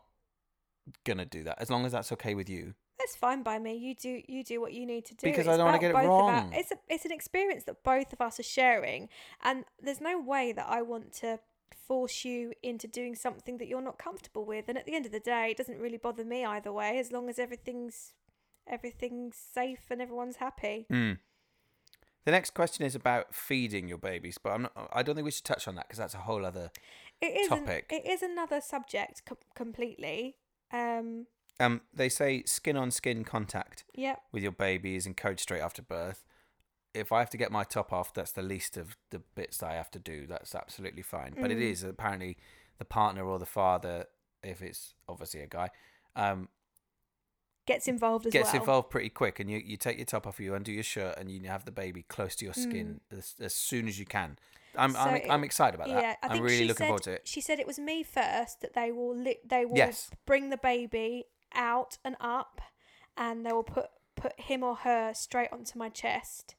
gonna 1.03 1.25
do 1.25 1.43
that 1.43 1.59
as 1.59 1.69
long 1.71 1.85
as 1.85 1.91
that's 1.93 2.11
okay 2.11 2.35
with 2.35 2.49
you. 2.49 2.75
That's 2.99 3.15
fine 3.15 3.41
by 3.43 3.59
me. 3.59 3.75
You 3.75 3.95
do 3.95 4.21
you 4.27 4.43
do 4.43 4.61
what 4.61 4.73
you 4.73 4.85
need 4.85 5.05
to 5.05 5.15
do. 5.15 5.25
Because 5.27 5.47
I 5.47 5.51
It's 5.51 5.57
don't 5.57 5.65
wanna 5.65 5.79
get 5.79 5.91
it 5.91 5.95
of 5.95 6.01
our- 6.01 6.07
wrong. 6.07 6.53
it's 6.53 6.71
a 6.71 6.77
it's 6.89 7.05
an 7.05 7.11
experience 7.11 7.63
that 7.63 7.83
both 7.83 8.13
of 8.13 8.21
us 8.21 8.39
are 8.39 8.43
sharing, 8.43 9.09
and 9.41 9.65
there's 9.81 10.01
no 10.01 10.19
way 10.19 10.51
that 10.51 10.67
I 10.69 10.81
want 10.81 11.13
to 11.13 11.39
force 11.87 12.25
you 12.25 12.53
into 12.63 12.87
doing 12.87 13.15
something 13.15 13.57
that 13.57 13.67
you're 13.67 13.81
not 13.81 13.97
comfortable 13.97 14.43
with. 14.45 14.67
And 14.69 14.77
at 14.77 14.85
the 14.85 14.95
end 14.95 15.05
of 15.05 15.11
the 15.11 15.19
day, 15.19 15.51
it 15.51 15.57
doesn't 15.57 15.77
really 15.79 15.97
bother 15.97 16.23
me 16.25 16.43
either 16.43 16.71
way, 16.73 16.99
as 16.99 17.11
long 17.11 17.29
as 17.29 17.39
everything's 17.39 18.13
everything's 18.67 19.35
safe 19.37 19.85
and 19.91 20.01
everyone's 20.01 20.37
happy. 20.37 20.87
Mm. 20.91 21.19
The 22.25 22.31
next 22.31 22.53
question 22.55 22.85
is 22.85 22.95
about 22.95 23.33
feeding 23.35 23.87
your 23.87 23.97
babies, 23.99 24.37
but 24.41 24.49
I'm 24.51 24.63
not. 24.63 24.89
I 24.91 25.03
don't 25.03 25.15
think 25.15 25.25
we 25.25 25.31
should 25.31 25.45
touch 25.45 25.67
on 25.67 25.75
that 25.75 25.87
because 25.87 25.99
that's 25.99 26.13
a 26.15 26.19
whole 26.19 26.45
other. 26.45 26.71
It 27.21 27.27
is 27.37 27.51
an- 27.51 27.59
Topic. 27.59 27.85
it 27.91 28.05
is 28.05 28.21
another 28.23 28.61
subject 28.61 29.23
com- 29.25 29.37
completely. 29.55 30.37
Um. 30.71 31.27
Um, 31.59 31.81
they 31.93 32.09
say 32.09 32.43
skin 32.45 32.75
on 32.75 32.91
skin 32.91 33.23
contact 33.23 33.85
Yep. 33.93 34.21
with 34.33 34.43
your 34.43 34.51
baby 34.51 34.97
is 34.97 35.05
encouraged 35.05 35.39
straight 35.39 35.61
after 35.61 35.81
birth. 35.81 36.25
If 36.93 37.13
I 37.13 37.19
have 37.19 37.29
to 37.29 37.37
get 37.37 37.49
my 37.49 37.63
top 37.63 37.93
off, 37.93 38.13
that's 38.13 38.33
the 38.33 38.41
least 38.41 38.75
of 38.75 38.97
the 39.11 39.19
bits 39.19 39.59
that 39.59 39.69
I 39.71 39.75
have 39.75 39.89
to 39.91 39.99
do. 39.99 40.27
That's 40.27 40.53
absolutely 40.53 41.01
fine. 41.03 41.33
But 41.39 41.51
it 41.51 41.57
Mm. 41.59 41.71
is 41.71 41.83
apparently 41.83 42.37
the 42.77 42.83
partner 42.85 43.23
or 43.25 43.39
the 43.39 43.45
father, 43.45 44.07
if 44.43 44.61
it's 44.61 44.95
obviously 45.07 45.39
a 45.41 45.47
guy, 45.47 45.69
um, 46.17 46.49
Gets 47.65 47.87
involved 47.87 48.27
as 48.27 48.33
gets 48.33 48.45
well. 48.45 48.53
Gets 48.53 48.61
involved 48.61 48.89
pretty 48.91 49.09
quick, 49.09 49.39
and 49.39 49.49
you, 49.49 49.57
you 49.57 49.75
take 49.77 49.97
your 49.97 50.05
top 50.05 50.27
off, 50.27 50.39
you 50.39 50.53
undo 50.53 50.71
your 50.71 50.83
shirt, 50.83 51.17
and 51.17 51.31
you 51.31 51.41
have 51.47 51.65
the 51.65 51.71
baby 51.71 52.03
close 52.03 52.35
to 52.37 52.45
your 52.45 52.53
skin 52.53 52.99
as, 53.11 53.33
as 53.39 53.53
soon 53.55 53.87
as 53.87 53.97
you 53.99 54.05
can. 54.05 54.37
I'm 54.77 54.91
Mm. 54.91 54.93
So 54.93 54.99
I'm, 54.99 55.15
it- 55.15 55.29
I'm 55.31 55.43
excited 55.43 55.73
about 55.75 55.87
that. 55.87 56.01
Yeah, 56.01 56.15
I 56.21 56.25
I'm 56.27 56.31
think 56.33 56.43
really 56.43 56.67
looking 56.67 56.75
said, 56.75 56.87
forward 56.87 57.03
to 57.03 57.11
it. 57.13 57.21
She 57.27 57.41
said 57.41 57.59
it 57.59 57.65
was 57.67 57.79
me 57.79 58.03
first 58.03 58.61
that 58.61 58.73
they 58.73 58.91
will 58.91 59.15
li- 59.15 59.39
they 59.45 59.65
will 59.65 59.77
Yes. 59.77 60.11
bring 60.25 60.49
the 60.49 60.57
baby 60.57 61.25
out 61.53 61.97
and 62.05 62.15
up, 62.19 62.61
and 63.17 63.45
they 63.45 63.51
will 63.51 63.63
put 63.63 63.87
put 64.15 64.39
him 64.39 64.63
or 64.63 64.75
her 64.77 65.13
straight 65.13 65.51
onto 65.51 65.77
my 65.79 65.89
chest, 65.89 66.55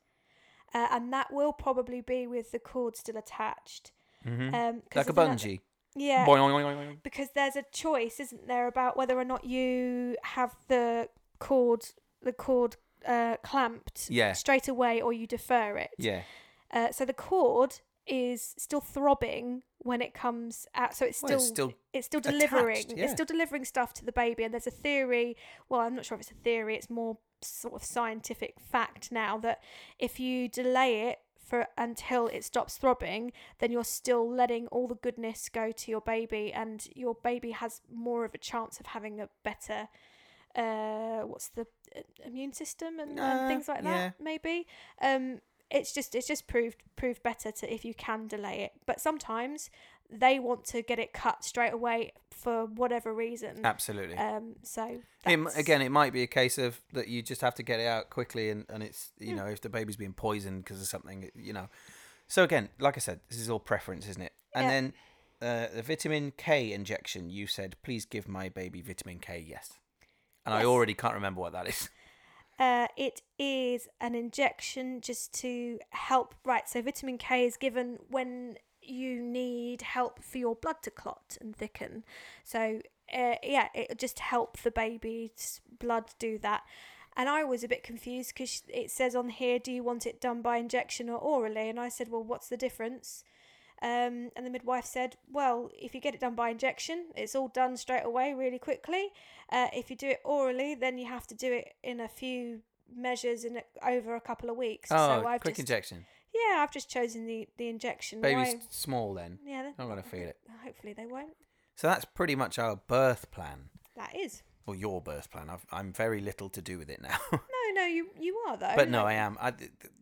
uh, 0.75 0.89
and 0.91 1.13
that 1.13 1.33
will 1.33 1.53
probably 1.53 2.01
be 2.01 2.27
with 2.27 2.51
the 2.53 2.59
cord 2.59 2.97
still 2.97 3.17
attached. 3.17 3.93
hmm 4.25 4.53
Um, 4.55 4.83
like 4.95 5.09
a 5.09 5.13
bungee. 5.13 5.61
Yeah, 5.99 6.27
Boing, 6.27 6.39
boing, 6.51 6.77
boing, 6.77 7.03
because 7.03 7.29
there's 7.35 7.57
a 7.57 7.65
choice, 7.73 8.21
isn't 8.21 8.47
there, 8.47 8.67
about 8.67 8.97
whether 8.97 9.19
or 9.19 9.25
not 9.25 9.45
you 9.45 10.17
have 10.23 10.55
the 10.69 11.09
cord 11.39 11.87
the 12.23 12.33
cord 12.33 12.77
uh, 13.07 13.37
clamped 13.43 14.09
Yeah. 14.11 14.33
straight 14.33 14.69
away 14.69 15.01
or 15.01 15.13
you 15.13 15.27
defer 15.27 15.77
it. 15.79 15.91
Yeah. 15.99 16.23
Uh, 16.71 16.91
so 16.93 17.05
the 17.05 17.13
cord 17.13 17.81
is 18.07 18.55
still 18.59 18.81
throbbing 18.81 19.63
when 19.79 20.03
it 20.03 20.13
comes 20.13 20.67
out. 20.75 20.95
So 20.95 21.05
it's 21.07 21.23
Well, 21.23 21.39
still 21.39 21.39
it's 21.39 21.47
still 21.47 21.73
it's 21.93 22.07
still 22.07 22.21
attached, 22.21 22.39
delivering. 22.51 22.85
yeah. 22.99 23.05
It's 23.05 23.13
still 23.13 23.27
delivering 23.27 23.65
stuff 23.65 23.93
to 23.95 24.05
the 24.05 24.13
baby. 24.13 24.43
And 24.45 24.53
there's 24.53 24.67
a 24.67 24.71
theory. 24.73 25.37
Well, 25.69 25.81
I'm 25.81 25.95
not 25.95 26.05
sure 26.05 26.17
if 26.17 26.23
it's 26.23 26.31
a 26.31 26.35
theory. 26.35 26.75
It's 26.77 26.91
more 26.91 27.19
sort 27.43 27.75
of 27.75 27.85
scientific 27.85 28.59
fact 28.61 29.13
now 29.13 29.39
that 29.39 29.63
if 29.99 30.19
you 30.19 30.49
delay 30.49 31.03
it 31.11 31.19
for 31.47 31.67
until 31.79 32.27
it 32.27 32.45
stops 32.45 32.77
throbbing, 32.77 33.33
then 33.59 33.71
you're 33.73 33.85
still 33.85 34.29
letting 34.29 34.67
all 34.69 34.89
the 34.89 34.97
goodness 34.97 35.49
go 35.49 35.73
to 35.73 35.91
your 35.91 36.01
baby, 36.01 36.53
and 36.53 36.87
your 36.95 37.15
baby 37.15 37.53
has 37.53 37.81
more 37.93 38.25
of 38.25 38.35
a 38.35 38.39
chance 38.39 38.81
of 38.81 38.87
having 38.87 39.21
a 39.21 39.29
better. 39.43 39.89
Uh, 40.55 41.21
what's 41.27 41.49
the 41.51 41.67
uh, 41.95 42.01
immune 42.25 42.53
system 42.53 42.99
and, 42.99 43.19
and 43.19 43.41
Uh, 43.41 43.49
things 43.49 43.69
like 43.69 43.83
that? 43.83 43.99
yeah. 43.99 44.11
Maybe. 44.19 44.67
Um, 45.03 45.41
it's 45.71 45.93
just 45.93 46.15
it's 46.15 46.27
just 46.27 46.47
proved 46.47 46.77
proved 46.97 47.23
better 47.23 47.51
to 47.51 47.73
if 47.73 47.85
you 47.85 47.95
can 47.95 48.27
delay 48.27 48.61
it. 48.61 48.73
But 48.87 49.01
sometimes 49.01 49.71
they 50.11 50.39
want 50.39 50.65
to 50.67 50.83
get 50.83 50.99
it 50.99 51.13
cut 51.13 51.45
straight 51.45 51.73
away 51.73 52.13
for 52.31 52.67
whatever 52.67 53.13
reason. 53.13 53.63
absolutely. 53.65 54.17
Um, 54.17 54.57
so 54.63 55.01
It 55.27 55.41
again, 55.57 55.83
it 55.83 55.91
might 55.91 56.13
be 56.13 56.23
a 56.23 56.29
case 56.29 56.59
of 56.59 56.81
that 56.93 57.09
you 57.09 57.23
just 57.23 57.41
have 57.41 57.55
to 57.57 57.63
get 57.65 57.81
it 57.81 57.87
out 57.87 58.11
quickly, 58.11 58.51
and, 58.51 58.65
and 58.69 58.83
it's 58.83 59.11
you 59.19 59.31
Hmm. 59.31 59.37
know 59.39 59.47
if 59.47 59.61
the 59.61 59.69
baby's 59.69 59.97
being 59.97 60.13
poisoned 60.13 60.65
because 60.65 60.81
of 60.81 60.87
something, 60.87 61.31
you 61.35 61.53
know. 61.53 61.69
So 62.29 62.45
again, 62.45 62.69
like 62.79 62.97
I 62.97 63.01
said, 63.01 63.21
this 63.29 63.39
is 63.39 63.51
all 63.51 63.61
preference, 63.61 64.07
isn't 64.09 64.23
it? 64.23 64.33
And 64.55 64.65
Yeah. 64.69 64.71
then 64.71 64.93
uh, 65.43 65.67
the 65.75 65.83
vitamin 65.83 66.33
K 66.37 66.73
injection. 66.73 67.29
You 67.31 67.47
said, 67.47 67.77
please 67.83 68.05
give 68.05 68.29
my 68.29 68.49
baby 68.49 68.81
vitamin 68.83 69.19
K. 69.19 69.45
Yes, 69.47 69.73
and 70.45 70.55
I 70.55 70.65
already 70.65 70.95
can't 70.95 71.15
remember 71.15 71.41
what 71.41 71.53
that 71.53 71.69
is. 71.69 71.91
Uh, 72.59 72.89
it 72.97 73.23
is 73.39 73.89
an 74.01 74.15
injection 74.15 75.01
just 75.01 75.33
to 75.35 75.79
help. 75.91 76.35
Right, 76.45 76.69
so 76.69 76.81
vitamin 76.81 77.19
K 77.19 77.45
is 77.45 77.57
given 77.57 77.99
when 78.09 78.57
you 78.81 79.21
need 79.21 79.83
help 79.83 80.23
for 80.23 80.39
your 80.39 80.55
blood 80.55 80.77
to 80.83 80.91
clot 80.91 81.37
and 81.41 81.55
thicken. 81.55 82.05
So 82.45 82.81
uh, 83.13 83.35
yeah, 83.43 83.69
it 83.75 83.99
just 83.99 84.21
help 84.21 84.59
the 84.59 84.71
baby's 84.71 85.61
blood 85.79 86.15
do 86.19 86.39
that. 86.39 86.63
And 87.17 87.29
I 87.29 87.45
was 87.45 87.65
a 87.65 87.69
bit 87.69 87.83
confused 87.83 88.35
because 88.35 88.63
it 88.69 88.91
says 88.91 89.15
on 89.15 89.31
here, 89.31 89.59
"Do 89.59 89.73
you 89.73 89.83
want 89.83 90.07
it 90.07 90.21
done 90.21 90.43
by 90.43 90.59
injection 90.59 91.09
or 91.09 91.19
orally?" 91.19 91.69
And 91.69 91.81
I 91.81 91.89
said, 91.89 92.11
"Well, 92.11 92.23
what's 92.23 92.49
the 92.49 92.57
difference?" 92.57 93.25
Um, 93.83 94.31
and 94.37 94.45
the 94.47 94.51
midwife 94.51 94.87
said, 94.87 95.17
"Well, 95.31 95.71
if 95.75 95.95
you 95.95 96.01
get 96.01 96.15
it 96.15 96.21
done 96.21 96.35
by 96.35 96.49
injection, 96.51 97.07
it's 97.15 97.35
all 97.35 97.49
done 97.49 97.77
straight 97.77 98.05
away, 98.05 98.33
really 98.33 98.59
quickly. 98.59 99.11
Uh, 99.53 99.69
if 99.75 99.91
you 99.91 99.97
do 99.97 100.09
it 100.09 100.21
orally, 100.25 100.75
then 100.75 100.97
you 100.99 101.07
have 101.07 101.27
to 101.29 101.35
do 101.35 101.53
it 101.53 101.75
in 101.83 102.01
a 102.01 102.09
few 102.09 102.61
measures 102.95 103.45
in 103.45 103.59
a, 103.59 103.63
over 103.87 104.15
a 104.15 104.21
couple 104.21 104.49
of 104.49 104.57
weeks. 104.57 104.91
Oh, 104.91 104.97
so 105.23 105.27
I've 105.29 105.41
quick 105.43 105.55
just, 105.57 105.61
injection. 105.69 106.07
yeah, 106.35 106.61
I've 106.63 106.71
just 106.71 106.89
chosen 106.89 107.27
the 107.27 107.49
the 107.59 107.69
injection. 107.69 108.21
Baby's 108.23 108.55
Why- 108.55 108.61
small 108.71 109.13
then. 109.15 109.39
yeah, 109.45 109.63
they're 109.63 109.75
not 109.79 109.89
gonna 109.89 110.03
feel 110.03 110.29
it. 110.29 110.39
Hopefully 110.65 110.95
they 110.95 111.07
won't. 111.07 111.37
So 111.75 111.87
that's 111.89 112.07
pretty 112.07 112.35
much 112.35 112.59
our 112.59 112.77
birth 112.77 113.31
plan, 113.31 113.69
That 113.97 114.17
is. 114.17 114.43
or 114.67 114.75
your 114.75 115.03
birth 115.03 115.31
plan. 115.31 115.51
I've, 115.51 115.67
I'm 115.71 115.93
very 115.93 116.23
little 116.23 116.49
to 116.49 116.63
do 116.63 116.79
with 116.79 116.89
it 116.89 117.03
now. 117.03 117.19
No, 117.77 117.83
no, 117.83 117.87
you 117.89 118.09
you 118.19 118.35
are 118.49 118.57
though. 118.57 118.73
But 118.77 118.89
no, 118.89 119.03
like- 119.03 119.17
I 119.17 119.19
am. 119.19 119.37
I, 119.41 119.53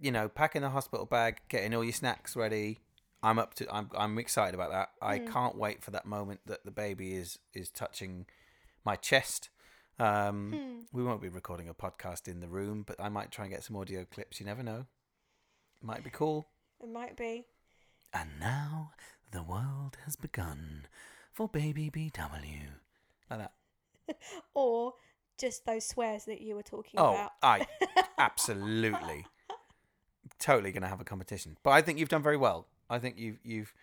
you 0.00 0.12
know, 0.12 0.28
packing 0.28 0.62
the 0.62 0.68
hospital 0.70 1.06
bag, 1.06 1.38
getting 1.48 1.74
all 1.74 1.82
your 1.82 1.94
snacks 1.94 2.36
ready. 2.36 2.78
I'm 3.24 3.38
up 3.38 3.54
to. 3.54 3.74
I'm. 3.74 3.90
I'm 3.96 4.18
excited 4.18 4.54
about 4.54 4.70
that. 4.70 4.90
I 5.00 5.18
Mm. 5.18 5.32
can't 5.32 5.56
wait 5.56 5.82
for 5.82 5.90
that 5.92 6.06
moment 6.06 6.40
that 6.46 6.64
the 6.64 6.70
baby 6.70 7.14
is 7.16 7.38
is 7.52 7.70
touching 7.70 8.26
my 8.84 8.96
chest. 8.96 9.48
Um, 9.98 10.52
Hmm. 10.52 10.80
We 10.96 11.02
won't 11.04 11.22
be 11.22 11.28
recording 11.28 11.68
a 11.68 11.74
podcast 11.74 12.28
in 12.28 12.40
the 12.40 12.48
room, 12.48 12.82
but 12.86 13.00
I 13.00 13.08
might 13.08 13.30
try 13.30 13.44
and 13.46 13.54
get 13.54 13.64
some 13.64 13.76
audio 13.76 14.04
clips. 14.04 14.40
You 14.40 14.46
never 14.46 14.62
know. 14.62 14.86
It 15.80 15.86
Might 15.86 16.04
be 16.04 16.10
cool. 16.10 16.48
It 16.82 16.88
might 16.88 17.16
be. 17.16 17.46
And 18.12 18.38
now 18.40 18.92
the 19.30 19.42
world 19.42 19.96
has 20.04 20.16
begun 20.16 20.86
for 21.32 21.48
baby 21.48 21.90
BW. 21.90 22.68
Like 23.30 23.38
that. 23.40 23.52
Or 24.54 24.94
just 25.38 25.64
those 25.64 25.86
swears 25.86 26.24
that 26.26 26.40
you 26.40 26.54
were 26.54 26.62
talking 26.62 27.00
Oh, 27.00 27.14
about. 27.14 27.32
I 27.42 27.66
absolutely, 28.18 29.26
totally 30.38 30.72
going 30.72 30.82
to 30.82 30.88
have 30.88 31.00
a 31.00 31.04
competition. 31.04 31.56
But 31.62 31.70
I 31.70 31.82
think 31.82 31.98
you've 31.98 32.08
done 32.08 32.22
very 32.22 32.36
well. 32.36 32.66
I 32.90 32.98
think 32.98 33.18
you've 33.18 33.38
you've 33.42 33.74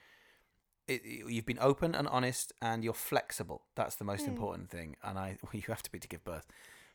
it, 0.87 1.01
you've 1.05 1.45
been 1.45 1.59
open 1.59 1.95
and 1.95 2.07
honest, 2.07 2.53
and 2.61 2.83
you're 2.83 2.93
flexible. 2.93 3.63
That's 3.75 3.95
the 3.95 4.03
most 4.03 4.25
Hmm. 4.25 4.31
important 4.31 4.69
thing. 4.69 4.95
And 5.03 5.17
I, 5.17 5.37
well, 5.43 5.51
you 5.53 5.63
have 5.67 5.83
to 5.83 5.91
be 5.91 5.99
to 5.99 6.07
give 6.07 6.23
birth. 6.23 6.45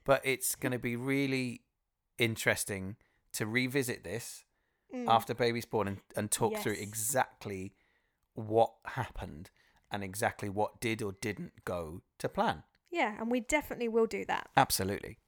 But 0.05 0.21
it's 0.25 0.55
going 0.55 0.73
to 0.73 0.79
be 0.79 0.97
really 0.97 1.63
interesting 2.19 2.97
to 3.33 3.47
revisit 3.47 4.05
this 4.05 4.45
Mm. 4.95 5.09
after 5.09 5.35
baby's 5.35 5.65
born 5.65 5.89
and, 5.89 5.99
and 6.17 6.31
talk 6.31 6.57
through 6.59 6.75
exactly 6.75 7.75
what 8.35 8.73
happened 8.85 9.51
and 9.91 10.05
exactly 10.05 10.49
what 10.49 10.81
did 10.81 11.03
or 11.03 11.13
didn't 11.21 11.65
go 11.65 12.03
to 12.19 12.29
plan. 12.29 12.63
Yeah, 12.91 13.17
and 13.21 13.29
we 13.31 13.41
definitely 13.41 13.89
will 13.89 14.07
do 14.07 14.25
that. 14.27 14.49
Absolutely. 14.57 15.19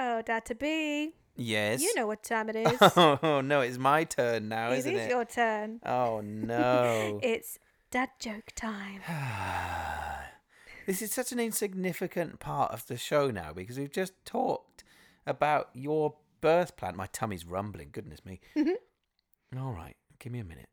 Oh, 0.00 0.22
Dad 0.22 0.37
to 0.48 0.54
be. 0.54 1.14
Yes. 1.36 1.80
You 1.80 1.94
know 1.94 2.06
what 2.06 2.22
time 2.24 2.48
it 2.48 2.56
is. 2.56 2.78
Oh 2.96 3.40
no, 3.44 3.60
it's 3.60 3.78
my 3.78 4.04
turn 4.04 4.48
now, 4.48 4.72
it 4.72 4.78
isn't 4.78 4.96
is 4.96 5.06
it? 5.06 5.10
your 5.10 5.24
turn. 5.24 5.80
Oh 5.86 6.20
no. 6.24 7.20
It's 7.22 7.58
dad 7.90 8.10
joke 8.18 8.50
time. 8.56 9.00
this 10.86 11.00
is 11.00 11.12
such 11.12 11.30
an 11.32 11.38
insignificant 11.38 12.40
part 12.40 12.72
of 12.72 12.86
the 12.86 12.96
show 12.96 13.30
now 13.30 13.52
because 13.52 13.78
we've 13.78 13.92
just 13.92 14.12
talked 14.24 14.82
about 15.26 15.68
your 15.74 16.14
birth 16.40 16.76
plan. 16.76 16.96
My 16.96 17.06
tummy's 17.06 17.46
rumbling, 17.46 17.90
goodness 17.92 18.24
me. 18.24 18.40
Mm-hmm. 18.56 19.64
All 19.64 19.72
right, 19.72 19.96
give 20.18 20.30
me 20.30 20.40
a 20.40 20.44
minute. 20.44 20.68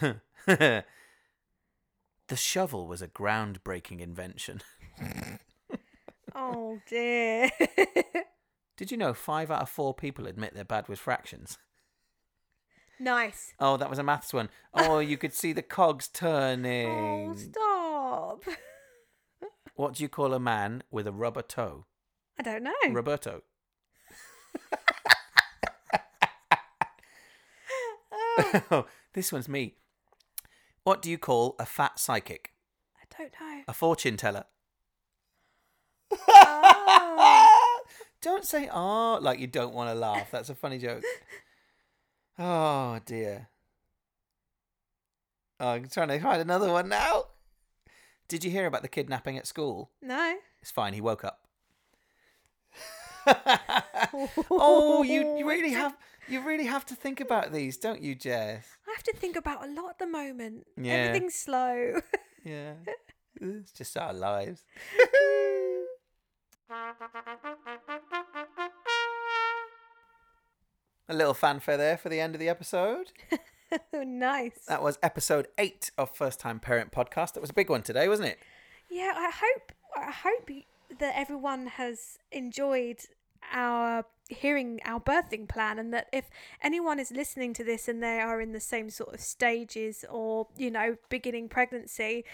Right, 0.00 0.20
okay. 0.46 0.84
the 2.28 2.36
shovel 2.36 2.86
was 2.86 3.02
a 3.02 3.08
groundbreaking 3.08 3.98
invention. 3.98 4.62
Oh 6.34 6.78
dear. 6.88 7.50
Did 8.76 8.90
you 8.90 8.96
know 8.96 9.12
five 9.14 9.50
out 9.50 9.62
of 9.62 9.68
four 9.68 9.94
people 9.94 10.26
admit 10.26 10.54
they're 10.54 10.64
bad 10.64 10.88
with 10.88 10.98
fractions? 10.98 11.58
nice. 13.00 13.52
Oh, 13.58 13.76
that 13.76 13.90
was 13.90 13.98
a 13.98 14.02
maths 14.04 14.32
one. 14.32 14.48
Oh, 14.72 15.00
you 15.00 15.16
could 15.18 15.34
see 15.34 15.52
the 15.52 15.62
cogs 15.62 16.06
turning. 16.08 16.88
Oh, 16.88 17.34
stop. 17.36 18.44
What 19.74 19.94
do 19.94 20.02
you 20.02 20.08
call 20.10 20.34
a 20.34 20.38
man 20.38 20.82
with 20.90 21.06
a 21.06 21.12
rubber 21.12 21.40
toe? 21.42 21.86
I 22.38 22.42
don't 22.42 22.62
know. 22.62 22.72
Roberto. 22.90 23.42
Oh, 28.12 28.62
Oh, 28.70 28.86
this 29.14 29.32
one's 29.32 29.48
me. 29.48 29.76
What 30.84 31.00
do 31.02 31.10
you 31.10 31.18
call 31.18 31.56
a 31.58 31.66
fat 31.66 31.98
psychic? 31.98 32.52
I 33.00 33.04
don't 33.16 33.32
know. 33.40 33.62
A 33.68 33.72
fortune 33.72 34.16
teller. 34.16 34.44
Don't 38.22 38.44
say 38.44 38.68
ah 38.70 39.18
like 39.20 39.40
you 39.40 39.48
don't 39.48 39.74
want 39.74 39.90
to 39.90 39.94
laugh. 39.94 40.30
That's 40.30 40.48
a 40.48 40.54
funny 40.54 40.78
joke. 40.78 41.02
Oh 42.38 42.98
dear. 43.04 43.48
Oh, 45.60 45.68
I'm 45.68 45.88
trying 45.88 46.08
to 46.08 46.18
find 46.18 46.40
another 46.40 46.72
one 46.72 46.88
now. 46.88 47.26
Did 48.26 48.42
you 48.42 48.50
hear 48.50 48.66
about 48.66 48.80
the 48.80 48.88
kidnapping 48.88 49.36
at 49.36 49.46
school? 49.46 49.90
No. 50.00 50.36
It's 50.62 50.70
fine. 50.70 50.94
He 50.94 51.02
woke 51.02 51.24
up. 51.24 51.40
oh, 54.50 55.02
you, 55.02 55.36
you 55.38 55.46
really 55.46 55.72
have 55.72 55.94
you 56.26 56.40
really 56.40 56.64
have 56.64 56.86
to 56.86 56.94
think 56.94 57.20
about 57.20 57.52
these, 57.52 57.76
don't 57.76 58.02
you, 58.02 58.14
Jess? 58.14 58.66
I 58.88 58.92
have 58.92 59.02
to 59.04 59.12
think 59.12 59.36
about 59.36 59.64
a 59.64 59.70
lot 59.70 59.90
at 59.90 59.98
the 59.98 60.06
moment. 60.06 60.66
Yeah. 60.76 60.92
Everything's 60.94 61.34
slow. 61.34 62.00
Yeah, 62.44 62.72
it's 63.40 63.70
just 63.70 63.96
our 63.96 64.12
lives. 64.12 64.64
A 71.08 71.14
little 71.14 71.34
fanfare 71.34 71.76
there 71.76 71.98
for 71.98 72.08
the 72.08 72.20
end 72.20 72.34
of 72.34 72.40
the 72.40 72.48
episode. 72.48 73.12
nice. 73.92 74.64
That 74.68 74.82
was 74.82 74.98
episode 75.02 75.48
eight 75.58 75.90
of 75.98 76.14
First 76.16 76.40
Time 76.40 76.58
Parent 76.60 76.92
Podcast. 76.92 77.34
That 77.34 77.40
was 77.40 77.50
a 77.50 77.54
big 77.54 77.68
one 77.68 77.82
today, 77.82 78.08
wasn't 78.08 78.28
it? 78.28 78.38
Yeah, 78.90 79.12
I 79.14 79.30
hope 79.34 79.72
I 79.96 80.10
hope 80.10 80.50
that 80.98 81.12
everyone 81.16 81.66
has 81.66 82.18
enjoyed 82.30 83.00
our 83.52 84.06
hearing 84.28 84.80
our 84.86 85.00
birthing 85.00 85.48
plan 85.48 85.78
and 85.78 85.92
that 85.92 86.08
if 86.12 86.30
anyone 86.62 86.98
is 86.98 87.10
listening 87.10 87.52
to 87.54 87.64
this 87.64 87.88
and 87.88 88.02
they 88.02 88.20
are 88.20 88.40
in 88.40 88.52
the 88.52 88.60
same 88.60 88.88
sort 88.88 89.12
of 89.12 89.20
stages 89.20 90.04
or 90.10 90.46
you 90.56 90.70
know 90.70 90.96
beginning 91.10 91.48
pregnancy 91.48 92.24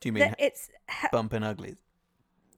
Do 0.00 0.08
you 0.08 0.12
mean 0.14 0.34
it's 0.38 0.70
bumping 1.10 1.42
uglies? 1.42 1.76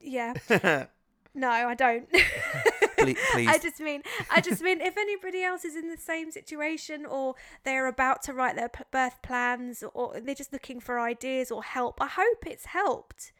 yeah 0.00 0.34
no 1.34 1.48
I 1.50 1.74
don't 1.74 2.08
please. 2.98 3.48
I 3.48 3.58
just 3.58 3.80
mean, 3.80 4.02
I 4.30 4.40
just 4.40 4.62
mean, 4.62 4.80
if 4.80 4.96
anybody 4.96 5.42
else 5.42 5.64
is 5.64 5.76
in 5.76 5.90
the 5.90 5.96
same 5.98 6.30
situation, 6.30 7.04
or 7.04 7.34
they're 7.64 7.86
about 7.86 8.22
to 8.22 8.32
write 8.32 8.56
their 8.56 8.70
birth 8.90 9.20
plans, 9.22 9.84
or 9.92 10.18
they're 10.20 10.34
just 10.34 10.52
looking 10.52 10.80
for 10.80 10.98
ideas 10.98 11.50
or 11.50 11.62
help, 11.62 12.00
I 12.00 12.06
hope 12.06 12.46
it's 12.46 12.66
helped 12.66 13.32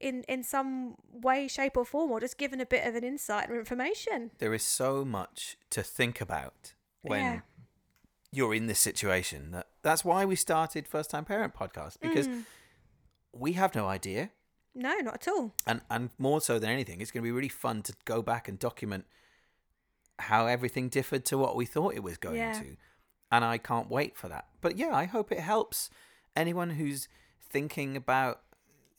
in 0.00 0.22
in 0.28 0.42
some 0.42 0.94
way, 1.12 1.46
shape, 1.48 1.76
or 1.76 1.84
form, 1.84 2.10
or 2.10 2.20
just 2.20 2.38
given 2.38 2.60
a 2.60 2.66
bit 2.66 2.86
of 2.86 2.94
an 2.94 3.04
insight 3.04 3.50
or 3.50 3.58
information. 3.58 4.30
there 4.38 4.54
is 4.54 4.62
so 4.62 5.04
much 5.04 5.56
to 5.70 5.82
think 5.82 6.20
about 6.20 6.72
when 7.02 7.20
Yeah. 7.22 7.40
you're 8.32 8.54
in 8.54 8.66
this 8.66 8.80
situation. 8.80 9.50
That 9.50 9.66
that's 9.82 10.04
why 10.04 10.24
we 10.24 10.36
started 10.36 10.88
First 10.88 11.10
Time 11.10 11.24
Parent 11.24 11.54
Podcast 11.54 12.00
because 12.00 12.28
Mm. 12.28 12.44
we 13.32 13.52
have 13.54 13.74
no 13.74 13.88
idea. 13.88 14.30
No, 14.74 14.94
not 14.98 15.14
at 15.14 15.28
all. 15.28 15.52
and 15.66 15.80
and 15.90 16.10
more 16.18 16.40
so 16.40 16.58
than 16.58 16.70
anything, 16.70 17.00
it's 17.00 17.10
going 17.10 17.22
to 17.22 17.26
be 17.26 17.32
really 17.32 17.48
fun 17.48 17.82
to 17.82 17.94
go 18.04 18.22
back 18.22 18.48
and 18.48 18.58
document 18.58 19.04
how 20.18 20.46
everything 20.46 20.88
differed 20.88 21.24
to 21.26 21.38
what 21.38 21.56
we 21.56 21.66
thought 21.66 21.94
it 21.94 22.02
was 22.02 22.16
going 22.16 22.36
Yeah. 22.36 22.52
to, 22.60 22.76
and 23.30 23.44
I 23.44 23.58
can't 23.58 23.90
wait 23.90 24.16
for 24.16 24.28
that. 24.28 24.46
But 24.60 24.76
yeah, 24.76 24.94
I 24.94 25.04
hope 25.04 25.32
it 25.32 25.40
helps 25.40 25.90
anyone 26.36 26.70
who's 26.70 27.08
thinking 27.40 27.96
about 27.96 28.42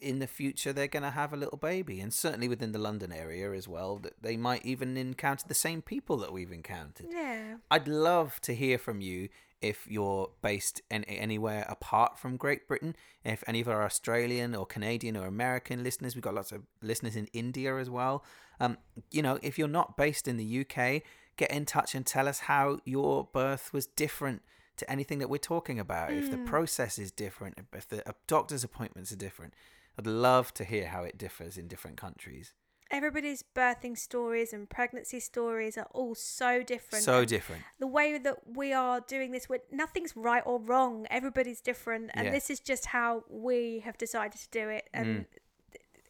in 0.02 0.20
the 0.20 0.28
future 0.28 0.74
they're 0.74 0.88
going 0.88 1.04
to 1.04 1.12
have 1.12 1.32
a 1.32 1.38
little 1.38 1.58
baby, 1.58 2.02
and 2.02 2.14
certainly 2.14 2.50
within 2.50 2.74
the 2.74 2.80
London 2.80 3.12
area 3.14 3.52
as 3.54 3.68
well, 3.70 3.98
that 4.00 4.22
they 4.22 4.36
might 4.36 4.66
even 4.66 4.98
encounter 4.98 5.46
the 5.48 5.54
same 5.54 5.82
people 5.82 6.18
that 6.18 6.34
we've 6.34 6.52
encountered. 6.52 7.08
Yeah. 7.10 7.58
I'd 7.72 7.88
love 7.88 8.42
to 8.42 8.54
hear 8.54 8.78
from 8.78 9.00
you 9.00 9.30
if 9.64 9.88
you're 9.88 10.30
based 10.42 10.82
in 10.92 11.06
anywhere 11.06 11.66
apart 11.70 12.20
from 12.20 12.36
Great 12.36 12.68
Britain. 12.68 12.96
If 13.24 13.44
any 13.48 13.62
of 13.62 13.70
our 13.70 13.84
Australian 13.84 14.54
or 14.54 14.66
Canadian 14.66 15.16
or 15.16 15.26
American 15.26 15.84
listeners, 15.84 16.16
we've 16.16 16.22
got 16.22 16.36
lots 16.36 16.52
of 16.52 16.64
listeners 16.82 17.16
in 17.16 17.28
India 17.34 17.78
as 17.78 17.90
well. 17.90 18.26
Um, 18.60 18.78
you 19.10 19.22
know, 19.22 19.40
if 19.42 19.58
you're 19.58 19.70
not 19.70 19.96
based 19.96 20.28
in 20.28 20.36
the 20.38 20.66
UK, 20.66 21.02
get 21.38 21.50
in 21.50 21.66
touch 21.66 21.96
and 21.96 22.06
tell 22.06 22.28
us 22.28 22.40
how 22.40 22.80
your 22.84 23.30
birth 23.32 23.72
was 23.72 23.86
different 23.86 24.42
to 24.76 24.92
anything 24.92 25.20
that 25.20 25.30
we're 25.30 25.38
talking 25.38 25.80
about. 25.80 26.12
If 26.12 26.30
the 26.30 26.38
process 26.38 27.00
is 27.00 27.12
different, 27.12 27.58
if 27.74 27.88
the 27.88 28.04
doctor's 28.28 28.64
appointments 28.64 29.12
are 29.14 29.18
different, 29.18 29.54
I'd 29.98 30.08
love 30.08 30.54
to 30.56 30.66
hear 30.66 30.88
how 30.88 31.04
it 31.04 31.18
differs 31.18 31.58
in 31.58 31.68
different 31.68 31.98
countries. 31.98 32.54
Everybody's 32.94 33.44
birthing 33.56 33.98
stories 33.98 34.54
and 34.54 34.70
pregnancy 34.70 35.20
stories 35.20 35.78
are 35.80 35.88
all 35.92 36.14
so 36.14 36.62
different. 36.62 37.04
So 37.04 37.20
and 37.20 37.28
different. 37.28 37.64
the 37.80 37.88
way 37.88 38.20
that 38.20 38.38
we 38.56 38.72
are 38.72 39.02
doing 39.02 39.32
this, 39.32 39.48
nothing's 39.72 40.16
right 40.16 40.44
or 40.46 40.60
wrong. 40.60 41.08
Everybody's 41.10 41.60
different, 41.60 42.12
and 42.14 42.26
Yeah. 42.28 42.32
this 42.32 42.50
is 42.52 42.60
just 42.60 42.86
how 42.88 43.24
we 43.28 43.80
have 43.80 43.98
decided 43.98 44.40
to 44.40 44.50
do 44.52 44.70
it. 44.70 44.90
And 44.94 45.26
Mm. 45.26 45.26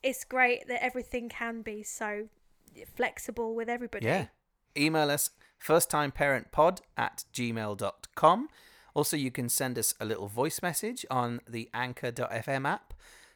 it's 0.04 0.26
great 0.26 0.68
that 0.68 0.84
everything 0.84 1.30
can 1.30 1.62
be 1.62 1.84
so 1.84 2.28
flexible 2.96 3.56
with 3.56 3.70
everybody. 3.70 4.06
Yeah. 4.06 4.28
Email 4.76 5.10
us 5.10 5.30
firsttimeparentpod 5.62 6.82
at 6.98 7.24
gmail.com. 7.34 8.50
Also, 8.94 9.16
you 9.18 9.32
can 9.32 9.50
send 9.50 9.80
us 9.80 9.96
a 10.00 10.06
little 10.06 10.28
voice 10.28 10.62
message 10.62 11.06
on 11.10 11.40
the 11.48 11.70
anchor.fm 11.74 12.66
app. 12.66 12.94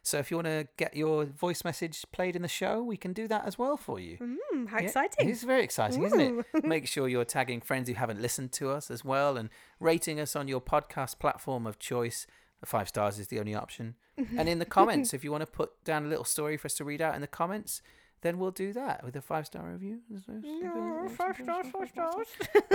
So 0.08 0.20
if 0.20 0.32
you 0.32 0.38
want 0.38 0.48
to 0.48 0.70
get 0.78 0.96
your 0.96 1.26
voice 1.26 1.66
message 1.66 2.06
played 2.14 2.38
in 2.38 2.42
the 2.42 2.48
show, 2.48 2.82
we 2.82 2.96
can 2.96 3.12
do 3.12 3.28
that 3.28 3.46
as 3.46 3.58
well 3.58 3.76
for 3.76 4.00
you. 4.00 4.18
Mm, 4.18 4.70
how 4.70 4.78
Yeah, 4.78 4.86
exciting! 4.86 5.30
It's 5.30 5.44
very 5.44 5.66
exciting, 5.66 6.02
isn't 6.02 6.46
it? 6.54 6.64
Make 6.64 6.88
sure 6.88 7.10
you're 7.10 7.26
tagging 7.26 7.60
friends 7.60 7.90
who 7.90 7.96
haven't 7.96 8.22
listened 8.22 8.54
to 8.54 8.72
us 8.72 8.90
as 8.90 9.04
well 9.04 9.36
and 9.36 9.50
rating 9.82 10.18
us 10.18 10.34
on 10.34 10.48
your 10.48 10.62
podcast 10.62 11.20
platform 11.20 11.68
of 11.68 11.78
choice. 11.78 12.26
Five 12.64 12.88
stars 12.88 13.20
is 13.20 13.28
the 13.28 13.38
only 13.38 13.54
option. 13.54 13.96
and 14.18 14.48
in 14.48 14.60
the 14.60 14.66
comments, 14.66 15.14
if 15.14 15.26
you 15.26 15.32
want 15.32 15.42
to 15.42 15.46
put 15.46 15.84
down 15.84 16.06
a 16.06 16.08
little 16.08 16.24
story 16.24 16.56
for 16.56 16.68
us 16.68 16.74
to 16.76 16.86
read 16.86 17.02
out 17.02 17.14
in 17.14 17.20
the 17.20 17.28
comments, 17.28 17.82
then 18.22 18.40
we'll 18.40 18.52
do 18.52 18.72
that 18.72 19.04
with 19.04 19.18
a 19.18 19.22
five 19.22 19.46
star 19.46 19.70
review. 19.70 20.00
No, 20.10 21.10
five 21.10 21.36
stars, 21.36 21.68
five 21.68 21.90
stars. 21.90 22.28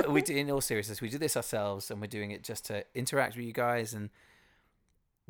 we 0.06 0.20
do, 0.22 0.36
in 0.36 0.50
all 0.50 0.60
seriousness, 0.60 1.00
we 1.00 1.08
do 1.08 1.16
this 1.16 1.34
ourselves, 1.38 1.90
and 1.90 1.98
we're 1.98 2.08
doing 2.08 2.30
it 2.30 2.44
just 2.44 2.66
to 2.66 2.84
interact 2.94 3.36
with 3.36 3.46
you 3.46 3.54
guys 3.54 3.94
and, 3.94 4.10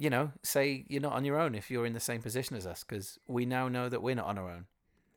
you 0.03 0.11
know, 0.11 0.33
say 0.43 0.85
you're 0.89 1.01
not 1.01 1.12
on 1.12 1.24
your 1.24 1.39
own 1.39 1.55
if 1.55 1.70
you're 1.70 1.87
in 1.87 1.93
the 1.93 2.01
same 2.01 2.20
position 2.23 2.57
as 2.57 2.66
us, 2.66 2.83
because 2.83 3.19
we 3.29 3.47
now 3.47 3.69
know 3.69 3.89
that 3.89 4.03
we're 4.03 4.16
not 4.16 4.27
on 4.27 4.37
our 4.37 4.51
own, 4.51 4.66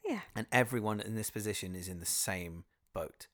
Yeah. 0.07 0.20
and 0.36 0.45
everyone 0.52 0.99
in 0.99 1.16
this 1.16 1.32
position 1.32 1.76
is 1.76 1.88
in 1.88 1.99
the 1.99 2.06
same 2.06 2.66
boat. 2.94 3.26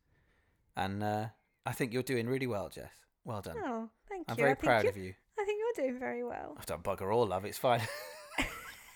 And 0.78 1.04
uh, 1.04 1.26
I 1.66 1.74
think 1.74 1.92
you're 1.92 2.04
doing 2.04 2.28
really 2.28 2.48
well, 2.48 2.70
Jess. 2.70 2.94
Well 3.26 3.42
done. 3.42 3.58
Oh, 3.60 3.90
thank 4.08 4.26
I'm 4.30 4.38
you. 4.38 4.44
very 4.44 4.52
I 4.52 4.56
think 4.56 4.64
proud 4.64 4.86
of 4.86 4.96
you. 4.96 5.14
I 5.38 5.44
think 5.44 5.60
you're 5.60 5.86
doing 5.86 6.00
very 6.00 6.24
well. 6.24 6.56
I've 6.58 6.66
done 6.66 6.80
bugger 6.84 7.14
all, 7.14 7.28
love. 7.28 7.44
It's 7.44 7.58
fine. 7.58 7.82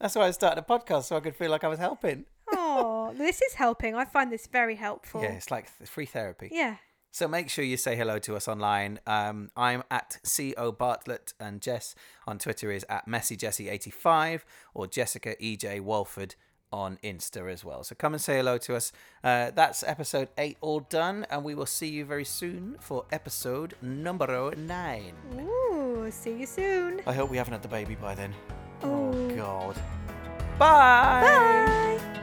That's 0.00 0.14
why 0.16 0.26
I 0.26 0.30
started 0.32 0.60
a 0.64 0.66
podcast 0.66 1.04
so 1.04 1.16
I 1.16 1.20
could 1.20 1.36
feel 1.36 1.50
like 1.52 1.62
I 1.64 1.68
was 1.68 1.78
helping. 1.78 2.24
Oh, 2.52 3.14
this 3.16 3.40
is 3.42 3.54
helping. 3.54 3.94
I 3.94 4.04
find 4.04 4.32
this 4.32 4.46
very 4.48 4.74
helpful. 4.76 5.22
Yeah, 5.22 5.32
it's 5.32 5.50
like 5.50 5.68
free 5.86 6.06
therapy. 6.06 6.48
Yeah. 6.52 6.76
So 7.18 7.26
make 7.26 7.50
sure 7.50 7.64
you 7.64 7.76
say 7.76 7.96
hello 7.96 8.20
to 8.20 8.36
us 8.36 8.46
online. 8.46 9.00
Um, 9.04 9.50
I'm 9.56 9.82
at 9.90 10.18
Co 10.56 10.70
Bartlett 10.70 11.32
and 11.40 11.60
Jess 11.60 11.96
on 12.28 12.38
Twitter 12.38 12.70
is 12.70 12.86
at 12.88 13.08
MessyJessie85 13.08 14.42
or 14.72 14.86
Jessica 14.86 15.34
EJ 15.42 15.80
Walford 15.80 16.36
on 16.72 16.96
Insta 17.02 17.52
as 17.52 17.64
well. 17.64 17.82
So 17.82 17.96
come 17.96 18.12
and 18.14 18.22
say 18.22 18.36
hello 18.36 18.56
to 18.58 18.76
us. 18.76 18.92
Uh, 19.24 19.50
that's 19.52 19.82
episode 19.82 20.28
eight 20.38 20.58
all 20.60 20.78
done, 20.78 21.26
and 21.28 21.42
we 21.42 21.56
will 21.56 21.66
see 21.66 21.88
you 21.88 22.04
very 22.04 22.24
soon 22.24 22.76
for 22.78 23.04
episode 23.10 23.74
number 23.82 24.54
nine. 24.54 25.14
Ooh, 25.40 26.06
see 26.12 26.38
you 26.38 26.46
soon. 26.46 27.00
I 27.04 27.14
hope 27.14 27.30
we 27.30 27.36
haven't 27.36 27.54
had 27.54 27.62
the 27.62 27.68
baby 27.68 27.96
by 27.96 28.14
then. 28.14 28.32
Oh. 28.84 29.08
Oh 29.10 29.36
God. 29.36 29.74
Bye. 30.56 31.98
Bye. 32.00 32.17